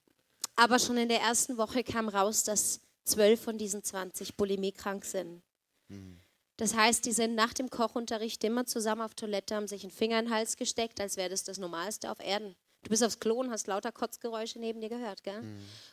Aber 0.55 0.79
schon 0.79 0.97
in 0.97 1.09
der 1.09 1.21
ersten 1.21 1.57
Woche 1.57 1.83
kam 1.83 2.09
raus, 2.09 2.43
dass 2.43 2.81
zwölf 3.03 3.41
von 3.41 3.57
diesen 3.57 3.83
20 3.83 4.35
bulimiekrank 4.35 5.05
sind. 5.05 5.41
Das 6.57 6.73
heißt, 6.75 7.05
die 7.05 7.11
sind 7.11 7.35
nach 7.35 7.53
dem 7.53 7.69
Kochunterricht 7.69 8.43
immer 8.43 8.65
zusammen 8.65 9.01
auf 9.01 9.13
Toilette, 9.13 9.55
haben 9.55 9.67
sich 9.67 9.83
einen 9.83 9.91
Finger 9.91 10.19
in 10.19 10.25
den 10.25 10.33
Hals 10.33 10.55
gesteckt, 10.55 10.99
als 11.01 11.17
wäre 11.17 11.29
das 11.29 11.43
das 11.43 11.57
Normalste 11.57 12.09
auf 12.09 12.19
Erden. 12.19 12.55
Du 12.85 12.91
bist 12.91 13.03
aufs 13.03 13.19
Klo 13.19 13.39
und 13.39 13.49
hast 13.49 13.65
lauter 13.65 13.91
Kotzgeräusche 13.91 14.59
neben 14.59 14.79
dir 14.79 14.89
gehört, 14.89 15.23
gell? 15.23 15.41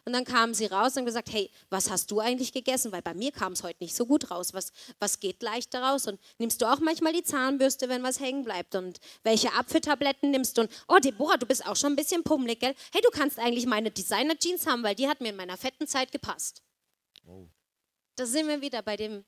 Und 0.04 0.12
dann 0.12 0.26
kamen 0.26 0.52
sie 0.52 0.66
raus 0.66 0.92
und 0.92 0.98
haben 0.98 1.06
gesagt, 1.06 1.32
hey, 1.32 1.50
was 1.70 1.90
hast 1.90 2.10
du 2.10 2.20
eigentlich 2.20 2.52
gegessen? 2.52 2.92
Weil 2.92 3.00
bei 3.00 3.14
mir 3.14 3.32
kam 3.32 3.54
es 3.54 3.62
heute 3.62 3.82
nicht 3.82 3.96
so 3.96 4.04
gut 4.04 4.30
raus. 4.30 4.52
Was, 4.52 4.72
was 4.98 5.18
geht 5.18 5.42
leicht 5.42 5.74
raus? 5.74 6.06
Und 6.06 6.20
nimmst 6.36 6.60
du 6.60 6.70
auch 6.70 6.80
manchmal 6.80 7.14
die 7.14 7.22
Zahnbürste, 7.22 7.88
wenn 7.88 8.02
was 8.02 8.20
hängen 8.20 8.44
bleibt? 8.44 8.74
Und 8.74 9.00
welche 9.22 9.54
Apfeltabletten 9.54 10.30
nimmst 10.30 10.58
du? 10.58 10.62
Und, 10.62 10.70
oh, 10.86 10.98
Deborah, 10.98 11.38
du 11.38 11.46
bist 11.46 11.66
auch 11.66 11.76
schon 11.76 11.94
ein 11.94 11.96
bisschen 11.96 12.24
pummelig, 12.24 12.60
gell? 12.60 12.74
Hey, 12.92 13.00
du 13.00 13.08
kannst 13.08 13.38
eigentlich 13.38 13.64
meine 13.64 13.90
Designer-Jeans 13.90 14.66
haben, 14.66 14.82
weil 14.82 14.94
die 14.94 15.08
hat 15.08 15.22
mir 15.22 15.30
in 15.30 15.36
meiner 15.36 15.56
fetten 15.56 15.86
Zeit 15.86 16.12
gepasst. 16.12 16.62
Oh. 17.26 17.46
Da 18.16 18.26
sind 18.26 18.48
wir 18.48 18.60
wieder 18.60 18.82
bei 18.82 18.98
dem 18.98 19.24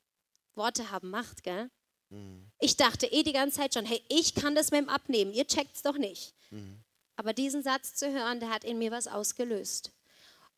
Worte 0.55 0.91
haben 0.91 1.09
Macht, 1.09 1.43
gell? 1.43 1.71
Mhm. 2.11 2.51
Ich 2.59 2.77
dachte 2.77 3.07
eh 3.07 3.23
die 3.23 3.33
ganze 3.33 3.57
Zeit 3.57 3.73
schon, 3.73 3.87
hey, 3.87 4.03
ich 4.11 4.35
kann 4.35 4.55
das 4.55 4.71
mit 4.71 4.83
dem 4.83 4.91
Abnehmen, 4.91 5.33
ihr 5.33 5.47
checkt's 5.47 5.81
doch 5.81 5.97
nicht. 5.97 6.35
Mhm. 6.51 6.84
Aber 7.17 7.33
diesen 7.33 7.63
Satz 7.63 7.95
zu 7.95 8.13
hören, 8.13 8.41
der 8.41 8.51
hat 8.51 8.65
in 8.65 8.79
mir 8.79 8.91
was 8.91 9.07
ausgelöst. 9.07 9.93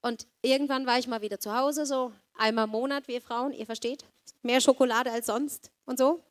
Und 0.02 0.26
irgendwann 0.42 0.86
war 0.86 0.98
ich 0.98 1.06
mal 1.06 1.20
wieder 1.22 1.40
zu 1.40 1.54
Hause, 1.56 1.84
so 1.86 2.12
einmal 2.36 2.64
im 2.64 2.70
Monat, 2.70 3.08
wir 3.08 3.20
Frauen, 3.20 3.52
ihr 3.52 3.66
versteht, 3.66 4.04
mehr 4.42 4.60
Schokolade 4.60 5.10
als 5.10 5.26
sonst 5.26 5.70
und 5.84 5.98
so. 5.98 6.22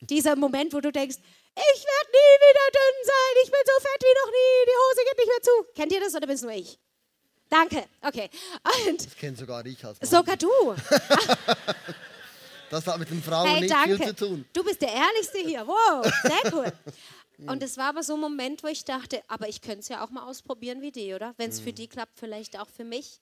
Dieser 0.00 0.34
Moment, 0.36 0.72
wo 0.72 0.80
du 0.80 0.90
denkst, 0.90 1.16
ich 1.16 1.84
werde 1.84 2.10
nie 2.10 2.34
wieder 2.40 2.66
dünn 2.72 3.04
sein, 3.04 3.42
ich 3.44 3.50
bin 3.50 3.60
so 3.66 3.80
fett 3.82 4.02
wie 4.02 4.20
noch 4.24 4.32
nie, 4.32 4.66
die 4.66 4.78
Hose 4.80 5.04
geht 5.08 5.18
nicht 5.18 5.28
mehr 5.28 5.42
zu. 5.42 5.72
Kennt 5.74 5.92
ihr 5.92 6.00
das 6.00 6.14
oder 6.14 6.26
bist 6.26 6.42
nur 6.42 6.52
ich? 6.52 6.78
Danke, 7.50 7.84
okay. 8.00 8.30
Und 8.88 9.04
Das 9.06 9.14
kennt 9.16 9.36
sogar 9.38 9.64
ich 9.66 9.84
als 9.84 10.00
Mann. 10.00 10.10
sogar 10.10 10.36
du. 10.36 10.48
Das 12.70 12.86
hat 12.86 12.98
mit 12.98 13.10
den 13.10 13.22
Frauen 13.22 13.46
Hey, 13.48 13.60
nicht 13.60 13.70
danke. 13.70 13.96
viel 13.98 14.16
zu 14.16 14.26
tun. 14.28 14.44
Du 14.50 14.64
bist 14.64 14.80
der 14.80 14.88
Ehrlichste 14.88 15.38
hier. 15.40 15.66
Wow, 15.66 16.10
sehr 16.22 16.52
cool. 16.54 16.72
Und 17.48 17.62
es 17.62 17.76
war 17.76 17.86
aber 17.86 18.02
so 18.02 18.14
ein 18.14 18.20
Moment, 18.20 18.62
wo 18.62 18.68
ich 18.68 18.84
dachte, 18.84 19.22
aber 19.28 19.48
ich 19.48 19.60
könnte 19.60 19.80
es 19.80 19.88
ja 19.88 20.04
auch 20.04 20.10
mal 20.10 20.24
ausprobieren 20.24 20.80
wie 20.82 20.92
die, 20.92 21.14
oder? 21.14 21.34
Wenn 21.36 21.50
es 21.50 21.60
für 21.60 21.72
die 21.72 21.88
klappt, 21.88 22.18
vielleicht 22.18 22.58
auch 22.58 22.68
für 22.68 22.84
mich. 22.84 23.20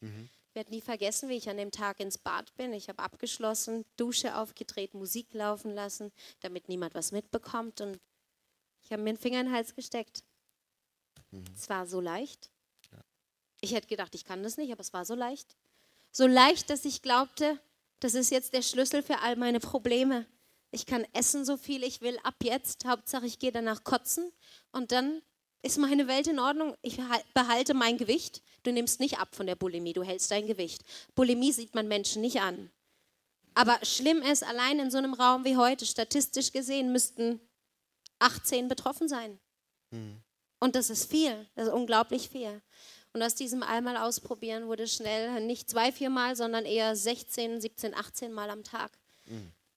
Ich 0.48 0.54
werde 0.54 0.70
nie 0.70 0.80
vergessen, 0.80 1.28
wie 1.28 1.36
ich 1.36 1.48
an 1.48 1.56
dem 1.56 1.70
Tag 1.70 2.00
ins 2.00 2.18
Bad 2.18 2.54
bin. 2.56 2.72
Ich 2.72 2.88
habe 2.88 3.02
abgeschlossen, 3.02 3.84
Dusche 3.96 4.36
aufgedreht, 4.36 4.94
Musik 4.94 5.32
laufen 5.32 5.74
lassen, 5.74 6.12
damit 6.40 6.68
niemand 6.68 6.94
was 6.94 7.12
mitbekommt. 7.12 7.80
Und 7.80 8.00
ich 8.82 8.90
habe 8.92 9.02
mir 9.02 9.12
den 9.12 9.18
Finger 9.18 9.40
in 9.40 9.46
den 9.46 9.54
Hals 9.54 9.74
gesteckt. 9.74 10.24
Es 11.54 11.68
war 11.68 11.86
so 11.86 12.00
leicht. 12.00 12.50
Ich 13.60 13.74
hätte 13.74 13.86
gedacht, 13.86 14.14
ich 14.14 14.24
kann 14.24 14.42
das 14.42 14.56
nicht, 14.56 14.72
aber 14.72 14.80
es 14.80 14.92
war 14.92 15.04
so 15.04 15.14
leicht. 15.14 15.56
So 16.10 16.26
leicht, 16.26 16.70
dass 16.70 16.84
ich 16.84 17.02
glaubte, 17.02 17.60
das 18.00 18.14
ist 18.14 18.30
jetzt 18.30 18.52
der 18.52 18.62
Schlüssel 18.62 19.02
für 19.02 19.20
all 19.20 19.36
meine 19.36 19.60
Probleme. 19.60 20.26
Ich 20.72 20.86
kann 20.86 21.04
essen, 21.12 21.44
so 21.44 21.56
viel 21.56 21.82
ich 21.82 22.00
will, 22.00 22.18
ab 22.22 22.36
jetzt. 22.42 22.84
Hauptsache, 22.84 23.26
ich 23.26 23.38
gehe 23.38 23.52
danach 23.52 23.82
kotzen 23.84 24.32
und 24.72 24.92
dann 24.92 25.22
ist 25.62 25.78
meine 25.78 26.06
Welt 26.08 26.26
in 26.26 26.38
Ordnung. 26.38 26.74
Ich 26.82 26.94
behal- 26.98 27.24
behalte 27.34 27.74
mein 27.74 27.98
Gewicht. 27.98 28.42
Du 28.62 28.72
nimmst 28.72 29.00
nicht 29.00 29.18
ab 29.18 29.34
von 29.34 29.46
der 29.46 29.56
Bulimie, 29.56 29.92
du 29.92 30.02
hältst 30.02 30.30
dein 30.30 30.46
Gewicht. 30.46 30.82
Bulimie 31.14 31.52
sieht 31.52 31.74
man 31.74 31.88
Menschen 31.88 32.22
nicht 32.22 32.40
an. 32.40 32.70
Aber 33.54 33.78
schlimm 33.84 34.22
ist, 34.22 34.42
allein 34.44 34.78
in 34.78 34.90
so 34.90 34.98
einem 34.98 35.12
Raum 35.12 35.44
wie 35.44 35.56
heute, 35.56 35.84
statistisch 35.84 36.52
gesehen, 36.52 36.92
müssten 36.92 37.40
18 38.20 38.68
betroffen 38.68 39.08
sein. 39.08 39.38
Und 40.60 40.76
das 40.76 40.88
ist 40.88 41.10
viel, 41.10 41.48
das 41.56 41.66
ist 41.68 41.72
unglaublich 41.72 42.28
viel. 42.28 42.62
Und 43.12 43.22
aus 43.22 43.34
diesem 43.34 43.62
einmal 43.64 43.96
ausprobieren 43.96 44.68
wurde 44.68 44.86
schnell 44.86 45.40
nicht 45.44 45.68
zwei, 45.68 45.90
vier 45.90 46.10
Mal, 46.10 46.36
sondern 46.36 46.64
eher 46.64 46.94
16, 46.94 47.60
17, 47.60 47.94
18 47.94 48.32
Mal 48.32 48.50
am 48.50 48.62
Tag. 48.62 48.92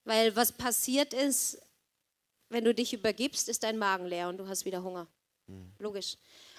Weil 0.04 0.36
was 0.36 0.52
passiert 0.52 1.12
ist, 1.14 1.58
wenn 2.50 2.64
du 2.64 2.74
dich 2.74 2.92
übergibst, 2.92 3.48
ist 3.48 3.62
dein 3.62 3.78
Magen 3.78 4.06
leer 4.06 4.28
und 4.28 4.38
du 4.38 4.46
hast 4.46 4.64
wieder 4.64 4.82
Hunger. 4.82 5.08
Logisch. 5.78 6.16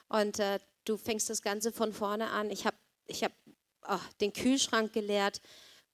Und 0.09 0.39
äh, 0.39 0.59
du 0.83 0.97
fängst 0.97 1.29
das 1.29 1.41
Ganze 1.41 1.71
von 1.71 1.93
vorne 1.93 2.29
an. 2.29 2.49
Ich 2.51 2.65
habe 2.65 2.77
ich 3.07 3.23
hab, 3.23 3.31
oh, 3.87 3.99
den 4.19 4.33
Kühlschrank 4.33 4.93
geleert, 4.93 5.41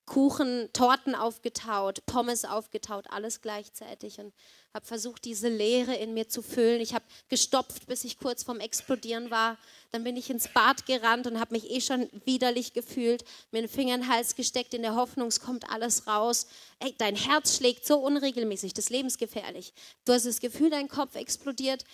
Kuchen, 0.06 0.68
Torten 0.72 1.14
aufgetaut, 1.14 2.04
Pommes 2.06 2.44
aufgetaut, 2.44 3.06
alles 3.10 3.40
gleichzeitig 3.40 4.18
und 4.18 4.32
habe 4.74 4.86
versucht, 4.86 5.24
diese 5.24 5.48
Leere 5.48 5.94
in 5.94 6.14
mir 6.14 6.28
zu 6.28 6.42
füllen. 6.42 6.80
Ich 6.80 6.94
habe 6.94 7.04
gestopft, 7.28 7.86
bis 7.86 8.04
ich 8.04 8.18
kurz 8.18 8.42
vorm 8.42 8.58
Explodieren 8.58 9.30
war. 9.30 9.58
Dann 9.90 10.02
bin 10.02 10.16
ich 10.16 10.30
ins 10.30 10.48
Bad 10.48 10.86
gerannt 10.86 11.26
und 11.26 11.38
habe 11.38 11.54
mich 11.54 11.70
eh 11.70 11.80
schon 11.80 12.08
widerlich 12.24 12.72
gefühlt, 12.72 13.24
mir 13.50 13.60
den 13.60 13.68
Finger 13.68 13.94
in 13.94 14.00
den 14.02 14.10
Hals 14.10 14.34
gesteckt, 14.34 14.74
in 14.74 14.82
der 14.82 14.96
Hoffnung, 14.96 15.28
es 15.28 15.40
kommt 15.40 15.68
alles 15.70 16.06
raus. 16.06 16.46
Ey, 16.78 16.94
dein 16.96 17.16
Herz 17.16 17.56
schlägt 17.56 17.86
so 17.86 17.98
unregelmäßig, 17.98 18.72
das 18.72 18.86
ist 18.86 18.90
lebensgefährlich. 18.90 19.72
Du 20.04 20.12
hast 20.12 20.26
das 20.26 20.40
Gefühl, 20.40 20.70
dein 20.70 20.88
Kopf 20.88 21.14
explodiert. 21.16 21.84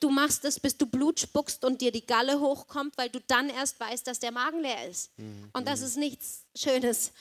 Du 0.00 0.10
machst 0.10 0.44
es, 0.44 0.60
bis 0.60 0.76
du 0.76 0.84
Blut 0.84 1.18
spuckst 1.18 1.64
und 1.64 1.80
dir 1.80 1.90
die 1.90 2.04
Galle 2.04 2.40
hochkommt, 2.40 2.98
weil 2.98 3.08
du 3.08 3.20
dann 3.26 3.48
erst 3.48 3.80
weißt, 3.80 4.06
dass 4.06 4.20
der 4.20 4.32
Magen 4.32 4.60
leer 4.60 4.86
ist. 4.86 5.10
Und 5.54 5.66
das 5.66 5.80
ist 5.80 5.96
nichts 5.96 6.44
Schönes. 6.54 7.12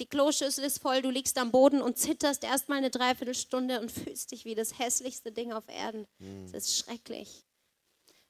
Die 0.00 0.06
Kloschüssel 0.06 0.64
ist 0.64 0.80
voll, 0.80 1.02
du 1.02 1.10
liegst 1.10 1.36
am 1.38 1.50
Boden 1.50 1.82
und 1.82 1.98
zitterst 1.98 2.42
erstmal 2.42 2.78
eine 2.78 2.90
Dreiviertelstunde 2.90 3.80
und 3.80 3.92
fühlst 3.92 4.32
dich 4.32 4.46
wie 4.46 4.54
das 4.54 4.78
hässlichste 4.78 5.30
Ding 5.30 5.52
auf 5.52 5.68
Erden. 5.68 6.06
Das 6.50 6.64
ist 6.64 6.78
schrecklich. 6.78 7.44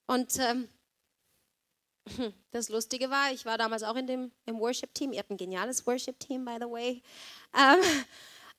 Und 0.07 0.37
ähm, 0.39 0.69
das 2.51 2.69
Lustige 2.69 3.11
war, 3.11 3.33
ich 3.33 3.45
war 3.45 3.57
damals 3.57 3.85
auch 3.85 3.95
in 3.95 4.09
dem, 4.09 4.33
im 4.47 4.59
Worship-Team. 4.59 5.13
Ihr 5.13 5.21
habt 5.21 5.31
ein 5.31 5.37
geniales 5.37 5.87
Worship-Team, 5.87 6.45
by 6.45 6.57
the 6.59 6.67
way. 6.67 7.03
Ähm, 7.57 7.81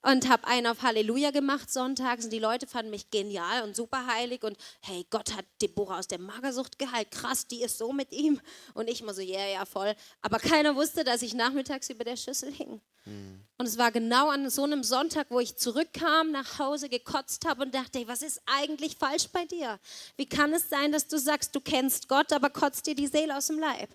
und 0.01 0.29
habe 0.29 0.47
einen 0.47 0.67
auf 0.67 0.81
Halleluja 0.81 1.31
gemacht 1.31 1.71
sonntags 1.71 2.25
und 2.25 2.31
die 2.31 2.39
Leute 2.39 2.67
fanden 2.67 2.91
mich 2.91 3.09
genial 3.09 3.63
und 3.63 3.75
super 3.75 4.07
heilig 4.07 4.43
und 4.43 4.57
hey, 4.81 5.05
Gott 5.09 5.35
hat 5.35 5.45
Deborah 5.61 5.99
aus 5.99 6.07
der 6.07 6.19
Magersucht 6.19 6.79
geheilt, 6.79 7.11
krass, 7.11 7.47
die 7.47 7.61
ist 7.61 7.77
so 7.77 7.93
mit 7.93 8.11
ihm 8.11 8.39
und 8.73 8.89
ich 8.89 9.01
immer 9.01 9.13
so, 9.13 9.21
ja, 9.21 9.39
yeah, 9.39 9.53
ja, 9.53 9.65
voll. 9.65 9.95
Aber 10.21 10.39
keiner 10.39 10.75
wusste, 10.75 11.03
dass 11.03 11.21
ich 11.21 11.33
nachmittags 11.33 11.89
über 11.89 12.03
der 12.03 12.17
Schüssel 12.17 12.51
hing. 12.51 12.81
Und 13.05 13.65
es 13.65 13.77
war 13.77 13.91
genau 13.91 14.29
an 14.29 14.49
so 14.49 14.63
einem 14.63 14.83
Sonntag, 14.83 15.27
wo 15.29 15.39
ich 15.39 15.55
zurückkam, 15.55 16.31
nach 16.31 16.59
Hause 16.59 16.87
gekotzt 16.87 17.47
habe 17.47 17.63
und 17.63 17.73
dachte, 17.73 17.99
hey, 17.99 18.07
was 18.07 18.21
ist 18.21 18.41
eigentlich 18.45 18.95
falsch 18.95 19.29
bei 19.29 19.45
dir? 19.45 19.79
Wie 20.17 20.27
kann 20.27 20.53
es 20.53 20.69
sein, 20.69 20.91
dass 20.91 21.07
du 21.07 21.17
sagst, 21.17 21.55
du 21.55 21.61
kennst 21.61 22.07
Gott, 22.07 22.31
aber 22.31 22.51
kotzt 22.51 22.85
dir 22.85 22.95
die 22.95 23.07
Seele 23.07 23.35
aus 23.35 23.47
dem 23.47 23.57
Leib? 23.57 23.89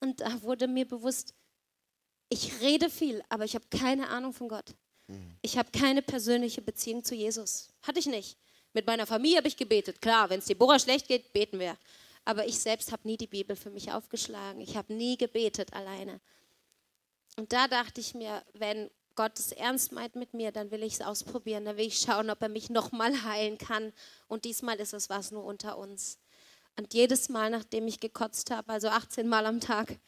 Und 0.00 0.20
da 0.20 0.42
wurde 0.42 0.66
mir 0.66 0.86
bewusst, 0.86 1.34
ich 2.28 2.60
rede 2.60 2.90
viel, 2.90 3.22
aber 3.28 3.44
ich 3.44 3.54
habe 3.54 3.66
keine 3.70 4.08
Ahnung 4.08 4.32
von 4.32 4.48
Gott. 4.48 4.74
Ich 5.42 5.58
habe 5.58 5.70
keine 5.70 6.02
persönliche 6.02 6.62
Beziehung 6.62 7.04
zu 7.04 7.14
Jesus. 7.14 7.68
Hatte 7.82 7.98
ich 7.98 8.06
nicht. 8.06 8.38
Mit 8.72 8.86
meiner 8.86 9.06
Familie 9.06 9.38
habe 9.38 9.48
ich 9.48 9.56
gebetet. 9.56 10.00
Klar, 10.00 10.30
wenn 10.30 10.38
es 10.38 10.46
Deborah 10.46 10.78
schlecht 10.78 11.08
geht, 11.08 11.32
beten 11.32 11.58
wir. 11.58 11.76
Aber 12.24 12.46
ich 12.46 12.58
selbst 12.58 12.90
habe 12.90 13.06
nie 13.06 13.16
die 13.16 13.26
Bibel 13.26 13.54
für 13.54 13.70
mich 13.70 13.92
aufgeschlagen. 13.92 14.60
Ich 14.60 14.76
habe 14.76 14.94
nie 14.94 15.16
gebetet 15.16 15.72
alleine. 15.74 16.20
Und 17.36 17.52
da 17.52 17.68
dachte 17.68 18.00
ich 18.00 18.14
mir, 18.14 18.42
wenn 18.54 18.90
Gott 19.14 19.38
es 19.38 19.52
ernst 19.52 19.92
meint 19.92 20.16
mit 20.16 20.34
mir, 20.34 20.50
dann 20.50 20.70
will 20.70 20.82
ich 20.82 20.94
es 20.94 21.00
ausprobieren. 21.02 21.66
Dann 21.66 21.76
will 21.76 21.86
ich 21.86 21.98
schauen, 21.98 22.30
ob 22.30 22.40
er 22.42 22.48
mich 22.48 22.70
nochmal 22.70 23.22
heilen 23.24 23.58
kann. 23.58 23.92
Und 24.26 24.44
diesmal 24.44 24.80
ist 24.80 24.94
es 24.94 25.10
was 25.10 25.30
nur 25.30 25.44
unter 25.44 25.76
uns. 25.76 26.18
Und 26.76 26.94
jedes 26.94 27.28
Mal, 27.28 27.50
nachdem 27.50 27.86
ich 27.86 28.00
gekotzt 28.00 28.50
habe, 28.50 28.72
also 28.72 28.88
18 28.88 29.28
Mal 29.28 29.46
am 29.46 29.60
Tag, 29.60 29.98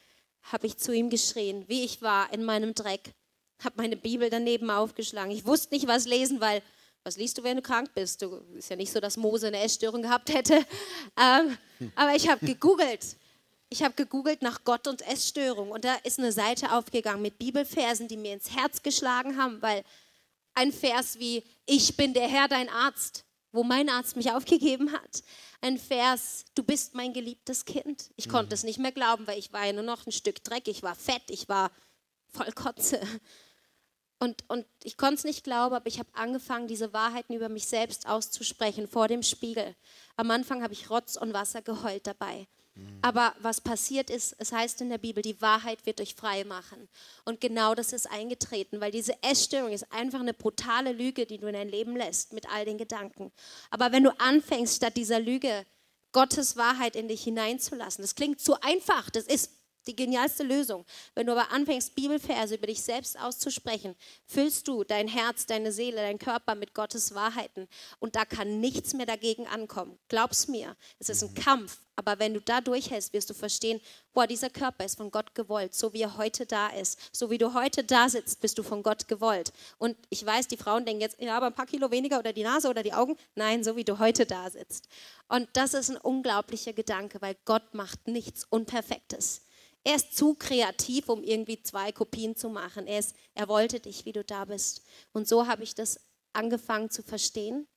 habe 0.41 0.67
ich 0.67 0.77
zu 0.77 0.93
ihm 0.93 1.09
geschrien, 1.09 1.67
wie 1.67 1.83
ich 1.85 2.01
war 2.01 2.33
in 2.33 2.43
meinem 2.43 2.73
Dreck. 2.73 3.13
Habe 3.63 3.75
meine 3.77 3.97
Bibel 3.97 4.29
daneben 4.29 4.69
aufgeschlagen. 4.69 5.31
Ich 5.31 5.45
wusste 5.45 5.73
nicht, 5.73 5.87
was 5.87 6.05
lesen, 6.05 6.41
weil 6.41 6.61
was 7.03 7.15
liest 7.15 7.37
du, 7.37 7.43
wenn 7.43 7.55
du 7.55 7.61
krank 7.61 7.93
bist? 7.95 8.21
Du 8.21 8.43
ist 8.55 8.69
ja 8.69 8.75
nicht 8.75 8.91
so, 8.91 8.99
dass 8.99 9.15
Mose 9.15 9.47
eine 9.47 9.59
Essstörung 9.61 10.01
gehabt 10.01 10.33
hätte. 10.33 10.65
Ähm, 11.19 11.57
aber 11.95 12.15
ich 12.15 12.29
habe 12.29 12.45
gegoogelt. 12.45 13.15
Ich 13.69 13.81
habe 13.81 13.95
gegoogelt 13.95 14.41
nach 14.41 14.63
Gott 14.63 14.87
und 14.87 15.01
Essstörung 15.07 15.71
und 15.71 15.83
da 15.83 15.95
ist 16.03 16.19
eine 16.19 16.31
Seite 16.31 16.71
aufgegangen 16.73 17.21
mit 17.21 17.39
Bibelversen, 17.39 18.07
die 18.07 18.17
mir 18.17 18.33
ins 18.33 18.55
Herz 18.55 18.83
geschlagen 18.83 19.37
haben, 19.37 19.61
weil 19.61 19.83
ein 20.53 20.71
Vers 20.71 21.17
wie 21.17 21.43
Ich 21.65 21.97
bin 21.97 22.13
der 22.13 22.27
Herr, 22.27 22.47
dein 22.47 22.69
Arzt, 22.69 23.25
wo 23.51 23.63
mein 23.63 23.89
Arzt 23.89 24.15
mich 24.15 24.31
aufgegeben 24.31 24.91
hat. 24.91 25.23
Ein 25.61 25.77
Vers, 25.77 26.45
du 26.55 26.63
bist 26.63 26.93
mein 26.93 27.13
geliebtes 27.13 27.65
Kind. 27.65 28.11
Ich 28.15 28.29
konnte 28.29 28.53
es 28.53 28.63
nicht 28.63 28.79
mehr 28.79 28.91
glauben, 28.91 29.25
weil 29.27 29.39
ich 29.39 29.51
war 29.51 29.65
ja 29.65 29.73
nur 29.73 29.83
noch 29.83 30.05
ein 30.05 30.11
Stück 30.11 30.43
Dreck, 30.43 30.67
ich 30.67 30.83
war 30.83 30.95
fett, 30.95 31.23
ich 31.29 31.49
war 31.49 31.71
voll 32.27 32.51
Kotze. 32.51 32.99
Und, 34.19 34.43
und 34.47 34.65
ich 34.83 34.97
konnte 34.97 35.15
es 35.15 35.23
nicht 35.23 35.43
glauben, 35.43 35.75
aber 35.75 35.87
ich 35.87 35.99
habe 35.99 36.09
angefangen, 36.13 36.67
diese 36.67 36.91
Wahrheiten 36.91 37.35
über 37.35 37.49
mich 37.49 37.67
selbst 37.67 38.07
auszusprechen 38.07 38.87
vor 38.87 39.07
dem 39.07 39.21
Spiegel. 39.21 39.75
Am 40.15 40.31
Anfang 40.31 40.63
habe 40.63 40.73
ich 40.73 40.89
Rotz 40.89 41.15
und 41.15 41.33
Wasser 41.33 41.61
geheult 41.61 42.07
dabei. 42.07 42.47
Aber 43.01 43.33
was 43.39 43.61
passiert 43.61 44.09
ist, 44.09 44.35
es 44.37 44.51
heißt 44.51 44.81
in 44.81 44.89
der 44.89 44.97
Bibel, 44.97 45.23
die 45.23 45.41
Wahrheit 45.41 45.85
wird 45.85 46.01
euch 46.01 46.15
frei 46.15 46.43
machen. 46.43 46.89
Und 47.25 47.41
genau 47.41 47.73
das 47.75 47.93
ist 47.93 48.09
eingetreten, 48.09 48.81
weil 48.81 48.91
diese 48.91 49.21
Essstörung 49.23 49.71
ist 49.71 49.91
einfach 49.91 50.19
eine 50.19 50.33
brutale 50.33 50.91
Lüge, 50.91 51.25
die 51.25 51.37
du 51.37 51.47
in 51.47 51.53
dein 51.53 51.69
Leben 51.69 51.95
lässt 51.95 52.33
mit 52.33 52.49
all 52.49 52.65
den 52.65 52.77
Gedanken. 52.77 53.31
Aber 53.69 53.91
wenn 53.91 54.03
du 54.03 54.11
anfängst, 54.19 54.77
statt 54.77 54.97
dieser 54.97 55.19
Lüge 55.19 55.65
Gottes 56.11 56.57
Wahrheit 56.57 56.95
in 56.95 57.07
dich 57.07 57.23
hineinzulassen, 57.23 58.03
das 58.03 58.15
klingt 58.15 58.41
zu 58.41 58.59
einfach, 58.61 59.09
das 59.09 59.25
ist 59.25 59.51
die 59.87 59.95
genialste 59.95 60.43
Lösung. 60.43 60.85
Wenn 61.15 61.27
du 61.27 61.33
aber 61.33 61.51
anfängst, 61.51 61.95
Bibelverse 61.95 62.55
über 62.55 62.67
dich 62.67 62.81
selbst 62.81 63.19
auszusprechen, 63.19 63.95
füllst 64.25 64.67
du 64.67 64.83
dein 64.83 65.07
Herz, 65.07 65.45
deine 65.45 65.71
Seele, 65.71 65.97
dein 65.97 66.19
Körper 66.19 66.55
mit 66.55 66.73
Gottes 66.73 67.15
Wahrheiten 67.15 67.67
und 67.99 68.15
da 68.15 68.25
kann 68.25 68.59
nichts 68.59 68.93
mehr 68.93 69.05
dagegen 69.05 69.47
ankommen. 69.47 69.97
Glaub's 70.09 70.47
mir, 70.47 70.75
es 70.99 71.09
ist 71.09 71.23
ein 71.23 71.33
Kampf, 71.33 71.79
aber 71.97 72.19
wenn 72.19 72.35
du 72.35 72.39
da 72.39 72.61
durchhältst, 72.61 73.11
wirst 73.11 73.29
du 73.31 73.33
verstehen, 73.33 73.81
boah, 74.13 74.27
dieser 74.27 74.51
Körper 74.51 74.85
ist 74.85 74.97
von 74.97 75.09
Gott 75.09 75.33
gewollt, 75.33 75.73
so 75.73 75.93
wie 75.93 76.03
er 76.03 76.15
heute 76.15 76.45
da 76.45 76.67
ist. 76.67 76.99
So 77.11 77.31
wie 77.31 77.39
du 77.39 77.55
heute 77.55 77.83
da 77.83 78.07
sitzt, 78.07 78.39
bist 78.39 78.57
du 78.59 78.63
von 78.63 78.83
Gott 78.83 79.07
gewollt. 79.07 79.51
Und 79.79 79.97
ich 80.11 80.23
weiß, 80.23 80.47
die 80.47 80.57
Frauen 80.57 80.85
denken 80.85 81.01
jetzt, 81.01 81.19
ja, 81.19 81.35
aber 81.35 81.47
ein 81.47 81.55
paar 81.55 81.65
Kilo 81.65 81.89
weniger 81.89 82.19
oder 82.19 82.33
die 82.33 82.43
Nase 82.43 82.69
oder 82.69 82.83
die 82.83 82.93
Augen. 82.93 83.17
Nein, 83.33 83.63
so 83.63 83.75
wie 83.75 83.83
du 83.83 83.97
heute 83.97 84.27
da 84.27 84.47
sitzt. 84.51 84.87
Und 85.27 85.49
das 85.53 85.73
ist 85.73 85.89
ein 85.89 85.97
unglaublicher 85.97 86.73
Gedanke, 86.73 87.19
weil 87.19 87.35
Gott 87.45 87.73
macht 87.73 88.07
nichts 88.07 88.45
Unperfektes. 88.47 89.41
Er 89.87 89.95
ist 89.95 90.17
zu 90.17 90.33
kreativ, 90.33 91.07
um 91.07 91.23
irgendwie 91.23 91.63
zwei 91.63 91.93
Kopien 91.93 92.35
zu 92.35 92.49
machen. 92.49 92.87
Er, 92.87 92.99
ist, 92.99 93.15
er 93.33 93.47
wollte 93.47 93.79
dich, 93.79 94.03
wie 94.03 94.11
du 94.11 94.21
da 94.21 94.43
bist. 94.43 94.81
Und 95.13 95.29
so 95.29 95.47
habe 95.47 95.63
ich 95.63 95.75
das 95.75 96.01
angefangen 96.33 96.89
zu 96.89 97.03
verstehen. 97.03 97.69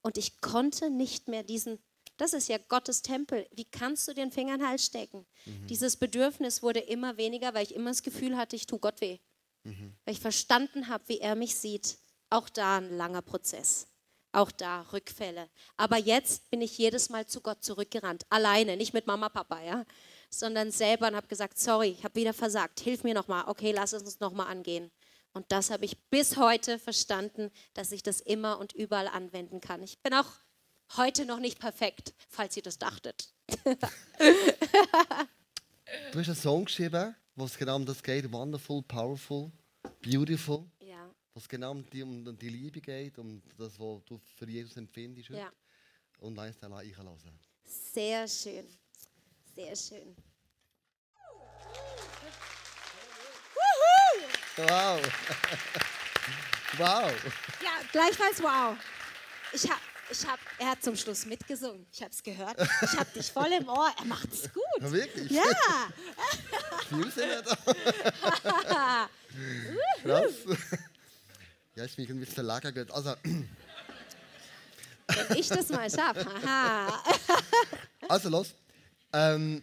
Und 0.00 0.16
ich 0.16 0.40
konnte 0.40 0.88
nicht 0.88 1.28
mehr 1.28 1.42
diesen, 1.42 1.78
das 2.16 2.32
ist 2.32 2.48
ja 2.48 2.56
Gottes 2.56 3.02
Tempel. 3.02 3.46
Wie 3.52 3.66
kannst 3.66 4.08
du 4.08 4.14
den 4.14 4.32
Finger 4.32 4.54
in 4.54 4.60
den 4.60 4.68
Hals 4.68 4.86
stecken? 4.86 5.26
Mhm. 5.44 5.66
Dieses 5.66 5.98
Bedürfnis 5.98 6.62
wurde 6.62 6.80
immer 6.80 7.18
weniger, 7.18 7.52
weil 7.52 7.64
ich 7.64 7.74
immer 7.74 7.90
das 7.90 8.02
Gefühl 8.02 8.38
hatte, 8.38 8.56
ich 8.56 8.66
tue 8.66 8.78
Gott 8.78 9.02
weh. 9.02 9.18
Mhm. 9.64 9.94
Weil 10.06 10.14
ich 10.14 10.20
verstanden 10.20 10.88
habe, 10.88 11.04
wie 11.08 11.18
er 11.18 11.34
mich 11.34 11.54
sieht. 11.54 11.98
Auch 12.30 12.48
da 12.48 12.78
ein 12.78 12.96
langer 12.96 13.20
Prozess. 13.20 13.88
Auch 14.32 14.50
da 14.50 14.86
Rückfälle. 14.94 15.50
Aber 15.76 15.98
jetzt 15.98 16.48
bin 16.48 16.62
ich 16.62 16.78
jedes 16.78 17.10
Mal 17.10 17.26
zu 17.26 17.42
Gott 17.42 17.62
zurückgerannt. 17.62 18.24
Alleine, 18.30 18.78
nicht 18.78 18.94
mit 18.94 19.06
Mama, 19.06 19.28
Papa, 19.28 19.60
ja 19.62 19.84
sondern 20.30 20.70
selber 20.70 21.08
und 21.08 21.16
habe 21.16 21.26
gesagt, 21.26 21.58
sorry, 21.58 21.88
ich 21.88 22.04
habe 22.04 22.14
wieder 22.14 22.32
versagt, 22.32 22.80
hilf 22.80 23.04
mir 23.04 23.14
nochmal, 23.14 23.44
okay, 23.46 23.72
lass 23.72 23.92
es 23.92 24.02
uns 24.02 24.20
nochmal 24.20 24.48
angehen. 24.48 24.90
Und 25.32 25.52
das 25.52 25.70
habe 25.70 25.84
ich 25.84 25.98
bis 26.10 26.36
heute 26.36 26.78
verstanden, 26.78 27.50
dass 27.74 27.92
ich 27.92 28.02
das 28.02 28.20
immer 28.20 28.58
und 28.58 28.72
überall 28.72 29.08
anwenden 29.08 29.60
kann. 29.60 29.82
Ich 29.82 29.98
bin 30.00 30.14
auch 30.14 30.26
heute 30.96 31.26
noch 31.26 31.38
nicht 31.38 31.58
perfekt, 31.58 32.14
falls 32.28 32.56
ihr 32.56 32.62
das 32.62 32.78
dachtet. 32.78 33.32
du 33.64 33.78
hast 36.18 36.28
einen 36.28 36.34
Song 36.34 36.64
geschrieben, 36.64 37.14
wo 37.36 37.44
es 37.44 37.56
genau 37.56 37.76
um 37.76 37.86
das 37.86 38.02
geht, 38.02 38.30
wonderful, 38.32 38.82
powerful, 38.82 39.50
beautiful. 40.02 40.64
Ja. 40.80 41.08
Wo 41.34 41.40
es 41.40 41.48
genau 41.48 41.70
um 41.70 41.88
die, 41.88 42.02
um 42.02 42.36
die 42.36 42.48
Liebe 42.48 42.80
geht, 42.80 43.18
um 43.18 43.42
das, 43.56 43.78
was 43.78 44.04
du 44.04 44.18
für 44.18 44.48
Jesus 44.48 44.76
empfindest. 44.76 45.28
Ja. 45.28 45.52
Und 46.20 46.38
eins 46.38 46.58
da 46.58 46.66
einlassen. 46.66 47.38
Sehr 47.64 48.26
schön. 48.26 48.66
Sehr 49.58 49.74
schön. 49.74 50.14
Wow. 54.56 55.00
Wow. 56.76 57.10
Ja, 57.60 57.70
gleichfalls 57.90 58.40
wow. 58.40 58.76
Ich 59.52 59.68
hab, 59.68 59.80
ich 60.10 60.24
hab, 60.24 60.38
er 60.58 60.68
hat 60.68 60.80
zum 60.82 60.94
Schluss 60.94 61.24
mitgesungen. 61.24 61.88
Ich 61.90 62.00
habe 62.02 62.12
es 62.12 62.22
gehört. 62.22 62.56
Ich 62.82 62.96
habe 62.96 63.10
dich 63.10 63.32
voll 63.32 63.50
im 63.58 63.68
Ohr. 63.68 63.90
Er 63.98 64.04
macht 64.04 64.30
es 64.30 64.42
gut. 64.52 64.62
Ja, 64.78 64.92
wirklich? 64.92 65.30
Ja. 65.30 65.42
Viel. 66.88 67.10
Krass. 70.02 70.34
Ja, 71.74 71.84
ist 71.84 71.98
mir 71.98 72.04
irgendwie 72.04 72.32
zu 72.32 72.42
Lager 72.42 72.70
geht. 72.70 72.92
Also. 72.92 73.16
Wenn 73.24 73.48
ich 75.36 75.48
das 75.48 75.68
mal 75.70 75.90
schaffe. 75.90 76.28
also 78.08 78.28
los. 78.28 78.54
Ähm, 79.12 79.62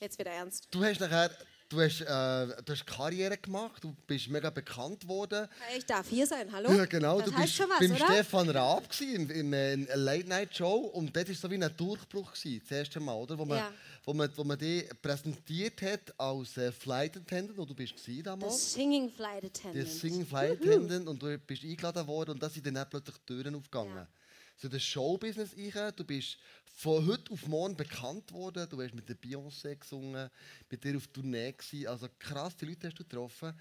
Jetzt 0.00 0.18
wieder 0.18 0.30
ernst. 0.30 0.68
Du 0.70 0.84
hast 0.84 1.00
nachher 1.00 1.30
du 1.74 1.80
hast, 1.80 2.00
äh, 2.00 2.62
du 2.62 2.72
hast 2.72 2.86
Karriere 2.86 3.36
gemacht, 3.36 3.82
du 3.82 3.94
bist 4.06 4.28
mega 4.28 4.50
bekannt 4.50 5.00
geworden. 5.00 5.48
Ich 5.76 5.84
darf 5.86 6.08
hier 6.08 6.26
sein, 6.26 6.50
hallo? 6.52 6.72
Ja, 6.72 6.84
genau. 6.86 7.20
Das 7.20 7.30
du 7.30 7.36
bist 7.36 7.54
schon 7.54 7.68
was, 7.68 7.78
beim 7.78 7.92
oder? 7.92 8.06
Stefan 8.06 8.50
Raab 8.50 8.88
äh, 9.00 9.14
in 9.14 9.54
einer 9.54 9.96
Late-Night-Show 9.96 10.74
und 10.74 11.14
das 11.14 11.28
war 11.28 11.34
so 11.34 11.50
wie 11.50 11.62
ein 11.62 11.76
Durchbruch, 11.76 12.32
gewesen, 12.32 12.60
das 12.62 12.78
erste 12.78 13.00
Mal, 13.00 13.14
oder? 13.14 13.38
Wo 13.38 13.44
man, 13.44 13.58
ja. 13.58 13.72
wo 14.04 14.14
man, 14.14 14.30
wo 14.36 14.44
man 14.44 14.58
dich 14.58 14.88
präsentiert 15.00 15.82
hat 15.82 16.18
als 16.18 16.56
äh, 16.56 16.72
Flight 16.72 17.16
Attendant, 17.16 17.56
wo 17.56 17.64
du 17.64 17.74
bist 17.74 17.94
damals. 18.22 18.72
The 18.72 18.80
Singing 18.80 19.10
Flight 19.10 19.44
Attendant. 19.44 19.88
The 19.88 19.98
Singing 19.98 20.26
Flight 20.26 20.60
Attendant 20.60 21.08
und 21.08 21.22
du 21.22 21.38
bist 21.38 21.64
eingeladen 21.64 22.06
worden 22.06 22.30
und 22.32 22.42
da 22.42 22.48
sind 22.48 22.66
dann 22.66 22.88
plötzlich 22.88 23.16
Türen 23.26 23.54
aufgegangen. 23.54 23.96
Ja 23.96 24.08
so 24.56 24.68
das 24.68 24.82
Showbusiness 24.82 25.50
rein. 25.56 25.92
Du 25.96 26.04
bist 26.04 26.38
von 26.76 27.06
heute 27.06 27.32
auf 27.32 27.46
morgen 27.46 27.76
bekannt 27.76 28.32
worden. 28.32 28.68
Du 28.68 28.80
hast 28.82 28.94
mit 28.94 29.08
der 29.08 29.16
Beyoncé 29.16 29.76
gesungen, 29.76 30.30
mit 30.70 30.84
dir 30.84 30.96
auf 30.96 31.06
Tournee 31.08 31.52
gewesen. 31.52 31.86
Also 31.86 32.08
krass, 32.18 32.56
die 32.56 32.66
Leute 32.66 32.88
hast 32.88 32.98
du 32.98 33.04
getroffen. 33.04 33.52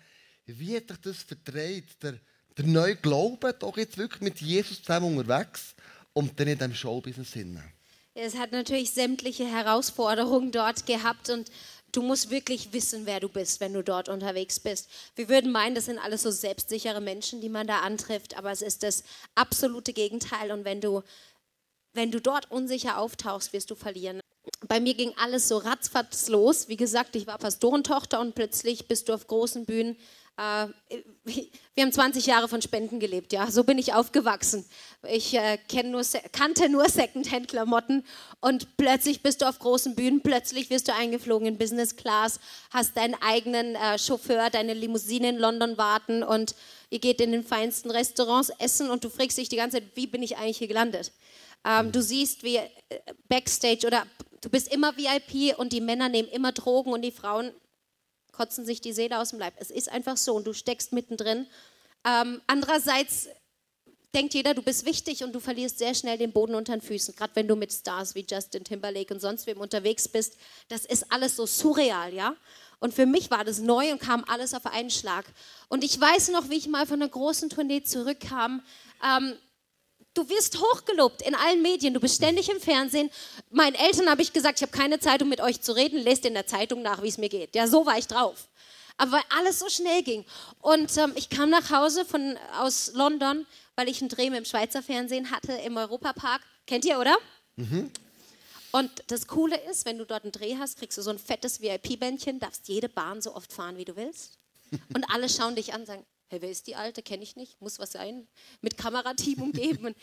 Wie 0.46 0.76
hat 0.76 0.90
dich 0.90 0.98
das 0.98 1.24
verdreht? 1.24 2.02
Der, 2.02 2.20
der 2.58 2.66
neue 2.66 2.96
Glaube, 2.96 3.54
doch 3.54 3.78
jetzt 3.78 3.98
wirklich 3.98 4.22
mit 4.22 4.42
Jesus 4.42 4.82
zusammen 4.82 5.18
unterwegs 5.18 5.76
und 6.14 6.40
dann 6.40 6.48
in 6.48 6.58
diesem 6.58 6.76
Showbusiness 6.76 7.34
hinein. 7.34 7.72
Es 8.16 8.38
hat 8.38 8.52
natürlich 8.52 8.92
sämtliche 8.92 9.46
Herausforderungen 9.46 10.52
dort 10.52 10.86
gehabt 10.86 11.30
und 11.30 11.50
du 11.94 12.02
musst 12.02 12.30
wirklich 12.30 12.74
wissen, 12.74 13.06
wer 13.06 13.20
du 13.20 13.30
bist, 13.30 13.62
wenn 13.62 13.74
du 13.74 13.84
dort 13.84 14.10
unterwegs 14.10 14.60
bist. 14.60 14.90
Wir 15.16 15.30
würden 15.30 15.52
meinen, 15.52 15.76
das 15.76 15.86
sind 15.86 16.00
alles 16.00 16.24
so 16.24 16.32
selbstsichere 16.32 17.00
Menschen, 17.00 17.40
die 17.40 17.50
man 17.50 17.68
da 17.68 17.80
antrifft, 17.80 18.38
aber 18.38 18.52
es 18.52 18.62
ist 18.62 18.84
das 18.84 19.04
absolute 19.36 19.94
Gegenteil. 19.94 20.52
Und 20.52 20.66
wenn 20.66 20.82
du, 20.82 21.04
wenn 21.94 22.12
du 22.12 22.20
dort 22.20 22.52
unsicher 22.52 22.98
auftauchst, 22.98 23.54
wirst 23.54 23.72
du 23.72 23.76
verlieren. 23.76 24.20
Bei 24.68 24.80
mir 24.80 24.96
ging 24.96 25.14
alles 25.18 25.48
so 25.48 25.58
ratzfatz 25.58 26.28
los. 26.28 26.68
Wie 26.68 26.78
gesagt, 26.78 27.16
ich 27.16 27.28
war 27.28 27.38
Pastorentochter 27.38 28.20
und 28.20 28.36
plötzlich 28.36 28.88
bist 28.88 29.08
du 29.08 29.14
auf 29.14 29.28
großen 29.28 29.66
Bühnen 29.66 29.96
äh, 30.38 30.68
wir 31.76 31.84
haben 31.84 31.92
20 31.92 32.26
Jahre 32.26 32.48
von 32.48 32.62
Spenden 32.62 33.00
gelebt, 33.00 33.34
ja. 33.34 33.50
So 33.52 33.64
bin 33.64 33.78
ich 33.78 33.94
aufgewachsen. 33.94 34.66
Ich 35.08 35.36
äh, 35.36 35.58
nur, 35.84 36.02
kannte 36.32 36.70
nur 36.70 36.90
Secondhand-Klamotten 36.90 38.04
und 38.42 38.78
plötzlich 38.78 39.22
bist 39.22 39.42
du 39.42 39.50
auf 39.50 39.60
großen 39.60 39.96
Bühnen, 39.96 40.22
plötzlich 40.22 40.70
wirst 40.70 40.88
du 40.88 40.94
eingeflogen 40.94 41.48
in 41.48 41.58
Business 41.58 41.96
Class, 41.96 42.40
hast 42.72 42.98
deinen 42.98 43.16
eigenen 43.22 43.76
äh, 43.76 44.00
Chauffeur, 44.00 44.50
deine 44.50 44.74
Limousine 44.74 45.30
in 45.30 45.38
London 45.38 45.78
warten 45.78 46.24
und 46.24 46.56
ihr 46.90 47.00
geht 47.00 47.22
in 47.22 47.32
den 47.32 47.44
feinsten 47.44 47.92
Restaurants 47.92 48.50
essen 48.60 48.90
und 48.90 49.04
du 49.04 49.10
fragst 49.10 49.38
dich 49.38 49.50
die 49.50 49.58
ganze 49.58 49.78
Zeit, 49.78 49.90
wie 49.96 50.08
bin 50.08 50.24
ich 50.24 50.38
eigentlich 50.38 50.58
hier 50.58 50.68
gelandet? 50.68 51.12
Ähm, 51.66 51.92
du 51.92 52.02
siehst, 52.02 52.44
wie 52.44 52.58
äh, 52.58 52.70
Backstage 53.30 53.86
oder 53.86 54.06
du 54.42 54.50
bist 54.50 54.74
immer 54.74 54.96
VIP 54.98 55.58
und 55.58 55.74
die 55.74 55.82
Männer 55.82 56.10
nehmen 56.10 56.30
immer 56.30 56.52
Drogen 56.52 56.92
und 56.92 57.02
die 57.02 57.12
Frauen 57.12 57.52
kotzen 58.34 58.66
sich 58.66 58.82
die 58.82 58.92
Seele 58.92 59.20
aus 59.20 59.30
dem 59.30 59.40
Leib. 59.40 59.54
Es 59.58 59.72
ist 59.72 59.90
einfach 59.90 60.18
so 60.18 60.36
und 60.36 60.46
du 60.46 60.54
steckst 60.54 60.92
mittendrin. 60.92 61.48
Ähm, 62.06 62.42
andererseits 62.48 63.30
denkt 64.14 64.34
jeder, 64.34 64.54
du 64.54 64.62
bist 64.62 64.86
wichtig 64.86 65.24
und 65.24 65.34
du 65.34 65.40
verlierst 65.40 65.80
sehr 65.80 65.96
schnell 65.96 66.18
den 66.18 66.32
Boden 66.32 66.56
unter 66.56 66.76
den 66.76 66.82
Füßen, 66.82 67.16
gerade 67.16 67.36
wenn 67.36 67.48
du 67.48 67.56
mit 67.56 67.72
Stars 67.72 68.14
wie 68.14 68.26
Justin 68.30 68.64
Timberlake 68.64 69.14
und 69.14 69.20
sonst 69.20 69.48
wem 69.48 69.60
unterwegs 69.60 70.08
bist. 70.08 70.36
Das 70.68 70.86
ist 70.86 71.12
alles 71.12 71.36
so 71.36 71.46
surreal, 71.46 72.14
ja? 72.14 72.36
Und 72.80 72.94
für 72.94 73.06
mich 73.06 73.32
war 73.32 73.46
das 73.46 73.60
neu 73.60 73.92
und 73.92 74.02
kam 74.02 74.26
alles 74.28 74.54
auf 74.54 74.66
einen 74.66 74.90
Schlag. 74.90 75.26
Und 75.70 75.84
ich 75.84 76.00
weiß 76.00 76.30
noch, 76.30 76.50
wie 76.50 76.58
ich 76.58 76.68
mal 76.68 76.86
von 76.86 77.02
einer 77.02 77.10
großen 77.10 77.50
Tournee 77.50 77.82
zurückkam. 77.84 78.62
Ähm, 79.02 79.36
Du 80.14 80.30
wirst 80.30 80.60
hochgelobt 80.60 81.24
in 81.24 81.34
allen 81.34 81.62
Medien, 81.64 81.94
du 81.94 82.00
bist 82.00 82.16
ständig 82.16 82.50
im 82.50 82.60
Fernsehen. 82.60 83.10
Meinen 83.50 83.76
Eltern 83.76 84.10
habe 84.10 84.22
ich 84.22 84.32
gesagt, 84.32 84.60
ich 84.60 84.62
habe 84.62 84.72
keine 84.72 85.00
Zeit, 85.00 85.24
um 85.24 85.30
mit 85.30 85.42
euch 85.42 85.62
zu 85.62 85.72
reden, 85.76 85.98
lest 86.00 86.26
in 86.26 86.36
der 86.36 86.46
Zeitung 86.46 86.84
nach, 86.84 87.02
wie 87.02 87.08
es 87.08 87.18
mir 87.18 87.30
geht. 87.30 87.56
Ja, 87.56 87.68
so 87.68 87.86
war 87.86 87.98
ich 87.98 88.06
drauf. 88.06 88.48
Aber 88.98 89.14
weil 89.14 89.24
alles 89.30 89.58
so 89.58 89.70
schnell 89.70 90.04
ging. 90.04 90.24
Und 90.62 90.96
ähm, 90.98 91.14
ich 91.16 91.30
kam 91.30 91.50
nach 91.50 91.72
Hause 91.72 92.06
von, 92.06 92.38
aus 92.60 92.92
London, 92.94 93.48
weil 93.76 93.90
ich 93.90 94.02
einen 94.02 94.10
Dreh 94.10 94.28
im 94.28 94.46
Schweizer 94.46 94.84
Fernsehen 94.84 95.32
hatte 95.32 95.54
im 95.54 95.78
Europapark. 95.78 96.42
Kennt 96.68 96.86
ihr, 96.86 97.00
oder? 97.00 97.18
Mhm. 97.56 97.90
Und 98.72 98.92
das 99.08 99.28
Coole 99.28 99.60
ist, 99.70 99.86
wenn 99.86 99.98
du 99.98 100.06
dort 100.06 100.24
einen 100.24 100.32
Dreh 100.32 100.58
hast, 100.58 100.78
kriegst 100.78 100.98
du 100.98 101.02
so 101.02 101.10
ein 101.10 101.20
fettes 101.20 101.62
VIP-Bändchen, 101.62 102.40
darfst 102.40 102.68
jede 102.68 102.90
Bahn 102.90 103.22
so 103.22 103.36
oft 103.36 103.52
fahren, 103.52 103.78
wie 103.78 103.86
du 103.86 103.96
willst. 103.96 104.38
Und 104.96 105.06
alle 105.12 105.30
schauen 105.30 105.56
dich 105.56 105.74
an 105.74 105.82
und 105.82 105.86
sagen, 105.86 106.06
Hey, 106.34 106.42
wer 106.42 106.50
ist 106.50 106.66
die 106.66 106.76
Alte? 106.76 107.04
Kenne 107.04 107.22
ich 107.22 107.36
nicht. 107.36 107.62
Muss 107.62 107.78
was 107.78 107.92
sein. 107.92 108.28
Mit 108.62 108.76
Kamerateam 108.76 109.40
umgeben. 109.40 109.94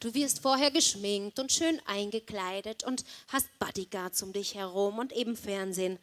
du 0.00 0.12
wirst 0.12 0.40
vorher 0.40 0.70
geschminkt 0.70 1.38
und 1.38 1.50
schön 1.50 1.80
eingekleidet 1.86 2.84
und 2.84 3.06
hast 3.28 3.48
Bodyguards 3.58 4.22
um 4.22 4.34
dich 4.34 4.54
herum 4.54 4.98
und 4.98 5.14
eben 5.14 5.34
Fernsehen. 5.34 5.98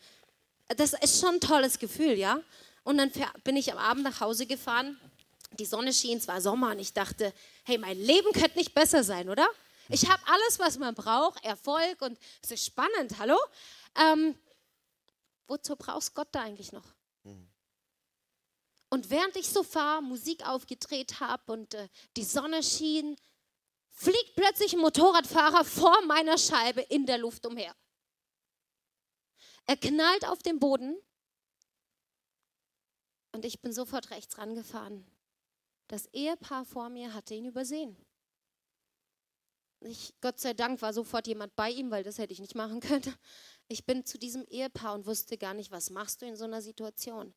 Das 0.75 0.93
ist 0.93 1.21
schon 1.21 1.35
ein 1.35 1.39
tolles 1.39 1.77
Gefühl, 1.77 2.17
ja? 2.17 2.41
Und 2.83 2.97
dann 2.97 3.11
bin 3.43 3.57
ich 3.57 3.71
am 3.71 3.77
Abend 3.77 4.03
nach 4.03 4.21
Hause 4.21 4.47
gefahren. 4.47 4.99
Die 5.59 5.65
Sonne 5.65 5.93
schien, 5.93 6.17
es 6.17 6.27
war 6.27 6.41
Sommer 6.41 6.71
und 6.71 6.79
ich 6.79 6.93
dachte, 6.93 7.31
hey, 7.63 7.77
mein 7.77 7.99
Leben 7.99 8.31
könnte 8.33 8.57
nicht 8.57 8.73
besser 8.73 9.03
sein, 9.03 9.29
oder? 9.29 9.47
Ich 9.89 10.09
habe 10.09 10.23
alles, 10.25 10.57
was 10.57 10.79
man 10.79 10.95
braucht, 10.95 11.45
Erfolg 11.45 12.01
und 12.01 12.17
es 12.41 12.49
ist 12.49 12.65
spannend, 12.65 13.19
hallo? 13.19 13.37
Ähm, 13.95 14.33
wozu 15.47 15.75
brauchst 15.75 16.15
Gott 16.15 16.29
da 16.31 16.41
eigentlich 16.41 16.71
noch? 16.71 16.94
Und 18.89 19.09
während 19.09 19.35
ich 19.35 19.49
so 19.49 19.63
fahre, 19.63 20.01
Musik 20.01 20.47
aufgedreht 20.47 21.19
habe 21.19 21.51
und 21.51 21.73
äh, 21.73 21.89
die 22.15 22.23
Sonne 22.23 22.63
schien, 22.63 23.15
fliegt 23.89 24.35
plötzlich 24.35 24.73
ein 24.73 24.79
Motorradfahrer 24.79 25.63
vor 25.65 26.01
meiner 26.05 26.37
Scheibe 26.37 26.81
in 26.81 27.05
der 27.05 27.17
Luft 27.17 27.45
umher. 27.45 27.75
Er 29.65 29.77
knallt 29.77 30.25
auf 30.27 30.43
den 30.43 30.59
Boden 30.59 30.95
und 33.31 33.45
ich 33.45 33.61
bin 33.61 33.73
sofort 33.73 34.11
rechts 34.11 34.37
rangefahren. 34.37 35.05
Das 35.87 36.07
Ehepaar 36.13 36.65
vor 36.65 36.89
mir 36.89 37.13
hatte 37.13 37.33
ihn 37.33 37.45
übersehen. 37.45 37.97
Ich, 39.81 40.13
Gott 40.21 40.39
sei 40.39 40.53
Dank 40.53 40.81
war 40.81 40.93
sofort 40.93 41.27
jemand 41.27 41.55
bei 41.55 41.69
ihm, 41.69 41.91
weil 41.91 42.03
das 42.03 42.17
hätte 42.17 42.33
ich 42.33 42.39
nicht 42.39 42.55
machen 42.55 42.79
können. 42.79 43.15
Ich 43.67 43.85
bin 43.85 44.05
zu 44.05 44.19
diesem 44.19 44.45
Ehepaar 44.45 44.93
und 44.93 45.07
wusste 45.07 45.37
gar 45.37 45.53
nicht, 45.53 45.71
was 45.71 45.89
machst 45.89 46.21
du 46.21 46.25
in 46.25 46.35
so 46.35 46.43
einer 46.43 46.61
Situation. 46.61 47.33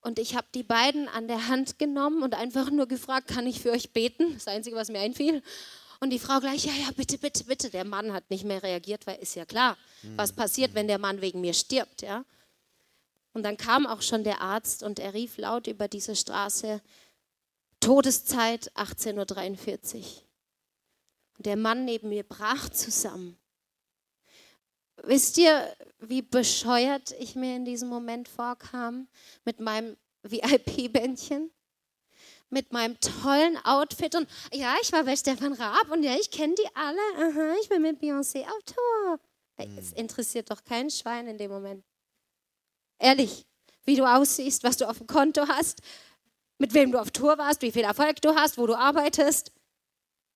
Und 0.00 0.18
ich 0.18 0.34
habe 0.34 0.46
die 0.54 0.62
beiden 0.62 1.06
an 1.08 1.28
der 1.28 1.48
Hand 1.48 1.78
genommen 1.78 2.22
und 2.22 2.34
einfach 2.34 2.70
nur 2.70 2.86
gefragt, 2.86 3.28
kann 3.28 3.46
ich 3.46 3.60
für 3.60 3.72
euch 3.72 3.92
beten? 3.92 4.34
Das 4.34 4.48
Einzige, 4.48 4.76
was 4.76 4.88
mir 4.88 5.00
einfiel. 5.00 5.42
Und 6.00 6.10
die 6.10 6.18
Frau 6.18 6.40
gleich, 6.40 6.64
ja, 6.64 6.72
ja, 6.72 6.90
bitte, 6.96 7.18
bitte, 7.18 7.44
bitte. 7.44 7.70
Der 7.70 7.84
Mann 7.84 8.12
hat 8.12 8.30
nicht 8.30 8.44
mehr 8.44 8.62
reagiert, 8.62 9.06
weil 9.06 9.18
ist 9.18 9.34
ja 9.34 9.44
klar, 9.44 9.76
was 10.16 10.32
passiert, 10.32 10.74
wenn 10.74 10.88
der 10.88 10.98
Mann 10.98 11.20
wegen 11.20 11.40
mir 11.40 11.54
stirbt, 11.54 12.02
ja. 12.02 12.24
Und 13.32 13.42
dann 13.42 13.58
kam 13.58 13.86
auch 13.86 14.00
schon 14.00 14.24
der 14.24 14.40
Arzt 14.40 14.82
und 14.82 14.98
er 14.98 15.12
rief 15.12 15.36
laut 15.36 15.66
über 15.66 15.88
diese 15.88 16.16
Straße, 16.16 16.80
Todeszeit 17.80 18.72
18.43 18.72 19.96
Uhr. 19.96 20.04
Und 21.36 21.44
der 21.46 21.56
Mann 21.56 21.84
neben 21.84 22.08
mir 22.08 22.22
brach 22.22 22.70
zusammen. 22.70 23.36
Wisst 25.02 25.38
ihr, 25.38 25.76
wie 25.98 26.22
bescheuert 26.22 27.12
ich 27.18 27.34
mir 27.34 27.56
in 27.56 27.64
diesem 27.64 27.88
Moment 27.88 28.28
vorkam 28.28 29.08
mit 29.44 29.60
meinem 29.60 29.96
VIP-Bändchen? 30.22 31.50
Mit 32.48 32.72
meinem 32.72 32.98
tollen 33.00 33.56
Outfit 33.64 34.14
und 34.14 34.28
ja, 34.52 34.76
ich 34.80 34.92
war 34.92 35.02
bei 35.02 35.16
Stefan 35.16 35.52
Raab 35.52 35.90
und 35.90 36.04
ja, 36.04 36.14
ich 36.14 36.30
kenne 36.30 36.54
die 36.54 36.76
alle. 36.76 36.98
Aha, 37.16 37.56
ich 37.60 37.68
bin 37.68 37.82
mit 37.82 38.00
Beyoncé 38.00 38.44
auf 38.44 38.62
Tour. 38.64 39.20
Es 39.78 39.92
interessiert 39.92 40.50
doch 40.50 40.62
kein 40.62 40.90
Schwein 40.90 41.26
in 41.26 41.38
dem 41.38 41.50
Moment. 41.50 41.84
Ehrlich, 42.98 43.46
wie 43.84 43.96
du 43.96 44.04
aussiehst, 44.04 44.62
was 44.64 44.76
du 44.76 44.88
auf 44.88 44.98
dem 44.98 45.06
Konto 45.06 45.48
hast, 45.48 45.80
mit 46.58 46.72
wem 46.74 46.92
du 46.92 47.00
auf 47.00 47.10
Tour 47.10 47.36
warst, 47.38 47.62
wie 47.62 47.72
viel 47.72 47.84
Erfolg 47.84 48.20
du 48.22 48.34
hast, 48.34 48.58
wo 48.58 48.66
du 48.66 48.74
arbeitest, 48.74 49.52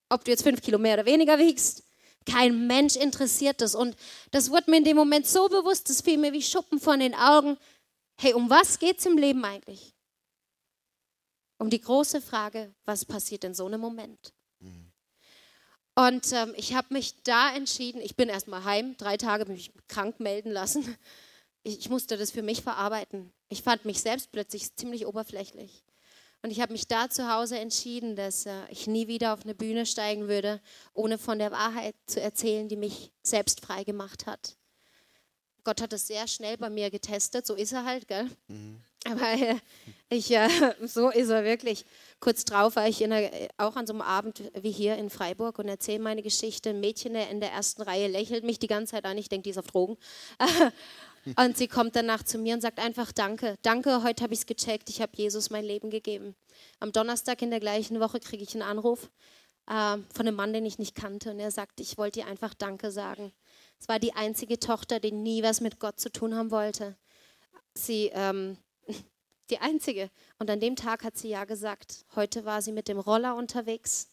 ob 0.09 0.25
du 0.25 0.31
jetzt 0.31 0.43
fünf 0.43 0.61
Kilo 0.63 0.79
mehr 0.79 0.95
oder 0.95 1.07
weniger 1.07 1.39
wiegst. 1.39 1.85
Kein 2.27 2.67
Mensch 2.67 2.97
interessiert 2.97 3.61
das. 3.61 3.75
Und 3.75 3.97
das 4.31 4.51
wurde 4.51 4.71
mir 4.71 4.79
in 4.79 4.85
dem 4.85 4.97
Moment 4.97 5.27
so 5.27 5.49
bewusst, 5.49 5.89
das 5.89 6.01
fiel 6.01 6.19
mir 6.19 6.33
wie 6.33 6.43
Schuppen 6.43 6.79
von 6.79 7.01
den 7.01 7.15
Augen. 7.15 7.57
Hey, 8.19 8.35
um 8.35 8.51
was 8.51 8.79
geht 8.79 8.99
es 8.99 9.07
im 9.07 9.17
Leben 9.17 9.45
eigentlich? 9.45 9.95
Um 11.59 11.71
die 11.71 11.81
große 11.81 12.21
Frage, 12.21 12.75
was 12.85 13.05
passiert 13.05 13.45
in 13.45 13.55
so 13.55 13.67
einem 13.67 13.81
Moment? 13.81 14.33
Und 15.95 16.33
ähm, 16.33 16.55
ich 16.57 16.75
habe 16.75 16.95
mich 16.95 17.23
da 17.25 17.55
entschieden, 17.55 18.01
ich 18.01 18.17
bin 18.17 18.31
erstmal 18.31 18.65
heim, 18.65 18.97
drei 18.97 19.19
Tage 19.19 19.45
mich 19.45 19.71
krank 19.89 20.21
melden 20.21 20.51
lassen. 20.51 20.97
Ich, 21.63 21.79
ich 21.79 21.91
musste 21.91 22.17
das 22.17 22.31
für 22.31 22.41
mich 22.41 22.63
verarbeiten. 22.63 23.35
Ich 23.51 23.63
fand 23.63 23.85
mich 23.85 24.01
selbst 24.01 24.33
plötzlich 24.33 24.75
ziemlich 24.77 25.05
oberflächlich. 25.05 25.85
Und 26.43 26.51
ich 26.51 26.61
habe 26.61 26.73
mich 26.73 26.89
da 26.89 27.11
zu 27.11 27.31
Hause 27.31 27.59
entschieden, 27.59 28.17
dass 28.17 28.47
äh, 28.47 28.53
ich 28.71 28.87
nie 28.87 29.09
wieder 29.09 29.35
auf 29.35 29.43
eine 29.45 29.55
Bühne 29.55 29.85
steigen 29.85 30.29
würde, 30.29 30.61
ohne 30.95 31.19
von 31.19 31.39
der 31.39 31.53
Wahrheit 31.53 31.95
zu 32.07 32.21
erzählen, 32.21 32.69
die 32.69 32.77
mich 32.77 33.13
selbst 33.23 33.61
frei 33.61 33.85
gemacht 33.85 34.27
hat. 34.27 34.57
Gott 35.65 35.83
hat 35.83 35.93
es 35.93 36.07
sehr 36.07 36.27
schnell 36.27 36.57
bei 36.57 36.71
mir 36.71 36.91
getestet, 36.91 37.47
so 37.47 37.55
ist 37.55 37.73
er 37.73 37.85
halt, 37.85 38.09
gell? 38.09 38.31
Mhm. 38.49 38.81
Aber 39.05 39.33
äh, 39.33 39.57
ich, 40.11 40.31
äh, 40.31 40.49
so 40.87 41.11
ist 41.11 41.31
er 41.31 41.45
wirklich. 41.45 41.85
Kurz 42.21 42.45
drauf 42.45 42.77
war 42.77 42.87
ich 42.87 43.03
einer, 43.03 43.31
auch 43.57 43.77
an 43.77 43.87
so 43.87 43.93
einem 43.95 44.03
Abend 44.03 44.43
wie 44.61 44.71
hier 44.71 44.97
in 44.97 45.09
Freiburg 45.09 45.59
und 45.59 45.69
erzähle 45.69 46.01
meine 46.01 46.23
Geschichte. 46.23 46.71
Ein 46.71 46.81
Mädchen 46.81 47.15
in 47.15 47.41
der 47.41 47.53
ersten 47.53 47.83
Reihe 47.83 48.09
lächelt 48.09 48.45
mich 48.45 48.59
die 48.59 48.67
ganze 48.67 48.93
Zeit 48.93 49.05
an. 49.05 49.17
Ich 49.17 49.29
denke, 49.29 49.45
die 49.45 49.51
ist 49.51 49.59
auf 49.59 49.67
Drogen. 49.67 49.97
Und 51.37 51.57
sie 51.57 51.69
kommt 51.69 51.97
danach 51.97 52.23
zu 52.23 52.39
mir 52.39 52.55
und 52.55 52.61
sagt 52.61 52.79
einfach 52.79 53.13
Danke. 53.13 53.57
Danke, 53.63 54.03
heute 54.03 54.23
habe 54.23 54.33
ich 54.33 54.41
es 54.41 54.47
gecheckt. 54.47 54.89
Ich 54.89 55.03
habe 55.03 55.13
Jesus 55.15 55.51
mein 55.51 55.65
Leben 55.65 55.91
gegeben. 55.91 56.35
Am 56.79 56.93
Donnerstag 56.93 57.43
in 57.43 57.51
der 57.51 57.61
gleichen 57.61 58.01
Woche 58.01 58.21
kriege 58.21 58.43
ich 58.43 58.55
einen 58.55 58.63
Anruf 58.63 59.11
äh, 59.67 59.99
von 60.15 60.27
einem 60.27 60.37
Mann, 60.37 60.53
den 60.53 60.65
ich 60.65 60.79
nicht 60.79 60.95
kannte. 60.95 61.31
Und 61.31 61.39
er 61.39 61.51
sagt, 61.51 61.81
ich 61.81 61.99
wollte 61.99 62.21
dir 62.21 62.27
einfach 62.27 62.55
Danke 62.55 62.91
sagen. 62.91 63.33
Es 63.79 63.89
war 63.89 63.99
die 63.99 64.15
einzige 64.15 64.59
Tochter, 64.59 64.99
die 64.99 65.13
nie 65.13 65.43
was 65.43 65.61
mit 65.61 65.79
Gott 65.79 66.01
zu 66.01 66.11
tun 66.11 66.35
haben 66.35 66.51
wollte. 66.51 66.97
Sie, 67.75 68.11
ähm, 68.15 68.57
die 69.51 69.59
einzige. 69.59 70.11
Und 70.39 70.51
an 70.51 70.61
dem 70.61 70.77
Tag 70.77 71.05
hat 71.05 71.19
sie 71.19 71.29
ja 71.29 71.45
gesagt. 71.45 72.07
Heute 72.17 72.47
war 72.47 72.63
sie 72.63 72.73
mit 72.73 72.89
dem 72.89 72.99
Roller 72.99 73.37
unterwegs, 73.37 74.09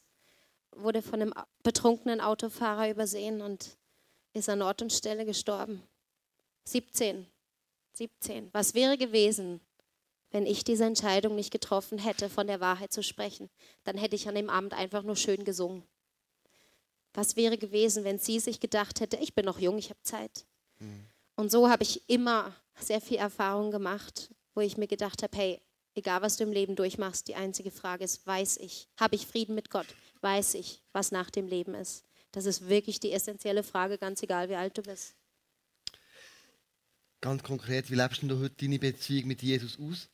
wurde 0.75 1.01
von 1.01 1.21
einem 1.21 1.33
betrunkenen 1.63 2.19
Autofahrer 2.19 2.89
übersehen 2.89 3.41
und 3.41 3.77
ist 4.33 4.49
an 4.49 4.61
Ort 4.61 4.81
und 4.81 4.91
Stelle 4.91 5.25
gestorben. 5.25 5.81
17. 6.67 7.25
17. 7.93 8.49
Was 8.51 8.73
wäre 8.73 8.97
gewesen, 8.97 9.62
wenn 10.32 10.45
ich 10.45 10.65
diese 10.65 10.84
Entscheidung 10.84 11.34
nicht 11.34 11.49
getroffen 11.49 11.97
hätte, 11.97 12.30
von 12.30 12.45
der 12.45 12.60
Wahrheit 12.60 12.91
zu 12.91 13.01
sprechen? 13.03 13.49
Dann 13.86 13.97
hätte 13.97 14.17
ich 14.17 14.27
an 14.27 14.36
dem 14.36 14.49
Abend 14.49 14.73
einfach 14.73 15.03
nur 15.03 15.15
schön 15.15 15.45
gesungen. 15.45 15.84
Was 17.13 17.38
wäre 17.38 17.58
gewesen, 17.58 18.03
wenn 18.03 18.19
sie 18.19 18.41
sich 18.41 18.60
gedacht 18.60 18.99
hätte, 18.99 19.15
ich 19.15 19.34
bin 19.34 19.45
noch 19.45 19.60
jung, 19.60 19.77
ich 19.77 19.89
habe 19.89 20.01
Zeit. 20.03 20.45
Mhm. 20.80 21.08
Und 21.38 21.51
so 21.51 21.69
habe 21.69 21.84
ich 21.84 22.08
immer 22.10 22.53
sehr 22.77 22.99
viel 22.99 23.17
Erfahrung 23.17 23.71
gemacht, 23.71 24.30
wo 24.53 24.60
ich 24.60 24.75
mir 24.75 24.88
gedacht 24.88 25.23
habe, 25.23 25.38
hey, 25.38 25.62
egal 25.95 26.21
was 26.21 26.36
du 26.36 26.43
im 26.43 26.51
Leben 26.51 26.75
durchmachst, 26.75 27.30
die 27.30 27.36
einzige 27.36 27.71
Frage 27.71 28.03
ist, 28.03 28.27
weiß 28.27 28.58
ich, 28.58 28.89
habe 28.99 29.15
ich 29.15 29.25
Frieden 29.25 29.56
mit 29.56 29.69
Gott? 29.69 29.88
Weiß 30.19 30.53
ich, 30.56 30.84
was 30.91 31.12
nach 31.13 31.30
dem 31.30 31.47
Leben 31.47 31.75
ist? 31.75 32.03
Das 32.34 32.45
ist 32.45 32.67
wirklich 32.67 32.99
die 32.99 33.13
essentielle 33.13 33.63
Frage, 33.63 33.97
ganz 33.97 34.21
egal 34.21 34.49
wie 34.49 34.56
alt 34.56 34.77
du 34.77 34.82
bist. 34.82 35.16
Ganz 37.19 37.41
konkret, 37.41 37.89
wie 37.89 37.95
lebst 37.95 38.21
du 38.21 38.39
heute 38.39 38.56
deine 38.56 38.77
Beziehung 38.77 39.27
mit 39.27 39.41
Jesus 39.41 39.80
aus? 39.80 40.08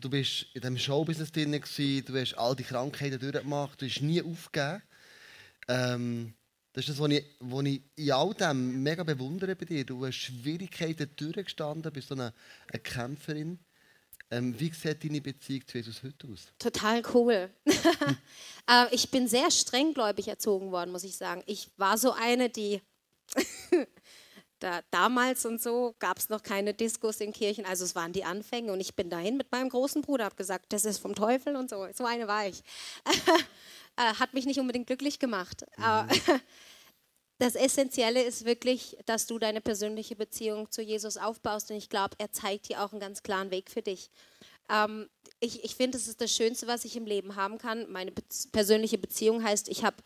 Du 0.00 0.08
bist 0.08 0.46
in 0.54 0.62
diesem 0.62 0.78
Showbusiness 0.78 1.30
drin, 1.30 1.52
du 1.52 2.20
hast 2.20 2.34
all 2.34 2.56
die 2.56 2.64
Krankheiten 2.64 3.20
durchgemacht, 3.20 3.80
du 3.80 3.86
hast 3.86 4.00
nie 4.00 4.22
aufgegeben. 4.22 4.82
Ähm, 5.68 6.34
das 6.72 6.84
ist 6.84 6.90
das, 6.90 7.00
was 7.00 7.10
ich, 7.10 7.24
was 7.40 7.64
ich 7.64 7.82
in 7.96 8.12
all 8.12 8.34
dem 8.34 8.82
mega 8.82 9.02
bewundere 9.02 9.54
bei 9.56 9.64
dir. 9.64 9.84
Du 9.84 10.04
hast 10.04 10.16
Schwierigkeiten 10.16 11.10
durchgestanden, 11.16 11.92
bist 11.92 12.08
so 12.08 12.14
eine, 12.14 12.32
eine 12.70 12.82
Kämpferin. 12.82 13.58
Ähm, 14.30 14.58
wie 14.58 14.72
sieht 14.72 15.04
deine 15.04 15.20
Beziehung 15.20 15.66
zu 15.66 15.78
Jesus 15.78 16.02
heute 16.02 16.26
aus? 16.28 16.48
Total 16.58 17.02
cool. 17.14 17.50
äh, 18.68 18.86
ich 18.90 19.10
bin 19.10 19.28
sehr 19.28 19.50
strenggläubig 19.50 20.28
erzogen 20.28 20.72
worden, 20.72 20.90
muss 20.90 21.04
ich 21.04 21.16
sagen. 21.16 21.42
Ich 21.46 21.70
war 21.76 21.96
so 21.96 22.12
eine, 22.12 22.50
die 22.50 22.80
da, 24.58 24.80
damals 24.90 25.44
und 25.46 25.60
so 25.60 25.94
gab 25.98 26.18
es 26.18 26.28
noch 26.28 26.42
keine 26.42 26.74
Diskos 26.74 27.20
in 27.20 27.32
Kirchen, 27.32 27.66
also 27.66 27.84
es 27.84 27.94
waren 27.94 28.12
die 28.12 28.24
Anfänge 28.24 28.72
und 28.72 28.80
ich 28.80 28.94
bin 28.94 29.10
dahin 29.10 29.36
mit 29.36 29.50
meinem 29.52 29.68
großen 29.68 30.02
Bruder, 30.02 30.24
habe 30.24 30.36
gesagt, 30.36 30.66
das 30.72 30.84
ist 30.84 30.98
vom 30.98 31.14
Teufel 31.14 31.56
und 31.56 31.70
so. 31.70 31.86
So 31.94 32.04
eine 32.04 32.28
war 32.28 32.46
ich. 32.46 32.62
Äh, 33.98 34.12
hat 34.16 34.34
mich 34.34 34.44
nicht 34.44 34.60
unbedingt 34.60 34.86
glücklich 34.88 35.18
gemacht. 35.18 35.64
Mhm. 35.78 36.10
Das 37.38 37.54
Essentielle 37.54 38.22
ist 38.22 38.46
wirklich, 38.46 38.96
dass 39.04 39.26
du 39.26 39.38
deine 39.38 39.60
persönliche 39.60 40.16
Beziehung 40.16 40.70
zu 40.70 40.80
Jesus 40.80 41.18
aufbaust 41.18 41.70
und 41.70 41.76
ich 41.76 41.90
glaube, 41.90 42.16
er 42.18 42.32
zeigt 42.32 42.68
dir 42.68 42.82
auch 42.82 42.92
einen 42.92 43.00
ganz 43.00 43.22
klaren 43.22 43.50
Weg 43.50 43.70
für 43.70 43.82
dich. 43.82 44.10
Ähm, 44.70 45.08
ich 45.38 45.62
ich 45.62 45.76
finde, 45.76 45.98
es 45.98 46.08
ist 46.08 46.20
das 46.20 46.32
Schönste, 46.34 46.66
was 46.66 46.86
ich 46.86 46.96
im 46.96 47.04
Leben 47.04 47.36
haben 47.36 47.58
kann. 47.58 47.90
Meine 47.90 48.12
persönliche 48.52 48.96
Beziehung 48.96 49.44
heißt, 49.44 49.68
ich 49.68 49.84
habe 49.84 49.96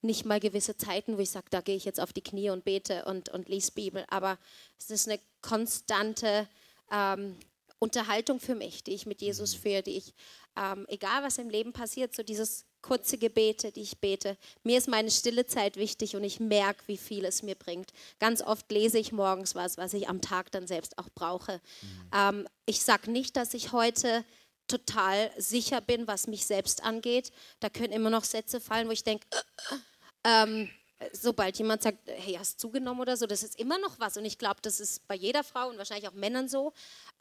nicht 0.00 0.24
mal 0.24 0.40
gewisse 0.40 0.76
Zeiten, 0.76 1.16
wo 1.16 1.20
ich 1.20 1.30
sage, 1.30 1.46
da 1.50 1.60
gehe 1.60 1.76
ich 1.76 1.84
jetzt 1.84 2.00
auf 2.00 2.12
die 2.12 2.22
Knie 2.22 2.50
und 2.50 2.64
bete 2.64 3.04
und, 3.04 3.28
und 3.30 3.48
lese 3.48 3.72
Bibel. 3.72 4.04
Aber 4.08 4.38
es 4.78 4.90
ist 4.90 5.08
eine 5.08 5.20
konstante 5.40 6.48
ähm, 6.90 7.36
Unterhaltung 7.78 8.40
für 8.40 8.54
mich, 8.54 8.84
die 8.84 8.94
ich 8.94 9.06
mit 9.06 9.20
Jesus 9.20 9.56
mhm. 9.56 9.60
führe, 9.60 9.82
die 9.82 9.96
ich, 9.96 10.14
ähm, 10.56 10.86
egal 10.88 11.22
was 11.22 11.38
im 11.38 11.50
Leben 11.50 11.72
passiert, 11.72 12.14
so 12.14 12.22
dieses 12.22 12.64
kurze 12.80 13.18
Gebete, 13.18 13.72
die 13.72 13.82
ich 13.82 13.98
bete. 13.98 14.36
Mir 14.62 14.78
ist 14.78 14.88
meine 14.88 15.10
stille 15.10 15.46
Zeit 15.46 15.76
wichtig 15.76 16.14
und 16.16 16.24
ich 16.24 16.40
merke, 16.40 16.82
wie 16.86 16.96
viel 16.96 17.24
es 17.24 17.42
mir 17.42 17.56
bringt. 17.56 17.92
Ganz 18.20 18.40
oft 18.40 18.70
lese 18.70 18.98
ich 18.98 19.12
morgens 19.12 19.54
was, 19.54 19.76
was 19.78 19.94
ich 19.94 20.08
am 20.08 20.20
Tag 20.20 20.52
dann 20.52 20.66
selbst 20.66 20.96
auch 20.98 21.08
brauche. 21.14 21.60
Mhm. 21.82 22.10
Ähm, 22.14 22.48
ich 22.66 22.82
sage 22.82 23.10
nicht, 23.10 23.36
dass 23.36 23.54
ich 23.54 23.72
heute 23.72 24.24
total 24.68 25.30
sicher 25.36 25.80
bin, 25.80 26.06
was 26.06 26.26
mich 26.26 26.46
selbst 26.46 26.84
angeht. 26.84 27.32
Da 27.60 27.68
können 27.68 27.92
immer 27.92 28.10
noch 28.10 28.24
Sätze 28.24 28.60
fallen, 28.60 28.88
wo 28.88 28.92
ich 28.92 29.04
denke, 29.04 29.26
äh, 29.34 29.76
ähm, 30.24 30.70
sobald 31.12 31.56
jemand 31.58 31.82
sagt, 31.82 31.98
hey, 32.06 32.34
hast 32.34 32.54
du 32.54 32.68
zugenommen 32.68 33.00
oder 33.00 33.16
so, 33.16 33.26
das 33.26 33.42
ist 33.42 33.58
immer 33.58 33.78
noch 33.78 33.98
was. 34.00 34.16
Und 34.16 34.24
ich 34.24 34.38
glaube, 34.38 34.60
das 34.62 34.80
ist 34.80 35.06
bei 35.06 35.14
jeder 35.14 35.44
Frau 35.44 35.68
und 35.68 35.78
wahrscheinlich 35.78 36.08
auch 36.08 36.14
Männern 36.14 36.48
so. 36.48 36.72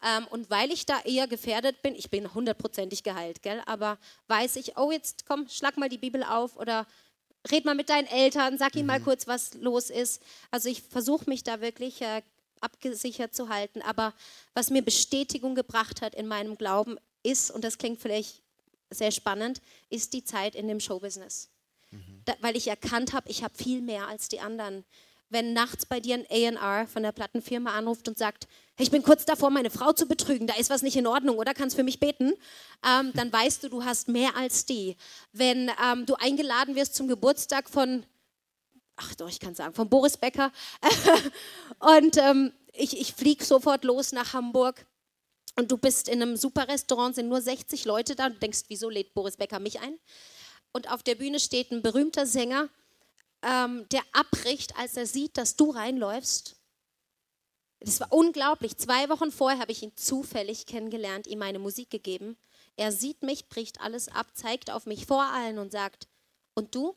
Ähm, 0.03 0.27
und 0.27 0.49
weil 0.49 0.71
ich 0.71 0.85
da 0.85 0.99
eher 1.01 1.27
gefährdet 1.27 1.81
bin, 1.81 1.95
ich 1.95 2.09
bin 2.09 2.33
hundertprozentig 2.33 3.03
geheilt, 3.03 3.41
gell? 3.43 3.61
aber 3.65 3.97
weiß 4.27 4.55
ich, 4.57 4.77
oh, 4.77 4.91
jetzt 4.91 5.25
komm, 5.25 5.47
schlag 5.47 5.77
mal 5.77 5.89
die 5.89 5.97
Bibel 5.97 6.23
auf 6.23 6.57
oder 6.57 6.87
red 7.51 7.65
mal 7.65 7.75
mit 7.75 7.89
deinen 7.89 8.07
Eltern, 8.07 8.57
sag 8.57 8.75
ihnen 8.75 8.83
mhm. 8.83 8.87
mal 8.87 9.01
kurz, 9.01 9.27
was 9.27 9.53
los 9.55 9.89
ist. 9.89 10.21
Also 10.51 10.69
ich 10.69 10.81
versuche 10.81 11.29
mich 11.29 11.43
da 11.43 11.61
wirklich 11.61 12.01
äh, 12.01 12.21
abgesichert 12.61 13.35
zu 13.35 13.49
halten. 13.49 13.81
Aber 13.81 14.13
was 14.53 14.69
mir 14.69 14.81
Bestätigung 14.81 15.55
gebracht 15.55 16.01
hat 16.01 16.15
in 16.15 16.27
meinem 16.27 16.57
Glauben 16.57 16.97
ist, 17.27 17.51
und 17.51 17.63
das 17.63 17.77
klingt 17.77 17.99
vielleicht 18.01 18.41
sehr 18.89 19.11
spannend, 19.11 19.61
ist 19.89 20.13
die 20.13 20.23
Zeit 20.23 20.55
in 20.55 20.67
dem 20.67 20.79
Showbusiness. 20.79 21.49
Mhm. 21.91 22.21
Da, 22.25 22.35
weil 22.41 22.55
ich 22.55 22.67
erkannt 22.67 23.13
habe, 23.13 23.29
ich 23.29 23.43
habe 23.43 23.53
viel 23.53 23.81
mehr 23.81 24.07
als 24.07 24.29
die 24.29 24.39
anderen. 24.39 24.85
Wenn 25.29 25.51
nachts 25.51 25.85
bei 25.85 25.99
dir 25.99 26.25
ein 26.29 26.57
AR 26.57 26.87
von 26.87 27.03
der 27.03 27.11
Plattenfirma 27.11 27.71
anruft 27.71 28.07
und 28.07 28.17
sagt, 28.17 28.47
hey, 28.75 28.85
ich 28.85 28.91
bin 28.91 29.03
kurz 29.03 29.25
davor, 29.25 29.49
meine 29.49 29.69
Frau 29.69 29.91
zu 29.91 30.07
betrügen, 30.07 30.47
da 30.47 30.55
ist 30.55 30.69
was 30.69 30.83
nicht 30.83 30.95
in 30.95 31.05
Ordnung 31.05 31.37
oder 31.37 31.53
kannst 31.53 31.75
für 31.75 31.83
mich 31.83 31.99
beten, 31.99 32.33
ähm, 32.85 33.11
dann 33.13 33.31
weißt 33.31 33.63
du, 33.63 33.69
du 33.69 33.83
hast 33.83 34.07
mehr 34.07 34.37
als 34.37 34.65
die. 34.65 34.95
Wenn 35.33 35.69
ähm, 35.83 36.05
du 36.05 36.15
eingeladen 36.15 36.75
wirst 36.75 36.95
zum 36.95 37.09
Geburtstag 37.09 37.69
von 37.69 38.05
ach 38.97 39.15
doch, 39.15 39.29
ich 39.29 39.39
kann 39.39 39.55
sagen, 39.55 39.73
von 39.73 39.89
Boris 39.89 40.17
Becker. 40.17 40.51
und 41.79 42.17
ähm, 42.17 42.51
ich, 42.73 42.99
ich 42.99 43.13
fliege 43.13 43.45
sofort 43.45 43.83
los 43.83 44.11
nach 44.11 44.33
Hamburg. 44.33 44.85
Und 45.57 45.71
du 45.71 45.77
bist 45.77 46.07
in 46.07 46.21
einem 46.21 46.37
super 46.37 46.67
Restaurant, 46.67 47.15
sind 47.15 47.29
nur 47.29 47.41
60 47.41 47.85
Leute 47.85 48.15
da. 48.15 48.27
Und 48.27 48.35
du 48.35 48.39
denkst, 48.39 48.65
wieso 48.67 48.89
lädt 48.89 49.13
Boris 49.13 49.37
Becker 49.37 49.59
mich 49.59 49.79
ein? 49.79 49.97
Und 50.71 50.91
auf 50.91 51.01
der 51.01 51.15
Bühne 51.15 51.39
steht 51.39 51.71
ein 51.71 51.81
berühmter 51.81 52.27
Sänger, 52.27 52.69
ähm, 53.41 53.87
der 53.89 54.03
abbricht, 54.13 54.77
als 54.77 54.95
er 54.97 55.07
sieht, 55.07 55.37
dass 55.37 55.55
du 55.55 55.71
reinläufst. 55.71 56.55
Das 57.79 57.99
war 57.99 58.11
unglaublich. 58.11 58.77
Zwei 58.77 59.09
Wochen 59.09 59.31
vorher 59.31 59.59
habe 59.59 59.71
ich 59.71 59.81
ihn 59.81 59.95
zufällig 59.95 60.67
kennengelernt, 60.67 61.27
ihm 61.27 61.39
meine 61.39 61.59
Musik 61.59 61.89
gegeben. 61.89 62.37
Er 62.75 62.91
sieht 62.91 63.23
mich, 63.23 63.49
bricht 63.49 63.81
alles 63.81 64.07
ab, 64.09 64.27
zeigt 64.35 64.69
auf 64.69 64.85
mich 64.85 65.05
vor 65.05 65.23
allen 65.23 65.57
und 65.57 65.71
sagt, 65.71 66.07
und 66.53 66.75
du? 66.75 66.95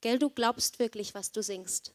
Gell, 0.00 0.18
du 0.18 0.30
glaubst 0.30 0.78
wirklich, 0.78 1.14
was 1.14 1.32
du 1.32 1.42
singst. 1.42 1.94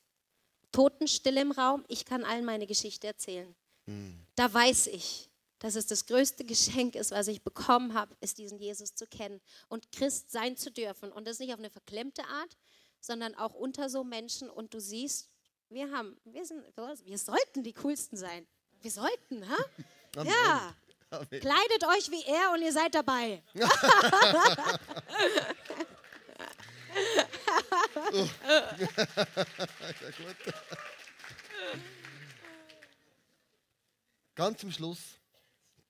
Totenstill 0.72 1.38
im 1.38 1.52
Raum, 1.52 1.84
ich 1.88 2.06
kann 2.06 2.24
allen 2.24 2.46
meine 2.46 2.68
Geschichte 2.68 3.08
erzählen. 3.08 3.54
Mhm. 3.86 4.26
Da 4.36 4.54
weiß 4.54 4.88
ich, 4.88 5.31
dass 5.62 5.76
es 5.76 5.86
das 5.86 6.08
größte 6.08 6.44
Geschenk 6.44 6.96
ist, 6.96 7.12
was 7.12 7.28
ich 7.28 7.44
bekommen 7.44 7.94
habe, 7.94 8.18
ist 8.20 8.40
diesen 8.40 8.58
Jesus 8.58 8.96
zu 8.96 9.06
kennen 9.06 9.40
und 9.70 9.92
Christ 9.92 10.32
sein 10.32 10.58
zu 10.58 10.72
dürfen. 10.72 11.12
Und 11.12 11.28
das 11.28 11.38
nicht 11.38 11.54
auf 11.54 11.60
eine 11.60 11.70
verklemmte 11.70 12.26
Art, 12.26 12.58
sondern 13.00 13.36
auch 13.36 13.54
unter 13.54 13.88
so 13.88 14.04
Menschen. 14.04 14.50
Und 14.50 14.74
du 14.74 14.82
siehst, 14.82 15.30
wir 15.70 15.92
haben, 15.92 16.20
wir 16.26 16.44
sind, 16.48 16.66
wir 17.06 17.20
sollten 17.20 17.62
die 17.62 17.74
coolsten 17.74 18.18
sein. 18.18 18.48
Wir 18.82 18.90
sollten, 18.90 19.48
ha? 19.48 19.58
Amen. 20.16 20.32
Ja. 20.32 20.76
Amen. 21.12 21.28
Kleidet 21.30 21.86
euch 21.96 22.10
wie 22.10 22.24
er 22.26 22.54
und 22.54 22.64
ihr 22.64 22.74
seid 22.74 22.96
dabei. 22.96 23.44
Ganz 34.36 34.60
zum 34.60 34.72
Schluss, 34.72 35.21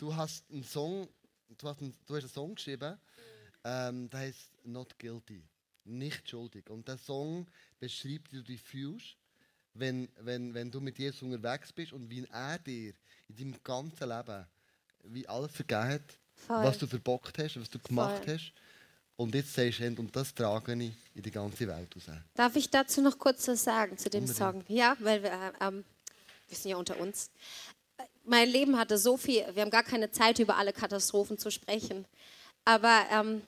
du 0.02 0.16
hast 0.16 0.44
einen 0.52 0.64
Song, 0.64 1.08
du 1.58 1.68
hast 1.68 1.80
einen, 1.80 1.94
du 2.08 2.16
hast 2.16 2.24
einen 2.24 2.34
Song 2.34 2.56
geschrieben, 2.56 2.98
ähm, 3.64 4.10
der 4.10 4.22
heißt 4.22 4.50
Not 4.64 4.98
Guilty, 4.98 5.44
nicht 5.86 6.28
schuldig. 6.28 6.70
Und 6.70 6.88
der 6.88 6.98
Song 6.98 7.46
beschreibt, 7.80 8.32
wie 8.34 8.38
du 8.38 8.44
dich 8.44 8.62
fühlst, 8.62 9.16
wenn, 9.74 10.10
wenn, 10.20 10.54
wenn 10.54 10.72
du 10.72 10.82
mit 10.82 10.98
Jesus 10.98 11.22
unterwegs 11.22 11.72
bist 11.72 11.94
und 11.94 12.10
wie 12.10 12.28
er 12.32 12.58
dir 12.60 12.94
in 13.30 13.36
deinem 13.36 13.64
ganzen 13.64 14.10
Leben 14.10 14.46
wie 15.04 15.28
alles 15.28 15.52
vergeben 15.52 15.90
hat, 15.90 16.18
Voll. 16.34 16.64
was 16.64 16.78
du 16.78 16.88
verbockt 16.88 17.38
hast, 17.38 17.60
was 17.60 17.70
du 17.70 17.80
gemacht 17.80 18.26
Voll. 18.26 18.36
hast. 18.36 18.52
Und 19.16 19.36
jetzt 19.36 19.54
sagst 19.54 19.80
du, 19.80 19.96
und 19.98 20.16
das 20.16 20.34
trage 20.34 20.74
ich 20.74 20.94
in 21.14 21.22
die 21.22 21.32
ganze 21.32 21.68
Welt 21.68 21.96
raus. 21.96 22.18
Darf 22.34 22.56
ich 22.56 22.70
dazu 22.70 23.02
noch 23.02 23.18
kurz 23.20 23.48
was 23.48 23.64
sagen 23.64 23.98
zu 23.98 24.10
dem 24.10 24.24
Unbedingt. 24.24 24.38
Song? 24.38 24.64
Ja, 24.68 24.98
weil 25.00 25.22
wir, 25.22 25.32
äh, 25.32 25.52
ähm, 25.62 25.86
wir 26.48 26.58
sind 26.58 26.72
ja 26.72 26.78
unter 26.78 27.00
uns. 27.00 27.30
Mein 28.24 28.50
Leben 28.50 28.78
hatte 28.78 28.98
so 28.98 29.18
viel, 29.18 29.44
wir 29.54 29.64
haben 29.64 29.72
gar 29.72 29.84
keine 29.84 30.12
Zeit, 30.12 30.40
über 30.40 30.58
alle 30.58 30.74
Katastrophen 30.74 31.38
zu 31.38 31.50
sprechen. 31.50 32.06
Aber 32.66 33.06
ähm, 33.12 33.42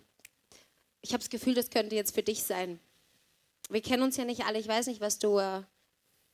ich 1.02 1.12
habe 1.12 1.20
das 1.20 1.30
Gefühl, 1.30 1.54
das 1.54 1.70
könnte 1.70 1.96
jetzt 1.96 2.16
für 2.16 2.24
dich 2.24 2.44
sein. 2.44 2.80
Wir 3.70 3.82
kennen 3.82 4.04
uns 4.04 4.18
ja 4.18 4.26
nicht 4.26 4.46
alle. 4.46 4.60
Ich 4.60 4.68
weiß 4.68 4.88
nicht, 4.88 5.02
was 5.02 5.20
du, 5.20 5.38
äh, 5.38 5.62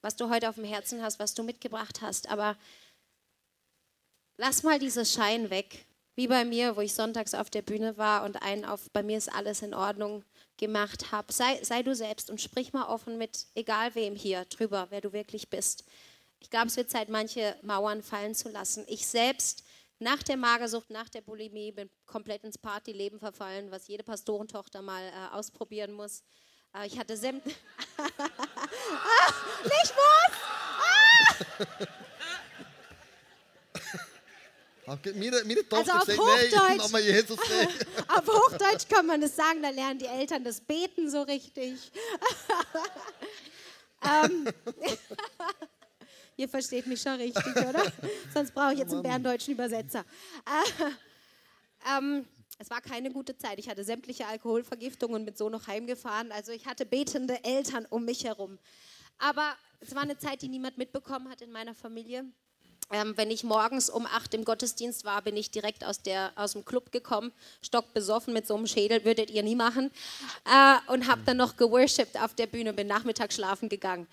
was 0.01 0.15
du 0.15 0.29
heute 0.29 0.49
auf 0.49 0.55
dem 0.55 0.63
Herzen 0.63 1.01
hast, 1.01 1.19
was 1.19 1.33
du 1.33 1.43
mitgebracht 1.43 2.01
hast. 2.01 2.29
Aber 2.29 2.57
lass 4.37 4.63
mal 4.63 4.79
dieses 4.79 5.13
Schein 5.13 5.49
weg 5.49 5.85
wie 6.15 6.27
bei 6.27 6.43
mir, 6.43 6.75
wo 6.75 6.81
ich 6.81 6.93
sonntags 6.93 7.33
auf 7.33 7.49
der 7.49 7.61
Bühne 7.61 7.97
war 7.97 8.25
und 8.25 8.41
einen 8.41 8.65
auf 8.65 8.89
bei 8.91 9.03
mir 9.03 9.17
ist 9.17 9.33
alles 9.33 9.61
in 9.61 9.73
Ordnung 9.73 10.25
gemacht 10.57 11.13
habe. 11.13 11.31
Sei, 11.31 11.63
sei 11.63 11.81
du 11.81 11.95
selbst 11.95 12.29
und 12.29 12.41
sprich 12.41 12.73
mal 12.73 12.87
offen 12.87 13.17
mit 13.17 13.47
egal 13.55 13.95
wem 13.95 14.15
hier 14.15 14.43
drüber, 14.45 14.87
wer 14.89 14.99
du 14.99 15.13
wirklich 15.13 15.49
bist. 15.49 15.85
Ich 16.39 16.49
glaube, 16.49 16.67
es 16.67 16.77
wird 16.77 16.89
Zeit, 16.89 17.09
manche 17.09 17.55
Mauern 17.61 18.01
fallen 18.01 18.33
zu 18.35 18.49
lassen. 18.49 18.85
Ich 18.87 19.05
selbst 19.07 19.63
nach 19.99 20.23
der 20.23 20.37
Magersucht, 20.37 20.89
nach 20.89 21.09
der 21.09 21.21
Bulimie 21.21 21.71
bin 21.71 21.89
komplett 22.05 22.43
ins 22.43 22.57
Partyleben 22.57 23.19
verfallen, 23.19 23.69
was 23.71 23.87
jede 23.87 24.03
Pastorentochter 24.03 24.81
mal 24.81 25.03
äh, 25.03 25.35
ausprobieren 25.35 25.91
muss. 25.91 26.23
Äh, 26.73 26.87
ich 26.87 26.97
hatte 26.97 27.17
sämtliche. 27.17 27.57
ah, 27.97 29.33
nicht 29.63 29.93
was! 29.95 30.31
Ah! 30.81 31.87
Meine, 35.13 35.43
meine 35.43 35.69
Tochter 35.69 35.99
also 35.99 36.15
sagt, 36.49 36.77
Mama 36.77 36.99
Jesus 36.99 37.37
nicht. 37.49 37.85
auf 38.07 38.27
Hochdeutsch 38.27 38.87
kann 38.89 39.05
man 39.05 39.21
das 39.21 39.35
sagen, 39.35 39.61
da 39.61 39.69
lernen 39.69 39.99
die 39.99 40.07
Eltern 40.07 40.43
das 40.43 40.61
Beten 40.61 41.11
so 41.11 41.21
richtig. 41.21 41.91
ähm, 44.03 44.49
Ihr 46.39 46.47
versteht 46.47 46.87
mich 46.87 47.01
schon 47.01 47.15
richtig, 47.15 47.53
oder? 47.57 47.83
Sonst 48.33 48.53
brauche 48.53 48.71
ich 48.71 48.79
jetzt 48.79 48.93
einen 48.93 49.03
berndeutschen 49.03 49.55
Übersetzer. 49.55 50.05
Äh, 50.45 51.97
ähm, 51.97 52.25
es 52.57 52.69
war 52.69 52.79
keine 52.79 53.11
gute 53.11 53.37
Zeit. 53.37 53.59
Ich 53.59 53.67
hatte 53.67 53.83
sämtliche 53.83 54.25
Alkoholvergiftungen 54.25 55.19
und 55.19 55.25
bin 55.25 55.35
so 55.35 55.49
noch 55.49 55.67
heimgefahren. 55.67 56.31
Also 56.31 56.53
ich 56.53 56.65
hatte 56.65 56.85
betende 56.85 57.43
Eltern 57.43 57.85
um 57.89 58.05
mich 58.05 58.23
herum. 58.23 58.57
Aber 59.17 59.53
es 59.81 59.93
war 59.93 60.03
eine 60.03 60.17
Zeit, 60.17 60.41
die 60.41 60.47
niemand 60.47 60.77
mitbekommen 60.77 61.29
hat 61.29 61.41
in 61.41 61.51
meiner 61.51 61.75
Familie. 61.75 62.23
Ähm, 62.89 63.17
wenn 63.17 63.31
ich 63.31 63.43
morgens 63.43 63.89
um 63.89 64.05
acht 64.05 64.33
im 64.33 64.45
Gottesdienst 64.45 65.03
war, 65.03 65.21
bin 65.21 65.35
ich 65.35 65.51
direkt 65.51 65.83
aus, 65.83 66.01
der, 66.01 66.31
aus 66.37 66.53
dem 66.53 66.63
Club 66.63 66.93
gekommen, 66.93 67.33
stockbesoffen 67.61 68.33
mit 68.33 68.47
so 68.47 68.55
einem 68.55 68.65
Schädel, 68.65 69.03
würdet 69.03 69.29
ihr 69.29 69.43
nie 69.43 69.55
machen, 69.55 69.91
äh, 70.45 70.91
und 70.91 71.07
habe 71.07 71.21
dann 71.25 71.37
noch 71.37 71.57
geworshipped 71.57 72.17
auf 72.19 72.33
der 72.33 72.47
Bühne, 72.47 72.71
bin 72.71 72.87
nachmittags 72.87 73.35
schlafen 73.35 73.67
gegangen. 73.67 74.07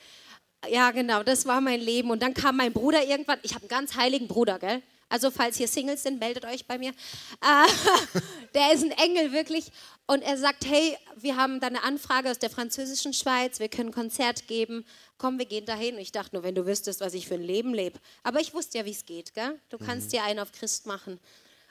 Ja, 0.69 0.90
genau, 0.90 1.23
das 1.23 1.47
war 1.47 1.61
mein 1.61 1.81
Leben. 1.81 2.11
Und 2.11 2.23
dann 2.23 2.35
kam 2.35 2.57
mein 2.57 2.73
Bruder 2.73 3.05
irgendwann, 3.05 3.38
ich 3.42 3.55
habe 3.55 3.62
einen 3.62 3.69
ganz 3.69 3.97
heiligen 3.97 4.29
Bruder, 4.29 4.59
gell? 4.59 4.83
Also 5.09 5.31
falls 5.31 5.57
hier 5.57 5.69
Singles 5.69 6.03
sind, 6.03 6.19
meldet 6.19 6.45
euch 6.45 6.66
bei 6.66 6.79
mir. 6.79 6.90
Äh, 6.90 8.21
der 8.55 8.73
ist 8.73 8.83
ein 8.83 8.90
Engel 8.90 9.33
wirklich. 9.33 9.71
Und 10.07 10.23
er 10.23 10.37
sagt, 10.37 10.66
hey, 10.66 10.97
wir 11.16 11.37
haben 11.37 11.61
da 11.61 11.69
eine 11.69 11.85
Anfrage 11.85 12.31
aus 12.31 12.40
der 12.40 12.51
französischen 12.51 13.12
Schweiz, 13.12 13.61
wir 13.61 13.69
können 13.69 13.90
ein 13.90 13.95
Konzert 13.95 14.49
geben 14.49 14.85
komm, 15.19 15.38
wir 15.38 15.47
gehen 15.47 15.66
dahin. 15.66 15.95
Und 15.97 16.01
ich 16.01 16.12
dachte 16.12 16.35
nur, 16.35 16.42
wenn 16.42 16.55
du 16.55 16.66
wüsstest, 16.66 17.01
was 17.01 17.14
ich 17.14 17.27
für 17.27 17.35
ein 17.35 17.42
Leben 17.42 17.75
lebe. 17.75 17.99
Aber 18.23 18.40
ich 18.40 18.55
wusste 18.55 18.79
ja, 18.79 18.85
wie 18.85 18.90
es 18.90 19.05
geht. 19.05 19.35
Gell? 19.35 19.61
Du 19.69 19.79
kannst 19.79 20.09
mhm. 20.09 20.11
dir 20.11 20.25
einen 20.25 20.40
auf 20.40 20.53
Christ 20.53 20.87
machen. 20.87 21.21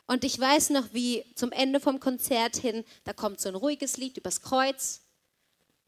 Und 0.07 0.23
ich 0.23 0.39
weiß 0.39 0.69
noch, 0.69 0.93
wie 0.93 1.25
zum 1.35 1.51
Ende 1.51 1.79
vom 1.79 1.99
Konzert 1.99 2.57
hin, 2.57 2.83
da 3.05 3.13
kommt 3.13 3.41
so 3.41 3.49
ein 3.49 3.55
ruhiges 3.55 3.97
Lied 3.97 4.17
übers 4.17 4.41
Kreuz. 4.41 5.01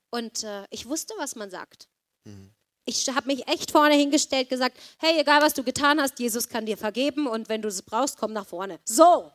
Und 0.09 0.43
äh, 0.43 0.65
ich 0.69 0.88
wusste, 0.88 1.13
was 1.17 1.36
man 1.36 1.49
sagt. 1.49 1.88
Mhm. 2.24 2.51
Ich 2.89 3.07
habe 3.09 3.27
mich 3.27 3.45
echt 3.49 3.71
vorne 3.71 3.95
hingestellt, 3.95 4.47
gesagt, 4.47 4.77
hey, 4.97 5.19
egal 5.19 5.41
was 5.41 5.53
du 5.53 5.61
getan 5.61 5.99
hast, 5.99 6.17
Jesus 6.19 6.47
kann 6.47 6.65
dir 6.65 6.77
vergeben 6.77 7.27
und 7.27 7.49
wenn 7.49 7.61
du 7.61 7.67
es 7.67 7.81
brauchst, 7.81 8.17
komm 8.17 8.31
nach 8.31 8.47
vorne. 8.47 8.79
So. 8.85 9.29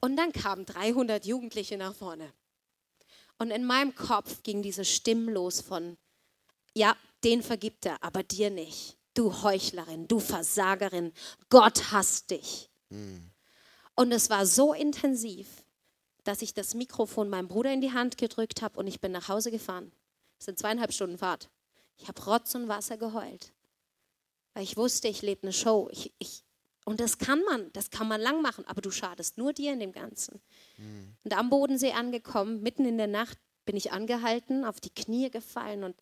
Und 0.00 0.16
dann 0.16 0.32
kamen 0.32 0.64
300 0.64 1.26
Jugendliche 1.26 1.76
nach 1.76 1.94
vorne. 1.94 2.32
Und 3.38 3.50
in 3.50 3.64
meinem 3.64 3.96
Kopf 3.96 4.44
ging 4.44 4.62
diese 4.62 4.84
Stimme 4.84 5.32
los 5.32 5.60
von, 5.60 5.96
ja, 6.72 6.96
den 7.24 7.42
vergibt 7.42 7.84
er, 7.84 8.00
aber 8.02 8.22
dir 8.22 8.50
nicht. 8.50 8.96
Du 9.14 9.42
Heuchlerin, 9.42 10.06
du 10.06 10.20
Versagerin, 10.20 11.12
Gott 11.48 11.90
hasst 11.90 12.30
dich. 12.30 12.70
Mhm. 12.90 13.30
Und 13.96 14.12
es 14.12 14.30
war 14.30 14.46
so 14.46 14.72
intensiv, 14.72 15.64
dass 16.22 16.42
ich 16.42 16.54
das 16.54 16.74
Mikrofon 16.74 17.28
meinem 17.28 17.48
Bruder 17.48 17.72
in 17.72 17.80
die 17.80 17.92
Hand 17.92 18.18
gedrückt 18.18 18.62
habe 18.62 18.78
und 18.78 18.86
ich 18.86 19.00
bin 19.00 19.10
nach 19.10 19.28
Hause 19.28 19.50
gefahren. 19.50 19.92
Es 20.38 20.46
sind 20.46 20.58
zweieinhalb 20.58 20.92
Stunden 20.92 21.18
Fahrt. 21.18 21.48
Ich 21.96 22.08
habe 22.08 22.22
Rotz 22.24 22.54
und 22.54 22.68
Wasser 22.68 22.96
geheult, 22.96 23.52
weil 24.54 24.64
ich 24.64 24.76
wusste, 24.76 25.08
ich 25.08 25.22
lebe 25.22 25.42
eine 25.42 25.52
Show. 25.52 25.88
Ich, 25.92 26.12
ich, 26.18 26.42
Und 26.84 27.00
das 27.00 27.18
kann 27.18 27.42
man, 27.44 27.72
das 27.72 27.90
kann 27.90 28.08
man 28.08 28.20
lang 28.20 28.42
machen, 28.42 28.64
aber 28.66 28.80
du 28.80 28.90
schadest 28.90 29.38
nur 29.38 29.52
dir 29.52 29.72
in 29.72 29.80
dem 29.80 29.92
Ganzen. 29.92 30.40
Mhm. 30.76 31.16
Und 31.22 31.36
am 31.36 31.50
Bodensee 31.50 31.92
angekommen, 31.92 32.62
mitten 32.62 32.84
in 32.84 32.98
der 32.98 33.06
Nacht, 33.06 33.38
bin 33.64 33.76
ich 33.76 33.92
angehalten, 33.92 34.64
auf 34.64 34.80
die 34.80 34.90
Knie 34.90 35.30
gefallen 35.30 35.84
und 35.84 35.96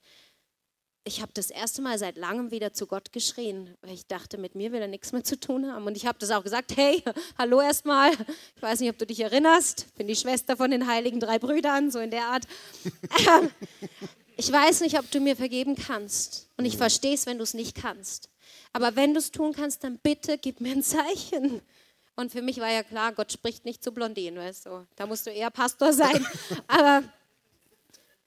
ich 1.05 1.21
habe 1.21 1.33
das 1.35 1.51
erste 1.51 1.83
Mal 1.83 1.99
seit 1.99 2.17
langem 2.17 2.51
wieder 2.51 2.73
zu 2.73 2.87
Gott 2.87 3.13
geschrien, 3.13 3.77
weil 3.83 3.95
ich 3.95 4.07
dachte, 4.07 4.39
mit 4.39 4.55
mir 4.55 4.71
will 4.71 4.81
er 4.81 4.89
nichts 4.89 5.13
mehr 5.13 5.25
zu 5.25 5.39
tun 5.39 5.71
haben. 5.71 5.87
Und 5.87 5.97
ich 5.97 6.07
habe 6.07 6.19
das 6.19 6.31
auch 6.31 6.45
gesagt, 6.45 6.77
hey, 6.77 7.03
hallo 7.39 7.61
erstmal. 7.61 8.13
Ich 8.57 8.63
weiß 8.63 8.81
nicht, 8.81 8.91
ob 8.91 8.99
du 8.99 9.07
dich 9.07 9.21
erinnerst, 9.21 9.93
bin 9.97 10.07
die 10.07 10.15
Schwester 10.15 10.57
von 10.57 10.71
den 10.71 10.87
heiligen 10.87 11.19
drei 11.19 11.39
Brüdern, 11.41 11.91
so 11.91 11.99
in 11.99 12.11
der 12.11 12.27
Art. 12.27 12.47
Ich 14.37 14.51
weiß 14.51 14.81
nicht, 14.81 14.99
ob 14.99 15.11
du 15.11 15.21
mir 15.21 15.37
vergeben 15.37 15.77
kannst. 15.77 16.49
Und 16.57 16.65
ich 16.65 16.77
verstehe 16.77 17.15
es, 17.15 17.27
wenn 17.27 17.39
du 17.39 17.45
es 17.45 17.55
nicht 17.55 17.75
kannst. 17.77 18.29
Aber 18.73 18.97
wenn 18.97 19.15
du 19.15 19.19
es 19.19 19.31
tun 19.31 19.53
kannst, 19.53 19.85
dann 19.85 19.99
bitte 19.99 20.39
gib 20.39 20.61
mir 20.61 20.73
ein 20.73 20.83
Zeichen. 20.83 21.61
Und 22.17 22.33
für 22.33 22.43
mich 22.43 22.59
war 22.59 22.71
ja 22.71 22.83
klar, 22.83 23.13
Gott 23.13 23.33
spricht 23.33 23.65
nicht 23.65 23.83
zu 23.83 23.93
Blondinen, 23.93 24.39
weißt 24.39 24.67
du. 24.67 24.87
Da 24.97 25.07
musst 25.07 25.27
du 25.27 25.31
eher 25.31 25.51
Pastor 25.51 25.93
sein. 25.93 26.27
Aber 26.67 27.03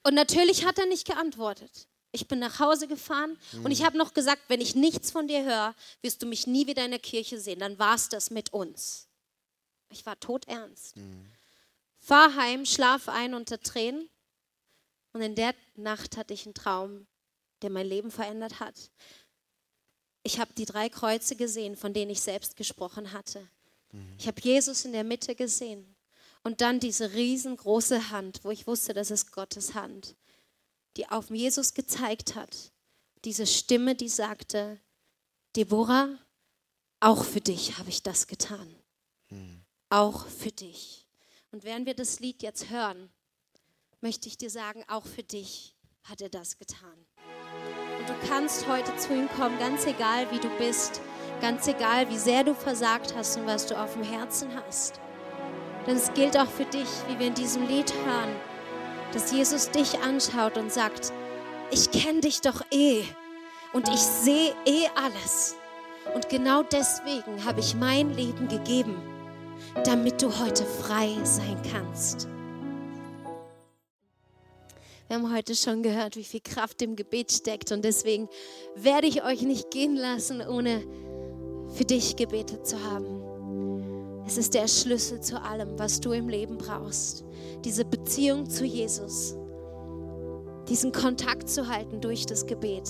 und 0.06 0.14
natürlich 0.14 0.66
hat 0.66 0.78
er 0.78 0.86
nicht 0.86 1.08
geantwortet. 1.08 1.88
Ich 2.12 2.28
bin 2.28 2.38
nach 2.38 2.60
Hause 2.60 2.88
gefahren 2.88 3.38
mhm. 3.52 3.66
und 3.66 3.72
ich 3.72 3.84
habe 3.84 3.98
noch 3.98 4.14
gesagt, 4.14 4.44
wenn 4.48 4.62
ich 4.62 4.76
nichts 4.76 5.10
von 5.10 5.28
dir 5.28 5.44
höre, 5.44 5.76
wirst 6.04 6.22
du 6.22 6.28
mich 6.28 6.46
nie 6.46 6.68
wieder 6.68 6.86
in 6.86 6.92
der 6.92 7.00
Kirche 7.00 7.40
sehen. 7.40 7.60
Dann 7.60 7.80
war 7.80 7.96
es 7.96 8.08
das 8.08 8.30
mit 8.30 8.54
uns. 8.54 9.08
Ich 9.90 10.06
war 10.06 10.20
todernst. 10.20 10.96
Mhm. 10.96 11.26
Fahr 12.00 12.36
heim, 12.36 12.66
schlaf 12.68 13.10
ein 13.10 13.34
unter 13.34 13.60
Tränen. 13.60 14.08
Und 15.16 15.22
in 15.22 15.34
der 15.34 15.56
Nacht 15.76 16.18
hatte 16.18 16.34
ich 16.34 16.46
einen 16.46 16.54
Traum, 16.54 17.08
der 17.62 17.70
mein 17.70 17.88
Leben 17.88 18.12
verändert 18.12 18.60
hat. 18.60 18.92
Ich 20.24 20.40
habe 20.40 20.54
die 20.54 20.66
drei 20.66 20.90
Kreuze 20.90 21.36
gesehen, 21.36 21.76
von 21.76 21.94
denen 21.94 22.12
ich 22.12 22.22
selbst 22.22 22.58
gesprochen 22.58 23.14
hatte. 23.14 23.48
Mhm. 23.92 24.16
Ich 24.20 24.28
habe 24.28 24.42
Jesus 24.42 24.86
in 24.86 24.92
der 24.92 25.04
Mitte 25.04 25.34
gesehen. 25.34 25.96
Und 26.44 26.62
dann 26.62 26.80
diese 26.80 27.14
riesengroße 27.14 28.12
Hand, 28.12 28.42
wo 28.44 28.52
ich 28.52 28.68
wusste, 28.68 28.94
das 28.94 29.10
ist 29.10 29.32
Gottes 29.32 29.74
Hand 29.74 30.16
die 30.98 31.10
auf 31.10 31.30
Jesus 31.30 31.74
gezeigt 31.74 32.36
hat. 32.36 32.72
Diese 33.24 33.48
Stimme, 33.48 33.96
die 33.96 34.10
sagte, 34.10 34.80
Deborah, 35.56 36.18
auch 37.00 37.24
für 37.24 37.42
dich 37.42 37.78
habe 37.78 37.90
ich 37.90 38.04
das 38.04 38.28
getan. 38.28 38.76
Hm. 39.28 39.64
Auch 39.90 40.28
für 40.28 40.52
dich. 40.52 41.06
Und 41.52 41.64
während 41.64 41.86
wir 41.86 41.96
das 41.96 42.20
Lied 42.20 42.44
jetzt 42.44 42.70
hören, 42.70 43.10
möchte 44.06 44.28
ich 44.28 44.38
dir 44.38 44.52
sagen, 44.52 44.84
auch 44.88 45.06
für 45.06 45.24
dich 45.24 45.76
hat 46.04 46.22
er 46.22 46.30
das 46.30 46.60
getan. 46.60 47.06
Und 48.00 48.08
du 48.08 48.14
kannst 48.30 48.68
heute 48.68 48.96
zu 48.98 49.16
ihm 49.16 49.28
kommen, 49.30 49.58
ganz 49.58 49.88
egal 49.88 50.32
wie 50.32 50.40
du 50.40 50.50
bist, 50.60 51.02
ganz 51.42 51.68
egal 51.68 52.08
wie 52.12 52.18
sehr 52.20 52.44
du 52.44 52.54
versagt 52.54 53.16
hast 53.16 53.38
und 53.38 53.48
was 53.48 53.66
du 53.66 53.76
auf 53.76 53.94
dem 53.94 54.04
Herzen 54.04 54.50
hast. 54.56 55.02
Denn 55.88 55.98
es 55.98 56.14
gilt 56.14 56.38
auch 56.38 56.50
für 56.50 56.66
dich, 56.66 56.88
wie 57.08 57.18
wir 57.18 57.28
in 57.28 57.34
diesem 57.34 57.68
Lied 57.68 57.92
hören 58.06 58.30
dass 59.16 59.32
Jesus 59.32 59.72
dich 59.72 59.98
anschaut 60.00 60.58
und 60.58 60.72
sagt, 60.72 61.14
ich 61.72 61.90
kenne 61.92 62.20
dich 62.20 62.42
doch 62.42 62.62
eh 62.70 63.04
und 63.72 63.88
ich 63.88 64.00
sehe 64.00 64.54
eh 64.66 64.88
alles. 64.96 65.56
Und 66.14 66.28
genau 66.28 66.64
deswegen 66.64 67.46
habe 67.46 67.62
ich 67.62 67.76
mein 67.76 68.14
Leben 68.14 68.50
gegeben, 68.50 68.96
damit 69.86 70.22
du 70.22 70.38
heute 70.38 70.66
frei 70.66 71.16
sein 71.24 71.60
kannst. 71.72 72.28
Wir 75.08 75.18
haben 75.18 75.34
heute 75.34 75.54
schon 75.54 75.84
gehört, 75.84 76.16
wie 76.16 76.24
viel 76.24 76.42
Kraft 76.42 76.82
im 76.82 76.96
Gebet 76.96 77.32
steckt 77.32 77.72
und 77.72 77.86
deswegen 77.86 78.28
werde 78.76 79.06
ich 79.06 79.24
euch 79.24 79.44
nicht 79.44 79.70
gehen 79.70 79.96
lassen, 79.96 80.42
ohne 80.42 80.84
für 81.76 81.86
dich 81.86 82.16
gebetet 82.16 82.66
zu 82.66 82.84
haben. 82.84 84.24
Es 84.26 84.38
ist 84.38 84.56
der 84.56 84.68
Schlüssel 84.68 85.22
zu 85.22 85.40
allem, 85.40 85.78
was 85.78 86.00
du 86.02 86.12
im 86.12 86.28
Leben 86.28 86.58
brauchst. 86.58 87.24
Diese 87.64 87.86
Beziehung 87.86 88.50
zu 88.50 88.66
Jesus. 88.66 89.36
Diesen 90.70 90.92
Kontakt 90.92 91.48
zu 91.48 91.68
halten 91.68 92.02
durch 92.02 92.26
das 92.26 92.48
Gebet. 92.48 92.90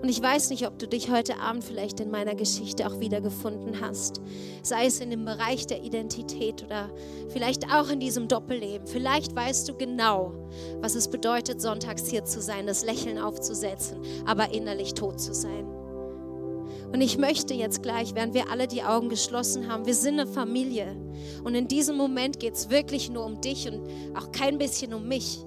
Und 0.00 0.08
ich 0.08 0.20
weiß 0.20 0.50
nicht, 0.50 0.66
ob 0.66 0.78
du 0.78 0.88
dich 0.88 1.10
heute 1.10 1.38
Abend 1.38 1.62
vielleicht 1.62 2.00
in 2.00 2.10
meiner 2.10 2.34
Geschichte 2.34 2.86
auch 2.86 3.00
wiedergefunden 3.00 3.80
hast. 3.80 4.20
Sei 4.62 4.86
es 4.86 5.00
in 5.00 5.10
dem 5.10 5.24
Bereich 5.24 5.66
der 5.66 5.82
Identität 5.82 6.64
oder 6.64 6.90
vielleicht 7.28 7.72
auch 7.72 7.90
in 7.90 8.00
diesem 8.00 8.28
Doppelleben. 8.28 8.86
Vielleicht 8.86 9.36
weißt 9.36 9.68
du 9.68 9.74
genau, 9.74 10.32
was 10.80 10.94
es 10.94 11.08
bedeutet, 11.08 11.60
sonntags 11.60 12.08
hier 12.08 12.24
zu 12.24 12.40
sein, 12.40 12.66
das 12.66 12.84
Lächeln 12.84 13.18
aufzusetzen, 13.18 14.00
aber 14.24 14.52
innerlich 14.52 14.94
tot 14.94 15.20
zu 15.20 15.34
sein. 15.34 15.66
Und 16.92 17.00
ich 17.00 17.16
möchte 17.16 17.54
jetzt 17.54 17.82
gleich, 17.82 18.14
während 18.14 18.34
wir 18.34 18.50
alle 18.50 18.68
die 18.68 18.82
Augen 18.82 19.08
geschlossen 19.08 19.68
haben, 19.68 19.86
wir 19.86 19.94
sind 19.94 20.20
eine 20.20 20.30
Familie. 20.30 20.96
Und 21.42 21.54
in 21.54 21.66
diesem 21.66 21.96
Moment 21.96 22.38
geht 22.38 22.54
es 22.54 22.70
wirklich 22.70 23.10
nur 23.10 23.24
um 23.24 23.40
dich 23.40 23.66
und 23.66 23.88
auch 24.14 24.30
kein 24.30 24.58
bisschen 24.58 24.92
um 24.92 25.08
mich. 25.08 25.44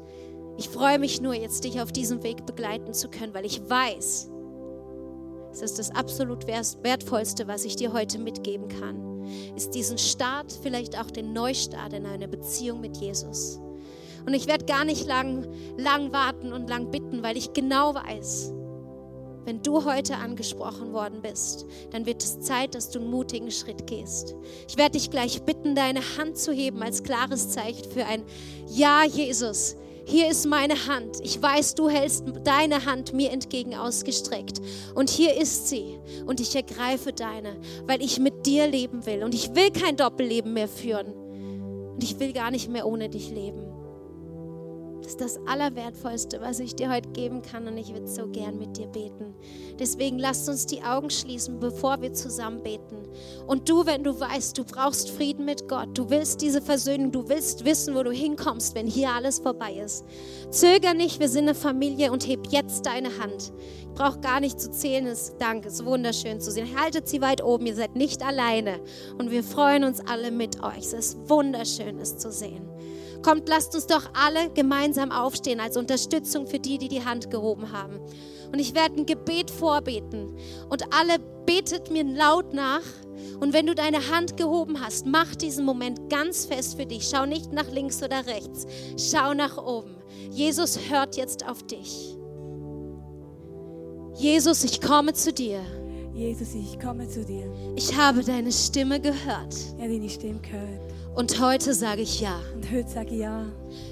Ich 0.58 0.70
freue 0.70 1.00
mich 1.00 1.22
nur, 1.22 1.34
jetzt 1.34 1.64
dich 1.64 1.82
auf 1.82 1.92
diesem 1.92 2.24
Weg 2.24 2.46
begleiten 2.46 2.94
zu 2.94 3.10
können, 3.10 3.34
weil 3.34 3.46
ich 3.46 3.62
weiß, 3.70 4.30
es 5.52 5.62
ist 5.62 5.80
das 5.80 5.92
absolut 5.92 6.48
wertvollste, 6.48 7.48
was 7.48 7.66
ich 7.66 7.76
dir 7.76 7.94
heute 7.94 8.20
mitgeben 8.20 8.68
kann, 8.68 9.26
ist 9.56 9.74
diesen 9.74 9.98
Start, 9.98 10.52
vielleicht 10.64 11.00
auch 11.00 11.10
den 11.10 11.34
Neustart 11.34 11.94
in 11.94 12.06
eine 12.06 12.28
Beziehung 12.28 12.82
mit 12.82 12.98
Jesus. 12.98 13.60
Und 14.26 14.34
ich 14.34 14.48
werde 14.48 14.66
gar 14.66 14.86
nicht 14.86 15.06
lang, 15.06 15.48
lang 15.78 16.12
warten 16.12 16.52
und 16.52 16.70
lang 16.70 16.92
bitten, 16.92 17.22
weil 17.24 17.38
ich 17.38 17.54
genau 17.54 17.94
weiß, 17.96 18.54
wenn 19.46 19.62
du 19.62 19.86
heute 19.86 20.18
angesprochen 20.18 20.92
worden 20.92 21.22
bist, 21.22 21.66
dann 21.92 22.06
wird 22.06 22.24
es 22.24 22.40
Zeit, 22.40 22.74
dass 22.74 22.90
du 22.90 23.00
einen 23.00 23.12
mutigen 23.12 23.52
Schritt 23.52 23.86
gehst. 23.86 24.36
Ich 24.68 24.76
werde 24.78 24.98
dich 24.98 25.12
gleich 25.12 25.44
bitten, 25.44 25.76
deine 25.76 26.02
Hand 26.18 26.38
zu 26.38 26.52
heben 26.52 26.82
als 26.82 27.04
klares 27.04 27.50
Zeichen 27.50 27.90
für 27.92 28.06
ein 28.06 28.24
Ja, 28.68 29.04
Jesus. 29.06 29.76
Hier 30.08 30.30
ist 30.30 30.46
meine 30.46 30.88
Hand. 30.88 31.18
Ich 31.24 31.42
weiß, 31.42 31.74
du 31.74 31.90
hältst 31.90 32.26
deine 32.44 32.86
Hand 32.86 33.14
mir 33.14 33.32
entgegen 33.32 33.76
ausgestreckt. 33.76 34.62
Und 34.94 35.10
hier 35.10 35.36
ist 35.36 35.68
sie. 35.68 35.98
Und 36.28 36.40
ich 36.40 36.56
ergreife 36.56 37.12
deine, 37.12 37.58
weil 37.88 38.04
ich 38.04 38.20
mit 38.20 38.46
dir 38.46 38.68
leben 38.68 39.06
will. 39.08 39.24
Und 39.24 39.34
ich 39.34 39.56
will 39.56 39.72
kein 39.72 39.98
Doppelleben 39.98 40.54
mehr 40.54 40.68
führen. 40.68 41.12
Und 41.94 42.04
ich 42.04 42.20
will 42.20 42.34
gar 42.34 42.52
nicht 42.52 42.70
mehr 42.70 42.86
ohne 42.86 43.10
dich 43.10 43.32
leben. 43.32 43.75
Das 45.06 45.14
ist 45.14 45.22
das 45.22 45.40
Allerwertvollste, 45.46 46.42
was 46.42 46.60
ich 46.60 46.76
dir 46.76 46.92
heute 46.92 47.10
geben 47.10 47.44
kann 47.44 47.68
und 47.68 47.78
ich 47.78 47.94
würde 47.94 48.08
so 48.08 48.28
gern 48.28 48.58
mit 48.58 48.76
dir 48.76 48.88
beten. 48.88 49.36
Deswegen 49.78 50.18
lasst 50.18 50.50
uns 50.50 50.66
die 50.66 50.82
Augen 50.82 51.12
schließen, 51.12 51.60
bevor 51.60 52.02
wir 52.02 52.12
zusammen 52.14 52.64
beten. 52.64 53.08
Und 53.46 53.70
du, 53.70 53.86
wenn 53.86 54.04
du 54.04 54.20
weißt, 54.20 54.58
du 54.58 54.64
brauchst 54.64 55.12
Frieden 55.12 55.46
mit 55.46 55.68
Gott, 55.68 55.96
du 55.96 56.10
willst 56.10 56.42
diese 56.42 56.60
Versöhnung, 56.60 57.12
du 57.12 57.30
willst 57.30 57.66
wissen, 57.66 57.94
wo 57.94 58.02
du 58.02 58.12
hinkommst, 58.12 58.74
wenn 58.74 58.88
hier 58.88 59.12
alles 59.12 59.38
vorbei 59.38 59.74
ist. 59.74 60.06
Zöger 60.50 60.96
nicht, 60.96 61.20
wir 61.20 61.30
sind 61.30 61.44
eine 61.44 61.54
Familie 61.54 62.12
und 62.12 62.28
heb 62.28 62.48
jetzt 62.50 62.88
deine 62.88 63.16
Hand. 63.20 63.54
Ich 63.82 63.94
brauche 63.94 64.20
gar 64.22 64.40
nicht 64.40 64.60
zu 64.60 64.72
zählen, 64.72 65.06
es 65.06 65.36
Dank, 65.38 65.68
es 65.68 65.74
ist 65.74 65.86
wunderschön 65.86 66.42
zu 66.42 66.50
sehen. 66.50 66.82
Haltet 66.82 67.08
sie 67.08 67.22
weit 67.22 67.44
oben, 67.44 67.68
ihr 67.68 67.76
seid 67.76 67.96
nicht 67.96 68.26
alleine 68.26 68.80
und 69.20 69.30
wir 69.30 69.44
freuen 69.44 69.84
uns 69.84 70.00
alle 70.08 70.32
mit 70.32 70.64
euch. 70.64 70.80
Es 70.80 70.94
ist 70.94 71.30
wunderschön, 71.30 72.00
es 72.00 72.18
zu 72.18 72.32
sehen. 72.32 72.75
Kommt, 73.26 73.50
lasst 73.50 73.74
uns 73.74 73.88
doch 73.88 74.04
alle 74.14 74.52
gemeinsam 74.52 75.12
aufstehen 75.12 75.60
als 75.60 75.78
Unterstützung 75.78 76.46
für 76.46 76.60
die, 76.60 76.78
die 76.78 76.90
die 76.90 77.04
Hand 77.04 77.32
gehoben 77.32 77.72
haben. 77.72 78.00
Und 78.52 78.60
ich 78.60 78.76
werde 78.76 78.98
ein 78.98 79.08
Gebet 79.08 79.50
vorbeten. 79.50 80.38
Und 80.70 80.94
alle 80.94 81.18
betet 81.48 81.90
mir 81.90 82.04
laut 82.04 82.54
nach. 82.54 82.84
Und 83.40 83.52
wenn 83.52 83.66
du 83.66 83.74
deine 83.74 84.12
Hand 84.12 84.38
gehoben 84.38 84.80
hast, 84.80 85.08
mach 85.08 85.34
diesen 85.34 85.66
Moment 85.66 86.08
ganz 86.12 86.46
fest 86.46 86.78
für 86.78 86.86
dich. 86.86 87.10
Schau 87.10 87.26
nicht 87.26 87.52
nach 87.52 87.68
links 87.72 88.04
oder 88.04 88.28
rechts. 88.28 88.68
Schau 88.96 89.34
nach 89.34 89.58
oben. 89.58 89.96
Jesus 90.30 90.78
hört 90.92 91.18
jetzt 91.18 91.50
auf 91.50 91.64
dich. 91.64 92.16
Jesus, 94.14 94.64
ich 94.64 94.82
komme 94.82 95.14
zu 95.14 95.34
dir. 95.34 95.62
Jesus, 96.14 96.54
ich 96.54 96.80
komme 96.80 97.08
zu 97.08 97.26
dir. 97.26 97.52
Ich 97.76 97.98
habe 97.98 98.24
deine 98.24 98.52
Stimme 98.52 99.02
gehört. 99.02 99.56
Ja, 99.80 99.88
deine 99.88 100.10
Stimme 100.10 100.40
gehört. 100.42 100.95
Und 101.16 101.40
heute 101.40 101.74
sage 101.74 102.02
ich 102.02 102.20
ja. 102.20 102.42
Und 102.54 102.70
heute 102.70 102.90
sage 102.90 103.12
ich 103.12 103.22
ja. 103.22 103.46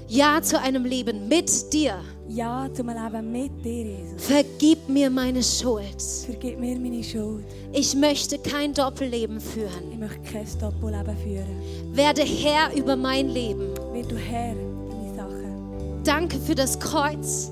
Ja 0.08 0.42
zu 0.42 0.60
einem 0.60 0.84
Leben 0.84 1.26
mit 1.26 1.72
dir. 1.72 1.96
Ja 2.28 2.68
zu 2.70 2.86
einem 2.86 3.32
Leben 3.32 3.32
mit 3.32 3.64
dir, 3.64 3.84
Jesus. 3.84 4.26
Vergib 4.26 4.88
mir 4.90 5.08
meine 5.08 5.42
Schuld. 5.42 6.02
Vergib 6.26 6.60
mir 6.60 6.78
meine 6.78 7.02
Schuld. 7.02 7.44
Ich 7.72 7.94
möchte 7.94 8.38
kein 8.38 8.74
Doppelleben 8.74 9.40
führen. 9.40 9.90
Ich 9.90 9.98
möchte 9.98 10.20
kein 10.20 10.46
Doppelleben 10.60 11.16
führen. 11.16 11.96
Werde 11.96 12.22
Herr 12.22 12.74
über 12.76 12.94
mein 12.94 13.30
Leben. 13.30 13.74
Werde 13.94 14.08
du 14.08 14.16
Herr 14.16 14.52
über 14.52 14.94
meine 14.94 15.16
Sachen. 15.16 16.02
Danke 16.04 16.38
für 16.38 16.54
das 16.54 16.78
Kreuz. 16.78 17.50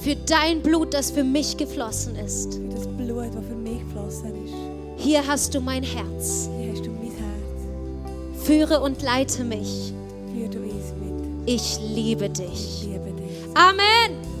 Für 0.00 0.16
dein 0.26 0.60
Blut, 0.60 0.92
das 0.92 1.10
für 1.10 1.24
mich 1.24 1.56
geflossen 1.56 2.16
ist. 2.16 2.52
Für 2.52 2.68
das 2.68 2.86
Blut, 2.86 3.34
das 3.34 3.46
für 3.46 3.54
mich 3.54 3.80
geflossen 3.80 4.44
ist. 4.44 4.52
Hier 5.02 5.26
hast 5.26 5.54
du 5.54 5.60
mein 5.60 5.82
Herz. 5.82 6.50
Hier 6.58 6.72
hast 6.72 6.84
du 6.84 6.93
Führe 8.44 8.80
und 8.80 9.00
leite 9.00 9.42
mich. 9.42 9.94
Ich 11.46 11.78
liebe 11.80 12.28
dich. 12.28 12.86
Amen. 13.54 14.33